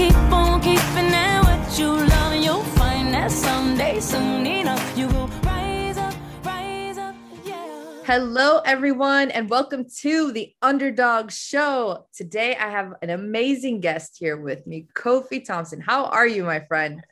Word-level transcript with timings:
They 0.00 0.08
don't 0.08 0.64
get 0.64 0.80
to 0.80 0.96
run. 0.96 1.12
This 1.12 1.20
goes 1.20 1.50
up 1.50 1.60
to 1.60 1.60
the 1.60 1.60
underdog. 1.60 1.60
Keep 1.60 1.60
on 1.60 1.60
keeping 1.60 1.60
at 1.60 1.60
what 1.60 1.78
you 1.78 1.88
love, 1.92 2.32
and 2.32 2.42
you'll 2.42 2.64
find 2.64 3.12
that 3.12 3.30
someday, 3.30 4.00
soon 4.00 4.46
enough, 4.46 4.96
you 4.96 5.06
will 5.08 5.28
rise 5.44 5.98
up, 5.98 6.14
rise 6.42 6.96
up, 6.96 7.14
yeah. 7.44 8.02
Hello, 8.06 8.60
everyone, 8.64 9.30
and 9.30 9.50
welcome 9.50 9.84
to 10.00 10.32
the 10.32 10.54
Underdog 10.62 11.30
Show. 11.30 12.06
Today, 12.14 12.56
I 12.56 12.70
have 12.70 12.94
an 13.02 13.10
amazing 13.10 13.80
guest 13.80 14.16
here 14.18 14.38
with 14.38 14.66
me, 14.66 14.88
Kofi 14.94 15.44
Thompson. 15.44 15.82
How 15.82 16.06
are 16.06 16.26
you, 16.26 16.44
my 16.44 16.60
friend? 16.60 17.04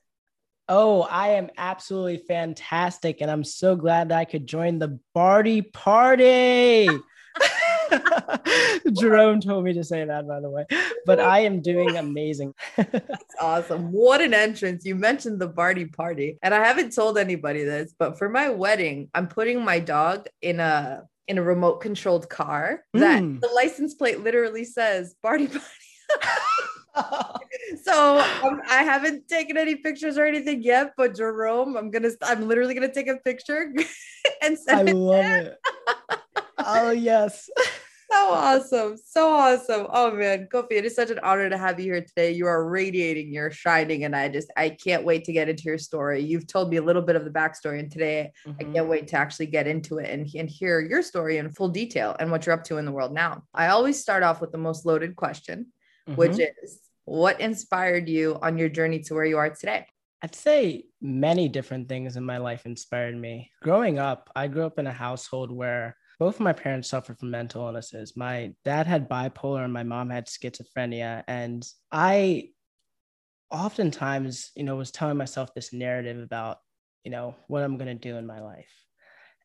Oh, 0.71 1.03
I 1.03 1.29
am 1.29 1.51
absolutely 1.59 2.19
fantastic. 2.19 3.21
And 3.21 3.31
I'm 3.31 3.45
so 3.45 3.77
glad 3.77 4.09
that 4.09 4.19
I 4.19 4.25
could 4.25 4.47
join 4.47 4.79
the 4.79 4.99
Barty 5.15 5.61
party. 5.61 6.89
Jerome 8.93 9.41
told 9.41 9.65
me 9.65 9.73
to 9.75 9.85
say 9.85 10.05
that, 10.05 10.27
by 10.27 10.41
the 10.41 10.51
way. 10.51 10.65
But 11.07 11.21
I 11.21 11.41
am 11.41 11.61
doing 11.61 11.97
amazing. 11.97 12.55
That's 12.77 13.35
awesome. 13.41 13.93
What 13.93 14.21
an 14.21 14.35
entrance. 14.35 14.85
You 14.85 14.95
mentioned 14.95 15.41
the 15.41 15.49
Barty 15.49 15.87
party, 15.87 16.39
and 16.43 16.55
I 16.55 16.65
haven't 16.65 16.95
told 16.95 17.19
anybody 17.19 17.65
this, 17.65 17.95
but 17.99 18.19
for 18.19 18.29
my 18.29 18.49
wedding, 18.51 19.09
I'm 19.15 19.29
putting 19.29 19.65
my 19.65 19.79
dog 19.81 20.27
in 20.43 20.61
a 20.61 21.03
in 21.27 21.37
a 21.37 21.43
remote 21.43 21.81
controlled 21.83 22.29
car 22.31 22.83
that 22.95 23.23
Mm. 23.23 23.41
the 23.41 23.49
license 23.49 23.93
plate 23.95 24.21
literally 24.25 24.65
says 24.65 25.15
Barty 25.23 25.47
party. 25.47 25.65
so 27.83 28.19
um, 28.43 28.63
I 28.69 28.83
haven't 28.83 29.29
taken 29.29 29.59
any 29.59 29.77
pictures 29.77 30.17
or 30.17 30.25
anything 30.25 30.63
yet, 30.63 30.93
but 30.97 31.15
Jerome, 31.15 31.77
I'm 31.77 31.91
gonna, 31.91 32.11
I'm 32.23 32.49
literally 32.49 32.73
gonna 32.75 32.93
take 32.93 33.09
a 33.09 33.17
picture 33.17 33.73
and 34.43 34.53
I 34.53 34.55
send 34.55 34.89
it. 34.89 34.93
I 34.93 34.93
love 34.93 35.25
it. 35.27 35.59
Oh, 36.59 36.91
yes. 36.91 37.49
So 38.11 38.31
awesome, 38.33 38.97
so 38.97 39.29
awesome. 39.35 39.87
Oh 39.91 40.11
man, 40.11 40.49
Kofi, 40.51 40.73
it 40.73 40.87
is 40.87 40.95
such 40.95 41.11
an 41.11 41.19
honor 41.23 41.51
to 41.51 41.59
have 41.59 41.79
you 41.79 41.93
here 41.93 42.01
today. 42.01 42.33
You 42.33 42.47
are 42.47 42.67
radiating, 42.67 43.31
you're 43.33 43.51
shining, 43.51 44.05
and 44.05 44.17
I 44.17 44.31
just, 44.31 44.51
I 44.57 44.71
can't 44.71 45.05
wait 45.05 45.25
to 45.25 45.33
get 45.33 45.51
into 45.51 45.65
your 45.65 45.77
story. 45.77 46.21
You've 46.23 46.47
told 46.47 46.71
me 46.71 46.79
a 46.79 46.83
little 46.83 47.03
bit 47.03 47.17
of 47.17 47.25
the 47.25 47.31
backstory, 47.31 47.81
and 47.81 47.91
today 47.91 48.33
I 48.59 48.65
Mhm. 48.65 48.75
can't 48.75 48.89
wait 48.89 49.09
to 49.09 49.17
actually 49.17 49.47
get 49.47 49.67
into 49.67 49.99
it 49.99 50.09
and, 50.09 50.27
and 50.35 50.49
hear 50.49 50.81
your 50.81 51.03
story 51.03 51.37
in 51.37 51.51
full 51.53 51.69
detail 51.69 52.17
and 52.19 52.31
what 52.31 52.47
you're 52.47 52.55
up 52.55 52.65
to 52.65 52.79
in 52.79 52.87
the 52.87 52.93
world 52.93 53.13
now. 53.13 53.43
I 53.53 53.69
always 53.69 54.01
start 54.01 54.23
off 54.23 54.41
with 54.41 54.53
the 54.53 54.59
most 54.59 54.87
loaded 54.87 55.15
question, 55.15 55.67
which 56.15 56.33
Mhm. 56.33 56.49
is 56.63 56.81
what 57.05 57.41
inspired 57.43 58.09
you 58.09 58.39
on 58.41 58.57
your 58.57 58.71
journey 58.71 59.01
to 59.01 59.15
where 59.15 59.27
you 59.27 59.37
are 59.37 59.51
today? 59.51 59.87
I'd 60.23 60.35
say 60.35 60.87
many 61.01 61.49
different 61.49 61.89
things 61.91 62.17
in 62.17 62.25
my 62.25 62.39
life 62.39 62.65
inspired 62.65 63.17
me. 63.17 63.51
Growing 63.63 63.99
up, 63.99 64.31
I 64.35 64.49
grew 64.49 64.65
up 64.65 64.79
in 64.79 64.87
a 64.87 64.93
household 64.93 65.53
where 65.53 65.97
both 66.19 66.37
of 66.37 66.41
my 66.41 66.53
parents 66.53 66.89
suffered 66.89 67.19
from 67.19 67.31
mental 67.31 67.67
illnesses. 67.67 68.17
My 68.17 68.53
dad 68.65 68.87
had 68.87 69.09
bipolar 69.09 69.65
and 69.65 69.73
my 69.73 69.85
mom 69.85 70.11
had 70.11 70.27
schizophrenia. 70.27 71.23
And 71.29 71.67
I 71.93 72.51
oftentimes, 73.51 74.51
you 74.57 74.65
know, 74.65 74.77
was 74.77 74.91
telling 74.91 75.17
myself 75.17 75.55
this 75.55 75.73
narrative 75.73 76.21
about, 76.21 76.59
you 77.05 77.11
know, 77.11 77.37
what 77.47 77.63
I'm 77.63 77.77
going 77.77 77.89
to 77.89 77.95
do 77.95 78.17
in 78.17 78.27
my 78.27 78.41
life. 78.41 78.73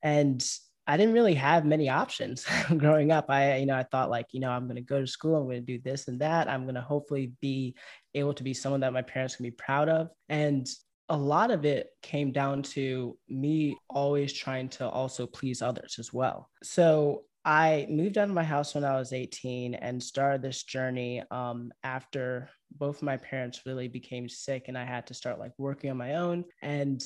And 0.02 0.44
I 0.86 0.98
didn't 0.98 1.14
really 1.14 1.36
have 1.36 1.64
many 1.64 1.90
options 1.90 2.46
growing 2.78 3.12
up. 3.12 3.30
I, 3.30 3.58
you 3.58 3.66
know, 3.66 3.78
I 3.78 3.84
thought 3.84 4.10
like, 4.10 4.28
you 4.32 4.40
know, 4.40 4.50
I'm 4.50 4.66
going 4.66 4.76
to 4.76 4.82
go 4.82 5.00
to 5.00 5.08
school, 5.08 5.38
I'm 5.38 5.46
going 5.46 5.66
to 5.66 5.78
do 5.78 5.80
this 5.82 6.08
and 6.08 6.20
that. 6.22 6.50
I'm 6.50 6.64
going 6.64 6.76
to 6.76 6.82
hopefully 6.82 7.34
be 7.40 7.76
able 8.16 8.34
to 8.34 8.44
be 8.44 8.54
someone 8.54 8.82
that 8.82 8.94
my 8.94 9.02
parents 9.02 9.36
can 9.36 9.44
be 9.44 9.52
proud 9.52 9.90
of. 9.90 10.10
And 10.28 10.68
a 11.10 11.18
lot 11.18 11.52
of 11.52 11.66
it 11.66 11.90
came 12.02 12.32
down 12.32 12.64
to 12.64 13.18
me 13.30 13.78
always 13.90 14.32
trying 14.34 14.70
to 14.70 14.88
also 14.88 15.26
please 15.28 15.62
others 15.62 15.98
as 16.00 16.14
well. 16.14 16.50
So 16.64 17.24
I 17.46 17.88
moved 17.90 18.18
out 18.18 18.30
of 18.30 18.34
my 18.34 18.44
house 18.44 18.74
when 18.74 18.86
I 18.86 18.98
was 18.98 19.12
18 19.12 19.76
and 19.76 20.02
started 20.02 20.42
this 20.42 20.64
journey 20.64 21.22
um, 21.30 21.74
after 21.84 22.50
both 22.72 23.02
my 23.02 23.18
parents 23.18 23.62
really 23.66 23.90
became 23.90 24.30
sick 24.30 24.66
and 24.68 24.78
I 24.78 24.86
had 24.86 25.06
to 25.08 25.14
start 25.14 25.40
like 25.40 25.52
working 25.58 25.92
on 25.92 25.98
my 25.98 26.16
own 26.16 26.46
and 26.62 27.04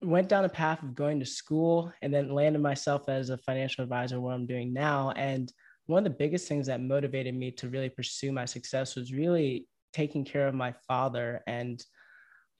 went 0.00 0.28
down 0.28 0.44
a 0.44 0.48
path 0.48 0.82
of 0.82 0.94
going 0.94 1.18
to 1.20 1.26
school 1.26 1.92
and 2.02 2.14
then 2.14 2.32
landed 2.32 2.60
myself 2.60 3.08
as 3.08 3.30
a 3.30 3.38
financial 3.38 3.82
advisor, 3.82 4.20
what 4.20 4.34
I'm 4.34 4.46
doing 4.46 4.72
now. 4.72 5.10
And 5.12 5.52
one 5.86 6.06
of 6.06 6.12
the 6.12 6.18
biggest 6.18 6.46
things 6.46 6.68
that 6.68 6.80
motivated 6.80 7.34
me 7.34 7.50
to 7.52 7.68
really 7.68 7.88
pursue 7.88 8.32
my 8.32 8.44
success 8.44 8.94
was 8.94 9.12
really 9.12 9.66
taking 9.92 10.24
care 10.24 10.46
of 10.46 10.54
my 10.54 10.72
father. 10.86 11.42
And 11.46 11.82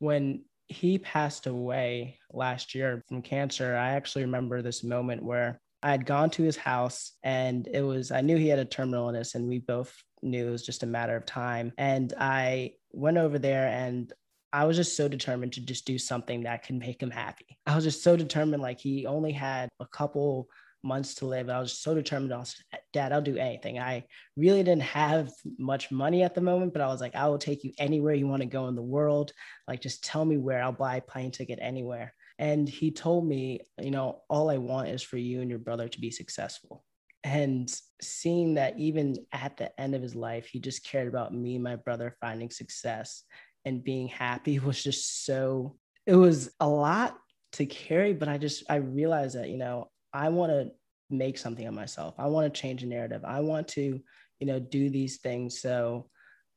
when 0.02 0.42
he 0.66 0.98
passed 0.98 1.46
away 1.46 2.18
last 2.32 2.74
year 2.74 3.04
from 3.08 3.22
cancer, 3.22 3.76
I 3.76 3.90
actually 3.90 4.24
remember 4.24 4.60
this 4.60 4.82
moment 4.82 5.22
where 5.22 5.60
I 5.80 5.92
had 5.92 6.06
gone 6.06 6.28
to 6.30 6.42
his 6.42 6.56
house 6.56 7.12
and 7.22 7.68
it 7.68 7.82
was, 7.82 8.10
I 8.10 8.20
knew 8.20 8.36
he 8.36 8.48
had 8.48 8.58
a 8.58 8.64
terminal 8.64 9.06
illness 9.06 9.36
and 9.36 9.48
we 9.48 9.60
both 9.60 9.94
knew 10.20 10.48
it 10.48 10.50
was 10.50 10.66
just 10.66 10.82
a 10.82 10.86
matter 10.86 11.14
of 11.14 11.24
time. 11.24 11.72
And 11.78 12.12
I 12.18 12.72
went 12.90 13.16
over 13.16 13.38
there 13.38 13.68
and 13.68 14.12
I 14.52 14.64
was 14.64 14.76
just 14.76 14.96
so 14.96 15.06
determined 15.06 15.52
to 15.52 15.60
just 15.60 15.84
do 15.84 15.98
something 15.98 16.42
that 16.42 16.66
could 16.66 16.80
make 16.80 17.00
him 17.00 17.12
happy. 17.12 17.56
I 17.64 17.76
was 17.76 17.84
just 17.84 18.02
so 18.02 18.16
determined, 18.16 18.60
like 18.60 18.80
he 18.80 19.06
only 19.06 19.32
had 19.32 19.68
a 19.78 19.86
couple 19.86 20.48
months 20.82 21.14
to 21.16 21.26
live. 21.26 21.48
I 21.48 21.60
was 21.60 21.78
so 21.78 21.94
determined. 21.94 22.32
I 22.32 22.38
was, 22.38 22.56
Dad, 22.92 23.12
I'll 23.12 23.22
do 23.22 23.36
anything. 23.36 23.78
I 23.78 24.04
really 24.36 24.62
didn't 24.62 24.82
have 24.82 25.30
much 25.58 25.90
money 25.90 26.22
at 26.22 26.34
the 26.34 26.40
moment, 26.40 26.72
but 26.72 26.82
I 26.82 26.88
was 26.88 27.00
like, 27.00 27.14
I 27.14 27.28
will 27.28 27.38
take 27.38 27.64
you 27.64 27.72
anywhere 27.78 28.14
you 28.14 28.26
want 28.26 28.42
to 28.42 28.48
go 28.48 28.68
in 28.68 28.74
the 28.74 28.82
world. 28.82 29.32
Like, 29.68 29.80
just 29.80 30.04
tell 30.04 30.24
me 30.24 30.36
where. 30.36 30.62
I'll 30.62 30.72
buy 30.72 30.96
a 30.96 31.00
plane 31.02 31.30
ticket 31.30 31.58
anywhere. 31.62 32.12
And 32.38 32.68
he 32.68 32.90
told 32.90 33.26
me, 33.26 33.60
you 33.80 33.90
know, 33.90 34.22
all 34.28 34.50
I 34.50 34.58
want 34.58 34.88
is 34.88 35.02
for 35.02 35.16
you 35.16 35.40
and 35.40 35.50
your 35.50 35.58
brother 35.58 35.88
to 35.88 36.00
be 36.00 36.10
successful. 36.10 36.84
And 37.24 37.72
seeing 38.00 38.54
that 38.54 38.78
even 38.78 39.14
at 39.32 39.56
the 39.56 39.78
end 39.80 39.94
of 39.94 40.02
his 40.02 40.16
life, 40.16 40.46
he 40.46 40.58
just 40.58 40.84
cared 40.84 41.06
about 41.06 41.32
me 41.32 41.54
and 41.54 41.64
my 41.64 41.76
brother 41.76 42.16
finding 42.20 42.50
success 42.50 43.22
and 43.64 43.84
being 43.84 44.08
happy 44.08 44.58
was 44.58 44.82
just 44.82 45.24
so, 45.24 45.76
it 46.06 46.16
was 46.16 46.50
a 46.58 46.68
lot 46.68 47.16
to 47.52 47.66
carry, 47.66 48.12
but 48.12 48.28
I 48.28 48.38
just, 48.38 48.64
I 48.68 48.76
realized 48.76 49.36
that, 49.36 49.48
you 49.48 49.58
know, 49.58 49.88
I 50.12 50.28
want 50.28 50.52
to 50.52 50.70
make 51.10 51.38
something 51.38 51.66
of 51.66 51.74
myself. 51.74 52.14
I 52.18 52.26
want 52.26 52.52
to 52.52 52.60
change 52.60 52.82
a 52.82 52.86
narrative. 52.86 53.22
I 53.24 53.40
want 53.40 53.68
to, 53.68 54.00
you 54.40 54.46
know, 54.46 54.58
do 54.58 54.90
these 54.90 55.18
things 55.18 55.60
so 55.60 56.08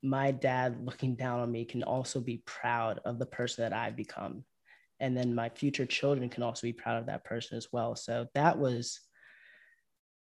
my 0.05 0.31
dad 0.31 0.85
looking 0.85 1.15
down 1.15 1.39
on 1.39 1.51
me 1.51 1.65
can 1.65 1.83
also 1.83 2.19
be 2.19 2.43
proud 2.45 2.99
of 3.05 3.19
the 3.19 3.25
person 3.25 3.63
that 3.63 3.73
I've 3.73 3.95
become. 3.95 4.43
And 4.99 5.17
then 5.17 5.35
my 5.35 5.49
future 5.49 5.85
children 5.85 6.29
can 6.29 6.43
also 6.43 6.67
be 6.67 6.73
proud 6.73 6.99
of 6.99 7.07
that 7.07 7.25
person 7.25 7.57
as 7.57 7.67
well. 7.71 7.95
So 7.95 8.27
that 8.33 8.57
was 8.57 8.99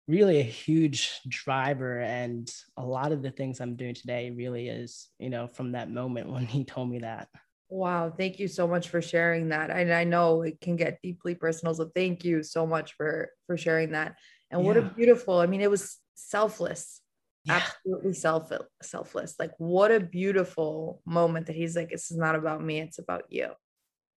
really 0.07 0.39
a 0.39 0.43
huge 0.43 1.19
driver. 1.27 1.99
And 1.99 2.51
a 2.77 2.85
lot 2.85 3.11
of 3.11 3.21
the 3.21 3.31
things 3.31 3.59
I'm 3.59 3.75
doing 3.75 3.93
today 3.95 4.31
really 4.31 4.67
is, 4.67 5.07
you 5.19 5.29
know, 5.29 5.47
from 5.47 5.73
that 5.73 5.89
moment 5.89 6.29
when 6.31 6.45
he 6.45 6.63
told 6.63 6.89
me 6.89 6.99
that. 6.99 7.29
Wow, 7.69 8.13
thank 8.15 8.39
you 8.39 8.47
so 8.47 8.67
much 8.67 8.89
for 8.89 9.01
sharing 9.01 9.49
that. 9.49 9.71
And 9.71 9.91
I 9.91 10.03
know 10.03 10.43
it 10.43 10.61
can 10.61 10.75
get 10.75 11.01
deeply 11.01 11.35
personal, 11.35 11.73
so 11.73 11.91
thank 11.95 12.23
you 12.23 12.43
so 12.43 12.65
much 12.67 12.93
for 12.93 13.29
for 13.47 13.57
sharing 13.57 13.91
that. 13.91 14.15
And 14.51 14.63
what 14.63 14.77
a 14.77 14.83
beautiful, 14.83 15.39
I 15.39 15.47
mean, 15.47 15.61
it 15.61 15.71
was 15.71 15.97
selfless. 16.13 17.01
Yeah. 17.43 17.61
Absolutely 17.65 18.13
self 18.13 18.51
selfless. 18.81 19.35
Like 19.39 19.51
what 19.57 19.91
a 19.91 19.99
beautiful 19.99 21.01
moment 21.05 21.47
that 21.47 21.55
he's 21.55 21.75
like, 21.75 21.89
this 21.89 22.11
is 22.11 22.17
not 22.17 22.35
about 22.35 22.63
me, 22.63 22.79
it's 22.79 22.99
about 22.99 23.23
you. 23.29 23.49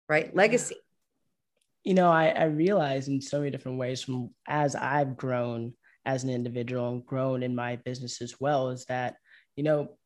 Right? 0.09 0.35
Legacy. 0.35 0.77
you 1.85 1.95
know, 1.95 2.11
I, 2.11 2.29
I 2.29 2.45
realize 2.45 3.09
in 3.09 3.21
so 3.21 3.39
many 3.39 3.51
different 3.51 3.79
ways 3.79 4.03
from 4.03 4.31
as 4.47 4.75
I've 4.75 5.17
grown 5.17 5.73
as 6.05 6.25
an 6.25 6.31
individual 6.31 6.91
and 6.91 7.05
grown 7.05 7.43
in 7.43 7.55
my 7.55 7.77
business 7.77 8.21
as 8.21 8.35
well 8.41 8.71
is 8.71 8.85
that, 8.87 9.17
you 9.57 9.63
know, 9.65 9.97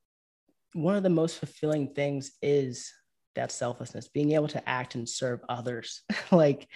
one 0.74 0.96
of 0.96 1.02
the 1.02 1.10
most 1.10 1.38
fulfilling 1.38 1.92
things 1.94 2.32
is 2.40 2.92
that 3.34 3.52
selflessness, 3.52 4.08
being 4.08 4.32
able 4.32 4.48
to 4.48 4.68
act 4.68 4.94
and 4.94 5.08
serve 5.08 5.40
others. 5.48 6.02
like 6.30 6.68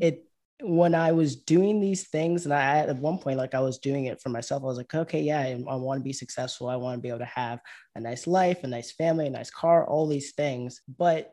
it, 0.00 0.24
when 0.62 0.94
I 0.94 1.12
was 1.12 1.36
doing 1.36 1.80
these 1.80 2.08
things, 2.08 2.44
and 2.44 2.54
I 2.54 2.78
at 2.78 2.96
one 2.96 3.18
point, 3.18 3.38
like 3.38 3.54
I 3.54 3.60
was 3.60 3.78
doing 3.78 4.06
it 4.06 4.20
for 4.20 4.28
myself, 4.28 4.62
I 4.62 4.66
was 4.66 4.76
like, 4.76 4.94
okay, 4.94 5.20
yeah, 5.20 5.40
I, 5.40 5.62
I 5.68 5.76
want 5.76 6.00
to 6.00 6.04
be 6.04 6.12
successful. 6.12 6.68
I 6.68 6.76
want 6.76 6.98
to 6.98 7.02
be 7.02 7.08
able 7.08 7.18
to 7.18 7.24
have 7.26 7.60
a 7.94 8.00
nice 8.00 8.26
life, 8.26 8.62
a 8.64 8.66
nice 8.66 8.92
family, 8.92 9.26
a 9.26 9.30
nice 9.30 9.50
car, 9.50 9.86
all 9.86 10.06
these 10.06 10.32
things. 10.32 10.80
But 10.98 11.30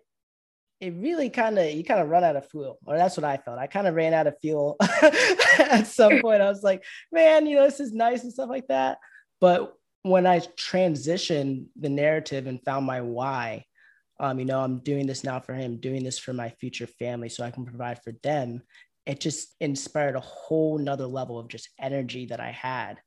it 0.80 0.96
really 0.98 1.30
kind 1.30 1.60
of 1.60 1.72
you 1.72 1.84
kind 1.84 2.02
of 2.02 2.10
run 2.10 2.24
out 2.24 2.36
of 2.36 2.50
fuel 2.50 2.80
or 2.88 2.98
that's 2.98 3.16
what 3.16 3.24
i 3.24 3.38
felt 3.38 3.60
i 3.60 3.68
kind 3.68 3.86
of 3.86 3.94
ran 3.94 4.16
out 4.16 4.26
of 4.26 4.34
fuel 4.42 4.78
at 5.60 5.84
some 5.84 6.20
point 6.22 6.42
i 6.42 6.50
was 6.50 6.64
like 6.64 6.84
man 7.12 7.46
you 7.46 7.56
know 7.56 7.64
this 7.64 7.80
is 7.80 7.94
nice 7.94 8.24
and 8.24 8.34
stuff 8.34 8.50
like 8.50 8.66
that 8.68 8.98
but 9.40 9.76
when 10.04 10.26
I 10.26 10.40
transitioned 10.40 11.68
the 11.80 11.90
narrative 11.90 12.48
and 12.48 12.64
found 12.64 12.86
my 12.86 13.02
why, 13.02 13.66
um, 14.22 14.38
you 14.38 14.46
know, 14.46 14.62
I'm 14.62 14.78
doing 14.78 15.08
this 15.08 15.24
now 15.24 15.40
for 15.40 15.56
him, 15.56 15.78
doing 15.78 16.04
this 16.04 16.20
for 16.20 16.32
my 16.32 16.50
future 16.50 16.86
family 16.86 17.28
so 17.28 17.44
I 17.44 17.50
can 17.50 17.66
provide 17.66 18.04
for 18.04 18.14
them. 18.22 18.62
It 19.08 19.20
just 19.20 19.56
inspired 19.60 20.16
a 20.16 20.20
whole 20.20 20.78
nother 20.78 21.08
level 21.08 21.40
of 21.40 21.48
just 21.48 21.70
energy 21.80 22.28
that 22.28 22.40
I 22.40 22.52
had 22.52 23.00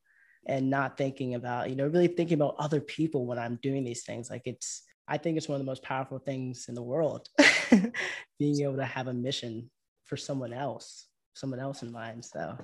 and 0.48 0.68
not 0.68 0.98
thinking 0.98 1.36
about, 1.36 1.70
you 1.70 1.76
know, 1.76 1.86
really 1.86 2.08
thinking 2.08 2.34
about 2.34 2.56
other 2.58 2.80
people 2.80 3.26
when 3.26 3.38
I'm 3.38 3.60
doing 3.62 3.84
these 3.84 4.02
things. 4.02 4.28
Like 4.28 4.42
it's, 4.44 4.82
I 5.06 5.16
think 5.16 5.36
it's 5.36 5.48
one 5.48 5.54
of 5.54 5.60
the 5.60 5.70
most 5.70 5.84
powerful 5.84 6.18
things 6.18 6.66
in 6.68 6.74
the 6.74 6.82
world, 6.82 7.28
being 8.38 8.62
able 8.62 8.76
to 8.76 8.84
have 8.84 9.06
a 9.06 9.14
mission 9.14 9.70
for 10.06 10.16
someone 10.16 10.52
else, 10.52 11.06
someone 11.34 11.60
else 11.60 11.84
in 11.84 11.92
mind. 11.92 12.24
So 12.24 12.58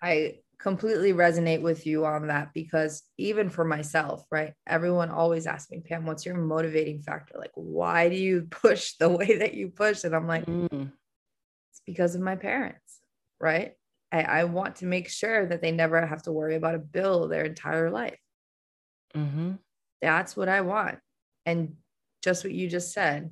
I 0.00 0.38
completely 0.60 1.12
resonate 1.12 1.62
with 1.62 1.86
you 1.86 2.04
on 2.04 2.26
that 2.26 2.52
because 2.52 3.02
even 3.16 3.48
for 3.48 3.64
myself, 3.64 4.26
right? 4.30 4.52
Everyone 4.66 5.10
always 5.10 5.46
asks 5.46 5.70
me, 5.70 5.80
Pam, 5.80 6.04
what's 6.04 6.26
your 6.26 6.36
motivating 6.36 7.00
factor? 7.00 7.38
Like, 7.38 7.52
why 7.54 8.08
do 8.08 8.16
you 8.16 8.42
push 8.50 8.94
the 8.98 9.08
way 9.08 9.38
that 9.38 9.54
you 9.54 9.68
push? 9.68 10.04
And 10.04 10.14
I'm 10.14 10.26
like, 10.26 10.44
mm. 10.46 10.92
it's 11.70 11.80
because 11.86 12.14
of 12.14 12.20
my 12.20 12.36
parents, 12.36 13.00
right? 13.40 13.72
I, 14.12 14.22
I, 14.22 14.44
want 14.44 14.76
to 14.76 14.86
make 14.86 15.08
sure 15.08 15.46
that 15.46 15.62
they 15.62 15.70
never 15.70 16.04
have 16.04 16.22
to 16.24 16.32
worry 16.32 16.56
about 16.56 16.74
a 16.74 16.80
bill 16.80 17.28
their 17.28 17.44
entire 17.44 17.90
life. 17.90 18.18
Mm-hmm. 19.14 19.52
That's 20.02 20.36
what 20.36 20.48
I 20.48 20.62
want. 20.62 20.98
And 21.46 21.76
just 22.22 22.42
what 22.44 22.52
you 22.52 22.68
just 22.68 22.92
said, 22.92 23.30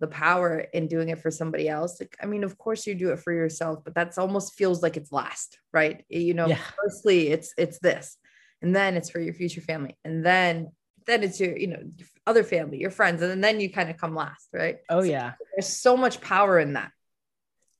the 0.00 0.06
power 0.06 0.58
in 0.58 0.88
doing 0.88 1.10
it 1.10 1.20
for 1.20 1.30
somebody 1.30 1.68
else. 1.68 2.00
Like, 2.00 2.16
I 2.22 2.26
mean, 2.26 2.42
of 2.42 2.56
course 2.58 2.86
you 2.86 2.94
do 2.94 3.10
it 3.10 3.20
for 3.20 3.32
yourself, 3.32 3.84
but 3.84 3.94
that's 3.94 4.18
almost 4.18 4.54
feels 4.54 4.82
like 4.82 4.96
it's 4.96 5.12
last, 5.12 5.58
right? 5.72 6.04
You 6.08 6.34
know, 6.34 6.46
yeah. 6.46 6.58
firstly, 6.82 7.28
it's 7.28 7.54
it's 7.56 7.78
this, 7.78 8.16
and 8.62 8.74
then 8.74 8.96
it's 8.96 9.10
for 9.10 9.20
your 9.20 9.34
future 9.34 9.60
family, 9.60 9.96
and 10.04 10.24
then 10.24 10.72
then 11.06 11.22
it's 11.22 11.40
your, 11.40 11.56
you 11.56 11.66
know, 11.66 11.82
other 12.26 12.44
family, 12.44 12.78
your 12.78 12.90
friends, 12.90 13.22
and 13.22 13.42
then 13.42 13.60
you 13.60 13.70
kind 13.70 13.90
of 13.90 13.96
come 13.96 14.14
last, 14.14 14.48
right? 14.52 14.78
Oh 14.88 15.00
so 15.00 15.06
yeah. 15.06 15.32
There's 15.54 15.68
so 15.68 15.96
much 15.96 16.20
power 16.20 16.58
in 16.58 16.74
that. 16.74 16.92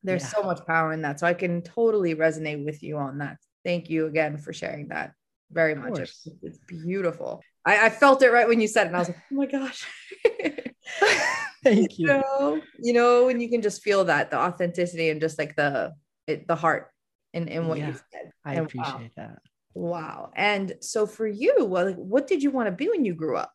There's 0.02 0.22
yeah. 0.22 0.28
so 0.28 0.42
much 0.42 0.66
power 0.66 0.92
in 0.92 1.02
that. 1.02 1.20
So 1.20 1.26
I 1.26 1.34
can 1.34 1.62
totally 1.62 2.14
resonate 2.14 2.64
with 2.64 2.82
you 2.82 2.96
on 2.96 3.18
that. 3.18 3.38
Thank 3.64 3.90
you 3.90 4.06
again 4.06 4.38
for 4.38 4.52
sharing 4.52 4.88
that 4.88 5.12
very 5.52 5.74
much. 5.74 5.98
It's, 5.98 6.28
it's, 6.42 6.58
beautiful. 6.58 7.42
I, 7.64 7.86
I, 7.86 7.90
felt 7.90 8.22
it 8.22 8.30
right 8.30 8.48
when 8.48 8.60
you 8.60 8.68
said 8.68 8.84
it, 8.84 8.86
and 8.88 8.96
I 8.96 9.00
was 9.00 9.08
like, 9.08 9.18
oh 9.30 9.34
my 9.34 9.46
gosh. 9.46 9.86
Thank 11.64 11.98
you. 11.98 12.06
You 12.06 12.12
know, 12.14 12.60
you 12.78 12.92
know, 12.92 13.26
when 13.26 13.40
you 13.40 13.50
can 13.50 13.60
just 13.60 13.82
feel 13.82 14.04
that 14.04 14.30
the 14.30 14.38
authenticity 14.38 15.10
and 15.10 15.20
just 15.20 15.38
like 15.38 15.56
the 15.56 15.92
it, 16.26 16.48
the 16.48 16.56
heart 16.56 16.90
in, 17.32 17.48
in 17.48 17.68
what 17.68 17.78
yeah, 17.78 17.88
you 17.88 17.94
said. 17.94 18.30
I 18.44 18.54
and 18.54 18.66
appreciate 18.66 18.94
wow. 18.94 19.10
that. 19.16 19.38
Wow. 19.74 20.30
And 20.34 20.74
so 20.80 21.06
for 21.06 21.26
you, 21.26 21.64
well, 21.64 21.92
what 21.92 22.26
did 22.26 22.42
you 22.42 22.50
want 22.50 22.66
to 22.66 22.72
be 22.72 22.88
when 22.88 23.04
you 23.04 23.14
grew 23.14 23.36
up? 23.36 23.52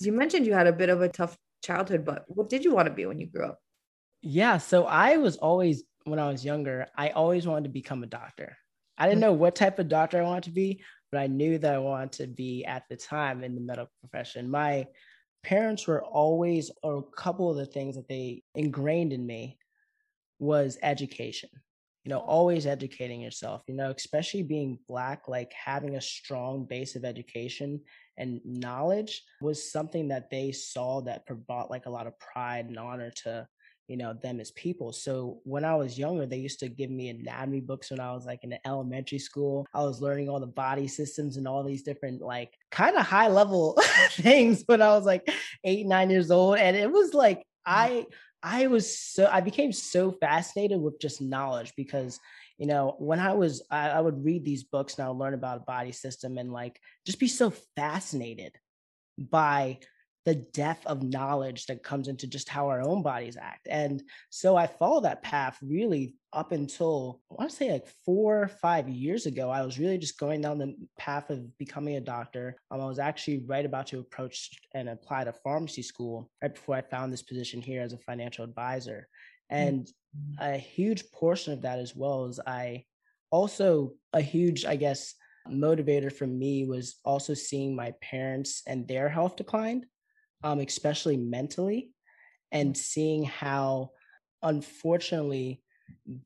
You 0.00 0.12
mentioned 0.12 0.46
you 0.46 0.54
had 0.54 0.66
a 0.66 0.72
bit 0.72 0.88
of 0.88 1.02
a 1.02 1.08
tough 1.08 1.36
childhood, 1.62 2.04
but 2.04 2.24
what 2.28 2.48
did 2.48 2.64
you 2.64 2.74
want 2.74 2.86
to 2.86 2.94
be 2.94 3.06
when 3.06 3.18
you 3.18 3.26
grew 3.26 3.46
up? 3.46 3.58
Yeah. 4.22 4.58
So 4.58 4.84
I 4.84 5.16
was 5.16 5.36
always, 5.36 5.84
when 6.04 6.18
I 6.18 6.28
was 6.28 6.44
younger, 6.44 6.86
I 6.96 7.10
always 7.10 7.46
wanted 7.46 7.64
to 7.64 7.70
become 7.70 8.02
a 8.02 8.06
doctor. 8.06 8.56
I 8.98 9.08
didn't 9.08 9.18
mm. 9.18 9.22
know 9.22 9.32
what 9.32 9.54
type 9.54 9.78
of 9.78 9.88
doctor 9.88 10.20
I 10.20 10.24
wanted 10.24 10.44
to 10.44 10.50
be, 10.50 10.82
but 11.12 11.20
I 11.20 11.26
knew 11.26 11.58
that 11.58 11.74
I 11.74 11.78
wanted 11.78 12.12
to 12.12 12.26
be 12.26 12.64
at 12.64 12.84
the 12.88 12.96
time 12.96 13.44
in 13.44 13.54
the 13.54 13.60
medical 13.60 13.92
profession. 14.00 14.50
My 14.50 14.86
parents 15.46 15.86
were 15.86 16.02
always, 16.04 16.72
or 16.82 16.98
a 16.98 17.16
couple 17.16 17.48
of 17.48 17.56
the 17.56 17.66
things 17.66 17.94
that 17.94 18.08
they 18.08 18.42
ingrained 18.56 19.12
in 19.12 19.24
me 19.24 19.56
was 20.40 20.76
education. 20.82 21.48
You 22.04 22.10
know, 22.10 22.18
oh. 22.20 22.26
always 22.26 22.66
educating 22.66 23.20
yourself, 23.20 23.62
you 23.68 23.74
know, 23.74 23.92
especially 23.96 24.42
being 24.42 24.78
Black, 24.88 25.28
like 25.28 25.52
having 25.52 25.94
a 25.94 26.00
strong 26.00 26.64
base 26.64 26.96
of 26.96 27.04
education 27.04 27.80
and 28.18 28.40
knowledge 28.44 29.22
was 29.40 29.70
something 29.70 30.08
that 30.08 30.30
they 30.30 30.50
saw 30.50 31.00
that 31.02 31.22
brought 31.46 31.70
like 31.70 31.86
a 31.86 31.90
lot 31.90 32.06
of 32.06 32.18
pride 32.18 32.66
and 32.66 32.78
honor 32.78 33.12
to 33.22 33.46
you 33.88 33.96
know 33.96 34.14
them 34.14 34.40
as 34.40 34.50
people. 34.52 34.92
So 34.92 35.40
when 35.44 35.64
i 35.64 35.74
was 35.74 35.98
younger 35.98 36.26
they 36.26 36.38
used 36.38 36.60
to 36.60 36.68
give 36.68 36.90
me 36.90 37.08
anatomy 37.08 37.60
books 37.60 37.90
when 37.90 38.00
i 38.00 38.12
was 38.12 38.26
like 38.26 38.42
in 38.42 38.58
elementary 38.64 39.18
school. 39.18 39.66
I 39.72 39.82
was 39.82 40.00
learning 40.00 40.28
all 40.28 40.40
the 40.40 40.46
body 40.46 40.88
systems 40.88 41.36
and 41.36 41.46
all 41.46 41.62
these 41.62 41.82
different 41.82 42.20
like 42.20 42.54
kind 42.70 42.96
of 42.96 43.06
high 43.06 43.28
level 43.28 43.78
things 44.10 44.64
when 44.66 44.82
i 44.82 44.88
was 44.88 45.04
like 45.04 45.28
eight 45.64 45.86
nine 45.86 46.10
years 46.10 46.30
old. 46.30 46.58
And 46.58 46.76
it 46.76 46.90
was 46.90 47.14
like 47.14 47.38
mm. 47.38 47.42
i 47.66 48.06
i 48.42 48.66
was 48.66 48.98
so 48.98 49.28
i 49.32 49.40
became 49.40 49.72
so 49.72 50.12
fascinated 50.12 50.80
with 50.80 51.00
just 51.00 51.20
knowledge 51.20 51.72
because 51.76 52.18
you 52.58 52.66
know 52.66 52.94
when 52.98 53.20
i 53.20 53.32
was 53.32 53.62
I, 53.70 53.90
I 53.90 54.00
would 54.00 54.24
read 54.24 54.44
these 54.44 54.64
books 54.64 54.98
and 54.98 55.04
i 55.04 55.08
would 55.08 55.18
learn 55.18 55.34
about 55.34 55.58
a 55.58 55.60
body 55.60 55.92
system 55.92 56.38
and 56.38 56.52
like 56.52 56.80
just 57.04 57.18
be 57.18 57.28
so 57.28 57.50
fascinated 57.76 58.52
by 59.18 59.78
the 60.26 60.34
depth 60.34 60.84
of 60.86 61.04
knowledge 61.04 61.66
that 61.66 61.84
comes 61.84 62.08
into 62.08 62.26
just 62.26 62.48
how 62.48 62.68
our 62.68 62.82
own 62.82 63.00
bodies 63.00 63.36
act. 63.40 63.68
And 63.70 64.02
so 64.28 64.56
I 64.56 64.66
followed 64.66 65.04
that 65.04 65.22
path 65.22 65.56
really 65.62 66.16
up 66.32 66.50
until 66.50 67.20
I 67.30 67.34
want 67.34 67.50
to 67.50 67.56
say 67.56 67.70
like 67.70 67.86
four 68.04 68.42
or 68.42 68.48
five 68.48 68.88
years 68.88 69.26
ago. 69.26 69.50
I 69.50 69.62
was 69.62 69.78
really 69.78 69.98
just 69.98 70.18
going 70.18 70.40
down 70.40 70.58
the 70.58 70.74
path 70.98 71.30
of 71.30 71.56
becoming 71.58 71.94
a 71.94 72.00
doctor. 72.00 72.56
Um, 72.72 72.80
I 72.80 72.86
was 72.86 72.98
actually 72.98 73.44
right 73.46 73.64
about 73.64 73.86
to 73.88 74.00
approach 74.00 74.50
and 74.74 74.88
apply 74.88 75.24
to 75.24 75.32
pharmacy 75.32 75.82
school 75.82 76.28
right 76.42 76.52
before 76.52 76.74
I 76.74 76.82
found 76.82 77.12
this 77.12 77.22
position 77.22 77.62
here 77.62 77.82
as 77.82 77.92
a 77.92 77.98
financial 77.98 78.44
advisor. 78.44 79.06
And 79.48 79.86
mm-hmm. 79.86 80.54
a 80.54 80.58
huge 80.58 81.08
portion 81.12 81.52
of 81.52 81.62
that 81.62 81.78
as 81.78 81.94
well 81.94 82.26
is 82.26 82.40
I 82.44 82.84
also 83.30 83.92
a 84.12 84.20
huge, 84.20 84.64
I 84.64 84.74
guess, 84.74 85.14
motivator 85.48 86.12
for 86.12 86.26
me 86.26 86.64
was 86.64 86.96
also 87.04 87.32
seeing 87.32 87.76
my 87.76 87.92
parents 88.02 88.62
and 88.66 88.88
their 88.88 89.08
health 89.08 89.36
declined 89.36 89.86
um, 90.42 90.60
especially 90.60 91.16
mentally, 91.16 91.90
and 92.52 92.76
seeing 92.76 93.24
how, 93.24 93.90
unfortunately, 94.42 95.62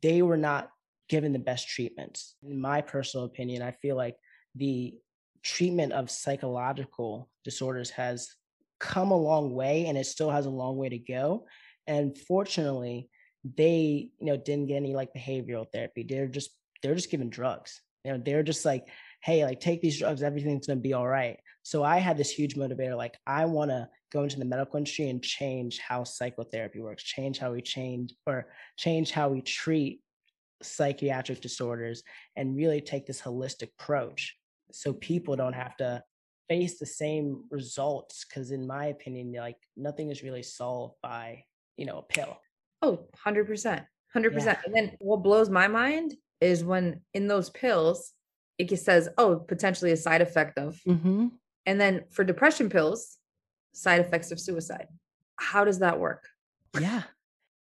they 0.02 0.22
were 0.22 0.36
not 0.36 0.70
given 1.08 1.32
the 1.32 1.38
best 1.38 1.68
treatment. 1.68 2.22
In 2.42 2.60
my 2.60 2.80
personal 2.80 3.26
opinion, 3.26 3.62
I 3.62 3.72
feel 3.72 3.96
like 3.96 4.16
the 4.54 4.94
treatment 5.42 5.92
of 5.92 6.10
psychological 6.10 7.28
disorders 7.44 7.90
has 7.90 8.34
come 8.78 9.10
a 9.10 9.16
long 9.16 9.54
way 9.54 9.86
and 9.86 9.96
it 9.96 10.06
still 10.06 10.30
has 10.30 10.46
a 10.46 10.50
long 10.50 10.76
way 10.76 10.88
to 10.88 10.98
go. 10.98 11.46
And 11.86 12.16
fortunately, 12.16 13.10
they, 13.56 14.10
you 14.18 14.26
know, 14.26 14.36
didn't 14.36 14.66
get 14.66 14.76
any 14.76 14.94
like 14.94 15.14
behavioral 15.14 15.66
therapy. 15.72 16.02
They're 16.02 16.28
just 16.28 16.50
they're 16.82 16.94
just 16.94 17.10
given 17.10 17.30
drugs. 17.30 17.80
You 18.04 18.12
know, 18.12 18.22
they're 18.24 18.42
just 18.42 18.64
like, 18.64 18.86
hey, 19.22 19.44
like 19.44 19.60
take 19.60 19.80
these 19.82 19.98
drugs, 19.98 20.22
everything's 20.22 20.66
gonna 20.66 20.81
be 20.81 20.94
all 20.94 21.06
right. 21.06 21.38
So 21.62 21.84
I 21.84 21.98
had 21.98 22.17
this 22.17 22.31
huge 22.31 22.55
motivator, 22.56 22.96
like 22.96 23.17
I 23.26 23.44
wanna 23.44 23.88
go 24.12 24.22
into 24.22 24.38
the 24.38 24.44
medical 24.44 24.76
industry 24.76 25.08
and 25.08 25.22
change 25.22 25.79
how 25.79 26.05
psychotherapy 26.05 26.81
works, 26.81 27.02
change 27.02 27.38
how 27.38 27.52
we 27.52 27.62
change 27.62 28.14
or 28.26 28.48
change 28.76 29.10
how 29.10 29.29
we 29.29 29.43
treat 29.43 30.00
psychiatric 30.62 31.40
disorders 31.40 32.02
and 32.36 32.56
really 32.56 32.81
take 32.81 33.06
this 33.06 33.20
holistic 33.20 33.70
approach 33.79 34.36
so 34.72 34.93
people 34.93 35.36
don't 35.36 35.55
have 35.55 35.76
to 35.76 36.02
face 36.48 36.79
the 36.79 36.86
same 36.86 37.44
results 37.50 38.24
because 38.24 38.50
in 38.50 38.67
my 38.67 38.86
opinion 38.86 39.32
like 39.32 39.56
nothing 39.76 40.10
is 40.10 40.22
really 40.22 40.43
solved 40.43 40.94
by 41.02 41.43
you 41.76 41.86
know 41.86 41.98
a 41.98 42.02
pill 42.02 42.36
oh 42.82 43.06
100% 43.24 43.46
100% 44.17 44.44
yeah. 44.44 44.56
and 44.67 44.74
then 44.74 44.93
what 44.98 45.22
blows 45.22 45.48
my 45.48 45.69
mind 45.69 46.14
is 46.40 46.64
when 46.64 47.00
in 47.14 47.29
those 47.29 47.50
pills 47.50 48.12
it 48.58 48.76
says 48.79 49.08
oh 49.17 49.36
potentially 49.36 49.93
a 49.93 49.96
side 49.96 50.20
effect 50.20 50.58
of 50.58 50.79
mm-hmm. 50.86 51.29
And 51.67 51.81
then 51.81 52.05
for 52.10 52.24
depression 52.24 52.69
pills 52.69 53.19
side 53.72 54.00
effects 54.00 54.31
of 54.31 54.40
suicide. 54.40 54.86
How 55.36 55.64
does 55.64 55.79
that 55.79 55.98
work? 55.98 56.26
Yeah. 56.79 57.02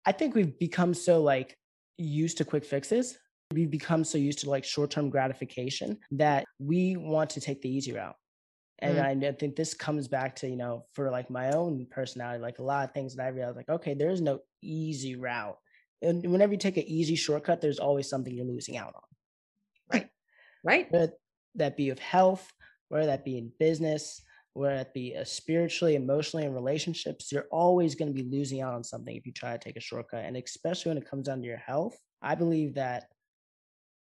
I 0.06 0.12
think 0.12 0.36
we've 0.36 0.58
become 0.58 0.94
so 0.94 1.22
like 1.22 1.58
used 1.98 2.38
to 2.38 2.46
quick 2.46 2.66
fixes. 2.66 3.18
We've 3.54 3.70
become 3.70 4.04
so 4.04 4.18
used 4.18 4.40
to 4.40 4.50
like 4.50 4.64
short 4.64 4.92
term 4.92 5.10
gratification 5.10 5.98
that 6.12 6.46
we 6.60 6.98
want 6.98 7.32
to 7.32 7.42
take 7.42 7.62
the 7.62 7.70
easy 7.70 7.94
route. 7.94 8.16
And 8.80 8.98
mm. 8.98 9.28
I 9.28 9.32
think 9.34 9.56
this 9.56 9.74
comes 9.74 10.08
back 10.08 10.38
to, 10.38 10.48
you 10.48 10.56
know, 10.56 10.86
for 10.94 11.10
like 11.12 11.30
my 11.30 11.52
own 11.52 11.86
personality, 11.92 12.42
like 12.42 12.60
a 12.60 12.64
lot 12.64 12.86
of 12.86 12.94
things 12.94 13.16
that 13.16 13.26
I 13.26 13.30
realized, 13.30 13.58
like, 13.58 13.70
okay, 13.70 13.94
there's 13.94 14.22
no 14.22 14.40
easy 14.62 15.16
route. 15.16 15.58
And 16.02 16.26
whenever 16.32 16.54
you 16.54 16.60
take 16.60 16.78
an 16.78 16.88
easy 16.88 17.16
shortcut, 17.16 17.60
there's 17.60 17.80
always 17.80 18.10
something 18.10 18.34
you're 18.34 18.46
losing 18.46 18.78
out 18.78 18.94
on. 18.96 19.02
Right. 19.92 20.10
Right. 20.64 20.92
Whether 20.92 21.14
that 21.56 21.76
be 21.76 21.90
of 21.90 22.00
health, 22.00 22.50
whether 22.90 23.06
that 23.08 23.26
be 23.26 23.38
in 23.38 23.52
business, 23.60 24.22
whether 24.54 24.78
that 24.78 24.94
be 24.94 25.16
uh, 25.16 25.24
spiritually, 25.24 25.96
emotionally, 25.96 26.46
in 26.46 26.54
relationships, 26.54 27.32
you're 27.32 27.48
always 27.52 27.96
going 27.96 28.14
to 28.14 28.24
be 28.24 28.30
losing 28.30 28.62
out 28.62 28.74
on 28.74 28.84
something 28.84 29.16
if 29.16 29.26
you 29.26 29.32
try 29.32 29.54
to 29.54 29.64
take 29.64 29.78
a 29.78 29.82
shortcut. 29.82 30.26
And 30.26 30.36
especially 30.36 30.90
when 30.90 30.98
it 30.98 31.10
comes 31.10 31.28
down 31.28 31.42
to 31.42 31.48
your 31.48 31.58
health, 31.58 31.98
I 32.22 32.36
believe 32.36 32.76
that, 32.76 33.06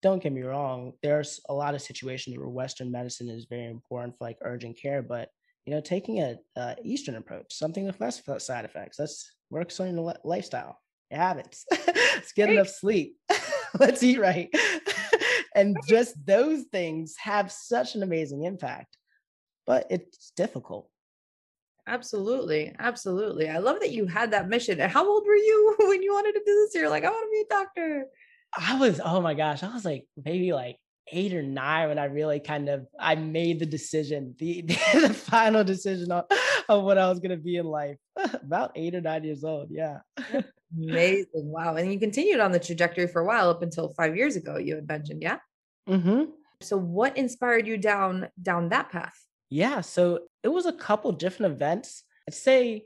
don't 0.01 0.21
get 0.21 0.33
me 0.33 0.41
wrong, 0.41 0.91
there's 1.01 1.39
a 1.47 1.53
lot 1.53 1.75
of 1.75 1.81
situations 1.81 2.37
where 2.37 2.49
Western 2.49 2.91
medicine 2.91 3.29
is 3.29 3.47
very 3.49 3.67
important 3.67 4.17
for 4.17 4.25
like 4.25 4.37
urgent 4.41 4.77
care, 4.77 5.01
but 5.01 5.29
you 5.65 5.73
know, 5.73 5.79
taking 5.79 6.19
a, 6.19 6.35
a 6.57 6.75
Eastern 6.83 7.15
approach, 7.15 7.53
something 7.53 7.85
with 7.85 8.01
less 8.01 8.21
side 8.39 8.65
effects, 8.65 8.97
that's 8.97 9.31
works 9.49 9.79
on 9.79 9.95
your 9.95 10.13
lifestyle, 10.25 10.77
your 11.09 11.21
habits. 11.21 11.65
Let's 11.87 12.33
get 12.33 12.49
enough 12.49 12.67
sleep. 12.67 13.17
Let's 13.79 14.03
eat 14.03 14.19
right. 14.19 14.53
and 15.55 15.77
just 15.87 16.15
those 16.25 16.63
things 16.71 17.15
have 17.17 17.51
such 17.51 17.95
an 17.95 18.03
amazing 18.03 18.43
impact 18.43 18.97
but 19.65 19.87
it's 19.89 20.31
difficult. 20.35 20.89
Absolutely. 21.87 22.73
Absolutely. 22.79 23.49
I 23.49 23.57
love 23.57 23.79
that 23.81 23.91
you 23.91 24.07
had 24.07 24.31
that 24.31 24.47
mission. 24.47 24.79
And 24.79 24.91
how 24.91 25.07
old 25.07 25.25
were 25.25 25.35
you 25.35 25.75
when 25.79 26.01
you 26.01 26.13
wanted 26.13 26.33
to 26.33 26.43
do 26.45 26.53
this? 26.53 26.75
You're 26.75 26.89
like, 26.89 27.03
I 27.03 27.09
want 27.09 27.25
to 27.25 27.31
be 27.31 27.41
a 27.41 27.59
doctor. 27.59 28.05
I 28.57 28.79
was, 28.79 29.01
oh 29.03 29.19
my 29.19 29.33
gosh, 29.33 29.63
I 29.63 29.73
was 29.73 29.83
like 29.83 30.05
maybe 30.23 30.53
like 30.53 30.77
eight 31.11 31.33
or 31.33 31.43
nine 31.43 31.89
when 31.89 31.99
I 31.99 32.05
really 32.05 32.39
kind 32.39 32.69
of 32.69 32.85
I 32.99 33.15
made 33.15 33.59
the 33.59 33.65
decision, 33.65 34.35
the 34.37 34.61
the, 34.93 35.13
final 35.13 35.63
decision 35.63 36.11
on, 36.11 36.23
of 36.69 36.83
what 36.83 36.97
I 36.97 37.09
was 37.09 37.19
gonna 37.19 37.37
be 37.37 37.57
in 37.57 37.65
life. 37.65 37.97
About 38.33 38.71
eight 38.75 38.95
or 38.95 39.01
nine 39.01 39.23
years 39.23 39.43
old. 39.43 39.69
Yeah. 39.71 39.99
Amazing. 40.77 41.27
Wow. 41.33 41.75
And 41.75 41.91
you 41.91 41.99
continued 41.99 42.39
on 42.39 42.51
the 42.51 42.59
trajectory 42.59 43.07
for 43.07 43.21
a 43.21 43.25
while 43.25 43.49
up 43.49 43.61
until 43.61 43.89
five 43.89 44.15
years 44.15 44.35
ago, 44.35 44.57
you 44.57 44.75
had 44.75 44.87
mentioned, 44.87 45.21
yeah? 45.21 45.37
Mm-hmm. 45.87 46.31
So 46.61 46.77
what 46.77 47.17
inspired 47.17 47.67
you 47.67 47.77
down 47.77 48.29
down 48.41 48.69
that 48.69 48.89
path? 48.89 49.17
Yeah. 49.49 49.81
So 49.81 50.21
it 50.43 50.47
was 50.47 50.65
a 50.65 50.73
couple 50.73 51.11
different 51.11 51.53
events. 51.53 52.03
I'd 52.27 52.33
say 52.33 52.85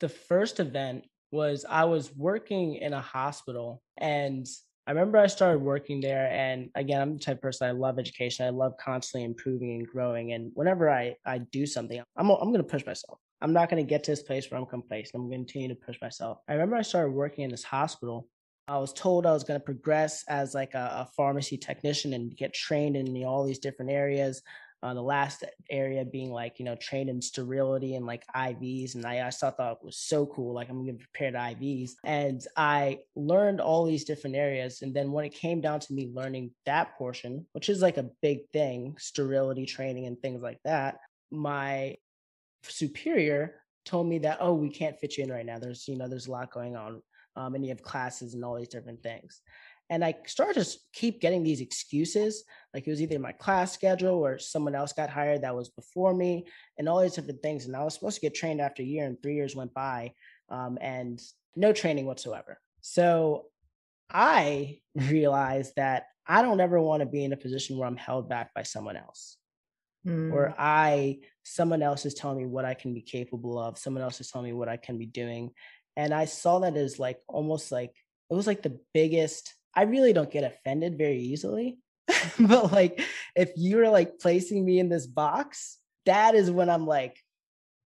the 0.00 0.08
first 0.08 0.60
event 0.60 1.06
was 1.30 1.64
I 1.68 1.84
was 1.84 2.14
working 2.14 2.76
in 2.76 2.92
a 2.92 3.00
hospital 3.00 3.82
and 3.96 4.46
I 4.86 4.90
remember 4.90 5.16
I 5.16 5.28
started 5.28 5.60
working 5.60 6.02
there, 6.02 6.28
and 6.30 6.68
again, 6.74 7.00
I'm 7.00 7.14
the 7.14 7.18
type 7.18 7.36
of 7.36 7.42
person 7.42 7.66
I 7.66 7.70
love 7.70 7.98
education. 7.98 8.44
I 8.44 8.50
love 8.50 8.74
constantly 8.78 9.24
improving 9.24 9.76
and 9.76 9.86
growing. 9.86 10.34
And 10.34 10.50
whenever 10.54 10.90
I 10.90 11.16
I 11.24 11.38
do 11.38 11.64
something, 11.64 12.02
I'm 12.16 12.30
I'm 12.30 12.50
going 12.50 12.58
to 12.58 12.64
push 12.64 12.84
myself. 12.84 13.18
I'm 13.44 13.52
not 13.52 13.68
going 13.68 13.84
to 13.84 13.88
get 13.88 14.02
to 14.04 14.10
this 14.10 14.22
place 14.22 14.50
where 14.50 14.58
I'm 14.58 14.64
complacent. 14.64 15.14
I'm 15.14 15.28
going 15.28 15.44
to 15.44 15.52
continue 15.52 15.68
to 15.68 15.74
push 15.74 16.00
myself. 16.00 16.38
I 16.48 16.54
remember 16.54 16.76
I 16.76 16.82
started 16.82 17.10
working 17.10 17.44
in 17.44 17.50
this 17.50 17.62
hospital. 17.62 18.26
I 18.66 18.78
was 18.78 18.94
told 18.94 19.26
I 19.26 19.32
was 19.32 19.44
going 19.44 19.60
to 19.60 19.64
progress 19.64 20.24
as 20.28 20.54
like 20.54 20.72
a, 20.72 21.06
a 21.06 21.10
pharmacy 21.14 21.58
technician 21.58 22.14
and 22.14 22.34
get 22.34 22.54
trained 22.54 22.96
in 22.96 23.22
all 23.22 23.44
these 23.44 23.58
different 23.58 23.90
areas. 23.90 24.40
Uh, 24.82 24.94
the 24.94 25.02
last 25.02 25.44
area 25.70 26.04
being 26.06 26.30
like 26.30 26.58
you 26.58 26.64
know 26.64 26.76
trained 26.76 27.08
in 27.08 27.20
sterility 27.20 27.96
and 27.96 28.04
like 28.04 28.22
IVs, 28.36 28.96
and 28.96 29.06
I, 29.06 29.26
I 29.26 29.30
thought 29.30 29.56
that 29.56 29.82
was 29.82 29.96
so 29.96 30.26
cool. 30.26 30.54
Like 30.54 30.68
I'm 30.68 30.84
gonna 30.84 30.98
prepare 30.98 31.32
the 31.32 31.38
IVs, 31.38 31.92
and 32.04 32.46
I 32.54 32.98
learned 33.16 33.62
all 33.62 33.86
these 33.86 34.04
different 34.04 34.36
areas. 34.36 34.82
And 34.82 34.94
then 34.94 35.10
when 35.10 35.24
it 35.24 35.34
came 35.34 35.62
down 35.62 35.80
to 35.80 35.92
me 35.94 36.12
learning 36.14 36.50
that 36.66 36.98
portion, 36.98 37.46
which 37.52 37.70
is 37.70 37.80
like 37.80 37.96
a 37.96 38.10
big 38.20 38.40
thing, 38.52 38.96
sterility 38.98 39.64
training 39.64 40.06
and 40.06 40.20
things 40.20 40.42
like 40.42 40.60
that, 40.64 40.98
my 41.30 41.96
superior 42.70 43.56
told 43.84 44.06
me 44.06 44.18
that 44.18 44.38
oh 44.40 44.54
we 44.54 44.70
can't 44.70 44.98
fit 44.98 45.16
you 45.16 45.24
in 45.24 45.30
right 45.30 45.46
now. 45.46 45.58
There's 45.58 45.86
you 45.88 45.96
know 45.96 46.08
there's 46.08 46.26
a 46.26 46.32
lot 46.32 46.52
going 46.52 46.76
on, 46.76 47.02
um, 47.36 47.54
and 47.54 47.64
you 47.64 47.70
have 47.70 47.82
classes 47.82 48.34
and 48.34 48.44
all 48.44 48.56
these 48.56 48.68
different 48.68 49.02
things. 49.02 49.40
And 49.90 50.04
I 50.04 50.14
started 50.26 50.64
to 50.64 50.78
keep 50.94 51.20
getting 51.20 51.42
these 51.42 51.60
excuses. 51.60 52.44
Like 52.72 52.86
it 52.86 52.90
was 52.90 53.02
either 53.02 53.18
my 53.18 53.32
class 53.32 53.72
schedule 53.72 54.14
or 54.14 54.38
someone 54.38 54.74
else 54.74 54.94
got 54.94 55.10
hired 55.10 55.42
that 55.42 55.54
was 55.54 55.68
before 55.68 56.14
me 56.14 56.46
and 56.78 56.88
all 56.88 57.00
these 57.00 57.14
different 57.14 57.42
things. 57.42 57.66
And 57.66 57.76
I 57.76 57.84
was 57.84 57.94
supposed 57.94 58.14
to 58.14 58.22
get 58.22 58.34
trained 58.34 58.62
after 58.62 58.82
a 58.82 58.86
year 58.86 59.04
and 59.04 59.22
three 59.22 59.34
years 59.34 59.54
went 59.54 59.74
by 59.74 60.14
um, 60.48 60.78
and 60.80 61.20
no 61.54 61.72
training 61.72 62.06
whatsoever. 62.06 62.58
So 62.80 63.46
I 64.10 64.78
realized 64.94 65.74
that 65.76 66.04
I 66.26 66.40
don't 66.40 66.60
ever 66.60 66.80
want 66.80 67.00
to 67.00 67.06
be 67.06 67.24
in 67.24 67.32
a 67.34 67.36
position 67.36 67.76
where 67.76 67.86
I'm 67.86 67.96
held 67.96 68.28
back 68.28 68.54
by 68.54 68.62
someone 68.62 68.96
else. 68.96 69.36
Mm. 70.06 70.32
Or 70.32 70.54
I, 70.58 71.18
someone 71.42 71.82
else 71.82 72.04
is 72.04 72.14
telling 72.14 72.38
me 72.38 72.46
what 72.46 72.64
I 72.64 72.74
can 72.74 72.94
be 72.94 73.00
capable 73.00 73.58
of. 73.58 73.78
Someone 73.78 74.02
else 74.02 74.20
is 74.20 74.30
telling 74.30 74.46
me 74.46 74.52
what 74.52 74.68
I 74.68 74.76
can 74.76 74.98
be 74.98 75.06
doing. 75.06 75.50
And 75.96 76.12
I 76.12 76.24
saw 76.26 76.58
that 76.60 76.76
as 76.76 76.98
like 76.98 77.20
almost 77.28 77.72
like 77.72 77.94
it 78.30 78.34
was 78.34 78.46
like 78.46 78.62
the 78.62 78.78
biggest 78.92 79.54
I 79.76 79.82
really 79.82 80.12
don't 80.12 80.30
get 80.30 80.44
offended 80.44 80.98
very 80.98 81.18
easily. 81.18 81.78
but 82.38 82.72
like 82.72 83.00
if 83.34 83.52
you're 83.56 83.88
like 83.88 84.18
placing 84.18 84.64
me 84.64 84.78
in 84.78 84.88
this 84.88 85.06
box, 85.06 85.78
that 86.06 86.34
is 86.34 86.50
when 86.50 86.68
I'm 86.68 86.86
like, 86.86 87.18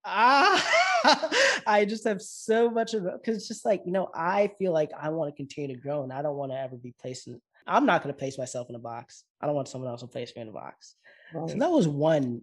ah, 0.05 0.71
I 1.67 1.85
just 1.85 2.05
have 2.05 2.21
so 2.21 2.69
much 2.69 2.93
of 2.93 3.05
it 3.05 3.13
because 3.13 3.37
it's 3.37 3.47
just 3.47 3.65
like, 3.65 3.81
you 3.85 3.91
know, 3.91 4.09
I 4.13 4.51
feel 4.59 4.71
like 4.71 4.91
I 4.99 5.09
want 5.09 5.31
to 5.31 5.35
continue 5.35 5.75
to 5.75 5.81
grow 5.81 6.03
and 6.03 6.13
I 6.13 6.21
don't 6.21 6.37
want 6.37 6.51
to 6.51 6.59
ever 6.59 6.75
be 6.75 6.93
placed 7.01 7.27
in, 7.27 7.41
I'm 7.65 7.85
not 7.85 8.03
going 8.03 8.13
to 8.13 8.19
place 8.19 8.37
myself 8.37 8.69
in 8.69 8.75
a 8.75 8.79
box. 8.79 9.23
I 9.41 9.45
don't 9.45 9.55
want 9.55 9.67
someone 9.67 9.89
else 9.89 10.01
to 10.01 10.07
place 10.07 10.31
me 10.35 10.41
in 10.41 10.49
a 10.49 10.53
box. 10.53 10.95
Right. 11.33 11.49
So 11.49 11.57
that 11.57 11.69
was 11.69 11.87
one, 11.87 12.41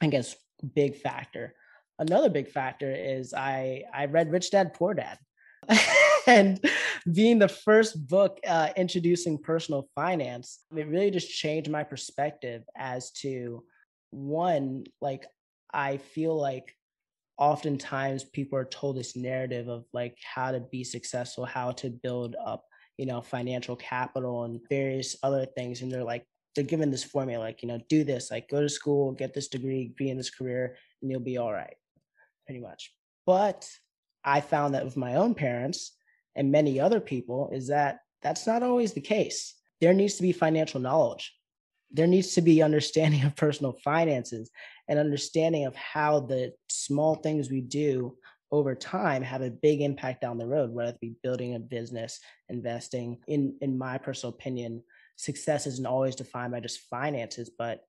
I 0.00 0.08
guess, 0.08 0.36
big 0.74 0.96
factor. 0.96 1.54
Another 1.98 2.28
big 2.28 2.48
factor 2.48 2.92
is 2.92 3.34
I 3.34 3.84
I 3.92 4.06
read 4.06 4.30
Rich 4.30 4.50
Dad 4.50 4.74
Poor 4.74 4.94
Dad. 4.94 5.18
and 6.26 6.60
being 7.12 7.38
the 7.38 7.48
first 7.48 8.06
book 8.06 8.38
uh, 8.46 8.70
introducing 8.76 9.38
personal 9.38 9.88
finance, 9.94 10.60
it 10.76 10.86
really 10.86 11.10
just 11.10 11.30
changed 11.30 11.70
my 11.70 11.82
perspective 11.82 12.62
as 12.76 13.10
to 13.12 13.64
one, 14.10 14.84
like, 15.00 15.26
I 15.72 15.96
feel 15.98 16.38
like 16.38 16.74
oftentimes 17.38 18.24
people 18.24 18.58
are 18.58 18.64
told 18.64 18.96
this 18.96 19.16
narrative 19.16 19.68
of 19.68 19.84
like 19.92 20.16
how 20.22 20.52
to 20.52 20.60
be 20.60 20.82
successful, 20.84 21.44
how 21.44 21.72
to 21.72 21.90
build 21.90 22.34
up, 22.42 22.64
you 22.96 23.04
know, 23.04 23.20
financial 23.20 23.76
capital 23.76 24.44
and 24.44 24.60
various 24.70 25.16
other 25.22 25.44
things. 25.44 25.82
And 25.82 25.92
they're 25.92 26.04
like, 26.04 26.24
they're 26.56 26.64
given 26.64 26.90
this 26.90 27.04
formula, 27.04 27.44
like, 27.44 27.62
you 27.62 27.68
know, 27.68 27.78
do 27.88 28.02
this, 28.02 28.30
like 28.30 28.48
go 28.48 28.62
to 28.62 28.68
school, 28.68 29.12
get 29.12 29.34
this 29.34 29.48
degree, 29.48 29.92
be 29.96 30.10
in 30.10 30.16
this 30.16 30.30
career, 30.30 30.76
and 31.00 31.10
you'll 31.10 31.20
be 31.20 31.36
all 31.36 31.52
right, 31.52 31.76
pretty 32.46 32.60
much. 32.60 32.92
But 33.26 33.68
I 34.24 34.40
found 34.40 34.74
that 34.74 34.84
with 34.84 34.96
my 34.96 35.16
own 35.16 35.34
parents, 35.34 35.92
and 36.34 36.50
many 36.50 36.80
other 36.80 37.00
people 37.00 37.50
is 37.52 37.68
that 37.68 38.00
that's 38.22 38.46
not 38.46 38.62
always 38.62 38.92
the 38.92 39.00
case. 39.00 39.54
There 39.80 39.94
needs 39.94 40.14
to 40.16 40.22
be 40.22 40.32
financial 40.32 40.80
knowledge. 40.80 41.34
There 41.92 42.06
needs 42.06 42.34
to 42.34 42.42
be 42.42 42.62
understanding 42.62 43.22
of 43.24 43.36
personal 43.36 43.72
finances 43.84 44.50
and 44.88 44.98
understanding 44.98 45.66
of 45.66 45.76
how 45.76 46.20
the 46.20 46.52
small 46.68 47.16
things 47.16 47.50
we 47.50 47.60
do 47.60 48.16
over 48.52 48.74
time 48.74 49.22
have 49.22 49.42
a 49.42 49.50
big 49.50 49.80
impact 49.80 50.20
down 50.20 50.38
the 50.38 50.46
road, 50.46 50.70
whether 50.70 50.90
it 50.90 51.00
be 51.00 51.16
building 51.22 51.54
a 51.54 51.58
business, 51.58 52.20
investing. 52.48 53.18
In 53.26 53.56
in 53.60 53.76
my 53.76 53.98
personal 53.98 54.32
opinion, 54.32 54.82
success 55.16 55.66
isn't 55.66 55.86
always 55.86 56.14
defined 56.14 56.52
by 56.52 56.60
just 56.60 56.80
finances, 56.90 57.50
but 57.58 57.80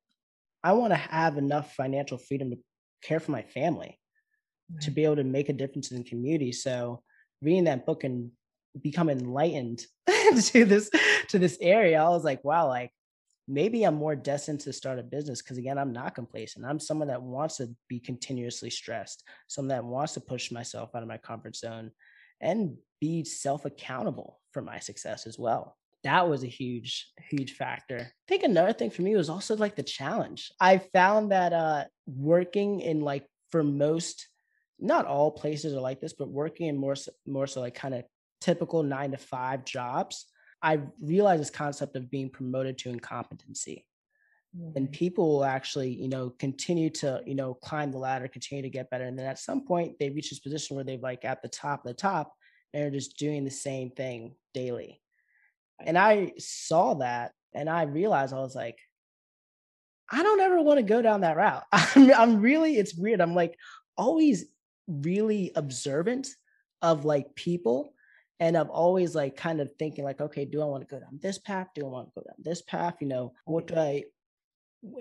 I 0.63 0.73
want 0.73 0.91
to 0.91 0.97
have 0.97 1.37
enough 1.37 1.75
financial 1.75 2.17
freedom 2.17 2.51
to 2.51 2.57
care 3.03 3.19
for 3.19 3.31
my 3.31 3.43
family, 3.43 3.99
right. 4.73 4.81
to 4.81 4.91
be 4.91 5.03
able 5.03 5.17
to 5.17 5.23
make 5.23 5.49
a 5.49 5.53
difference 5.53 5.91
in 5.91 5.97
the 5.97 6.09
community. 6.09 6.51
So 6.51 7.03
reading 7.41 7.65
that 7.65 7.85
book 7.85 8.03
and 8.03 8.31
become 8.81 9.09
enlightened 9.09 9.85
to 10.07 10.65
this 10.65 10.89
to 11.29 11.39
this 11.39 11.57
area 11.61 12.01
i 12.01 12.09
was 12.09 12.23
like 12.23 12.43
wow 12.43 12.67
like 12.67 12.91
maybe 13.47 13.83
i'm 13.83 13.95
more 13.95 14.15
destined 14.15 14.59
to 14.59 14.73
start 14.73 14.99
a 14.99 15.03
business 15.03 15.41
because 15.41 15.57
again 15.57 15.77
i'm 15.77 15.93
not 15.93 16.15
complacent 16.15 16.65
i'm 16.65 16.79
someone 16.79 17.07
that 17.07 17.21
wants 17.21 17.57
to 17.57 17.69
be 17.87 17.99
continuously 17.99 18.69
stressed 18.69 19.23
someone 19.47 19.69
that 19.69 19.83
wants 19.83 20.13
to 20.13 20.19
push 20.19 20.51
myself 20.51 20.93
out 20.95 21.01
of 21.01 21.07
my 21.07 21.17
comfort 21.17 21.55
zone 21.55 21.91
and 22.41 22.75
be 22.99 23.23
self 23.23 23.65
accountable 23.65 24.39
for 24.51 24.61
my 24.61 24.79
success 24.79 25.25
as 25.25 25.39
well 25.39 25.76
that 26.03 26.29
was 26.29 26.43
a 26.43 26.47
huge 26.47 27.11
huge 27.29 27.53
factor 27.53 27.99
i 27.99 28.27
think 28.27 28.43
another 28.43 28.73
thing 28.73 28.89
for 28.89 29.01
me 29.01 29.15
was 29.15 29.29
also 29.29 29.55
like 29.55 29.75
the 29.75 29.83
challenge 29.83 30.51
i 30.59 30.77
found 30.77 31.31
that 31.31 31.53
uh 31.53 31.83
working 32.05 32.79
in 32.81 33.01
like 33.01 33.25
for 33.51 33.63
most 33.63 34.27
not 34.79 35.05
all 35.05 35.31
places 35.31 35.73
are 35.73 35.81
like 35.81 35.99
this, 35.99 36.13
but 36.13 36.29
working 36.29 36.67
in 36.67 36.77
more 36.77 36.95
more 37.25 37.47
so 37.47 37.61
like 37.61 37.75
kind 37.75 37.93
of 37.93 38.03
typical 38.41 38.83
nine 38.83 39.11
to 39.11 39.17
five 39.17 39.65
jobs, 39.65 40.25
I 40.61 40.81
realized 41.01 41.41
this 41.41 41.49
concept 41.49 41.95
of 41.95 42.11
being 42.11 42.29
promoted 42.29 42.77
to 42.79 42.89
incompetency. 42.89 43.85
Mm-hmm. 44.55 44.77
And 44.77 44.91
people 44.91 45.27
will 45.27 45.45
actually, 45.45 45.89
you 45.89 46.07
know, 46.07 46.29
continue 46.29 46.89
to, 46.91 47.21
you 47.25 47.35
know, 47.35 47.55
climb 47.55 47.91
the 47.91 47.97
ladder, 47.97 48.27
continue 48.27 48.61
to 48.61 48.69
get 48.69 48.89
better. 48.89 49.05
And 49.05 49.17
then 49.17 49.25
at 49.25 49.39
some 49.39 49.65
point 49.65 49.97
they 49.99 50.09
reach 50.09 50.29
this 50.29 50.39
position 50.39 50.75
where 50.75 50.85
they're 50.85 50.97
like 50.97 51.25
at 51.25 51.41
the 51.41 51.49
top 51.49 51.83
of 51.83 51.87
the 51.87 51.93
top 51.93 52.33
and 52.73 52.83
they're 52.83 52.91
just 52.91 53.17
doing 53.17 53.43
the 53.43 53.51
same 53.51 53.89
thing 53.91 54.35
daily. 54.53 55.01
And 55.79 55.97
I 55.97 56.33
saw 56.37 56.95
that 56.95 57.33
and 57.53 57.69
I 57.69 57.83
realized 57.83 58.33
I 58.33 58.39
was 58.39 58.55
like, 58.55 58.77
I 60.09 60.23
don't 60.23 60.39
ever 60.39 60.61
want 60.61 60.77
to 60.77 60.83
go 60.83 61.01
down 61.01 61.21
that 61.21 61.37
route. 61.37 61.63
I'm, 61.71 62.13
I'm 62.13 62.41
really, 62.41 62.77
it's 62.77 62.95
weird. 62.95 63.21
I'm 63.21 63.35
like 63.35 63.57
always 63.97 64.45
really 64.87 65.51
observant 65.55 66.29
of 66.81 67.05
like 67.05 67.35
people 67.35 67.93
and 68.39 68.55
i'm 68.55 68.69
always 68.69 69.15
like 69.15 69.35
kind 69.35 69.59
of 69.59 69.69
thinking 69.77 70.03
like 70.03 70.21
okay 70.21 70.45
do 70.45 70.61
i 70.61 70.65
want 70.65 70.87
to 70.87 70.95
go 70.95 70.99
down 70.99 71.19
this 71.21 71.37
path 71.37 71.67
do 71.75 71.85
i 71.85 71.89
want 71.89 72.07
to 72.07 72.19
go 72.19 72.23
down 72.25 72.35
this 72.39 72.61
path 72.61 72.95
you 73.01 73.07
know 73.07 73.33
what 73.45 73.67
do 73.67 73.75
i 73.75 74.03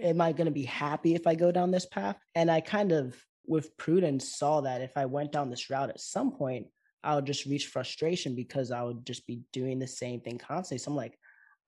am 0.02 0.20
i 0.20 0.32
going 0.32 0.46
to 0.46 0.50
be 0.50 0.64
happy 0.64 1.14
if 1.14 1.26
i 1.26 1.34
go 1.34 1.52
down 1.52 1.70
this 1.70 1.86
path 1.86 2.16
and 2.34 2.50
i 2.50 2.60
kind 2.60 2.92
of 2.92 3.14
with 3.46 3.76
prudence 3.76 4.36
saw 4.36 4.62
that 4.62 4.80
if 4.80 4.96
i 4.96 5.04
went 5.04 5.32
down 5.32 5.50
this 5.50 5.70
route 5.70 5.90
at 5.90 6.00
some 6.00 6.32
point 6.32 6.66
i 7.04 7.14
would 7.14 7.26
just 7.26 7.46
reach 7.46 7.66
frustration 7.66 8.34
because 8.34 8.70
i 8.70 8.82
would 8.82 9.04
just 9.06 9.26
be 9.26 9.40
doing 9.52 9.78
the 9.78 9.86
same 9.86 10.20
thing 10.20 10.38
constantly 10.38 10.78
so 10.78 10.90
i'm 10.90 10.96
like 10.96 11.18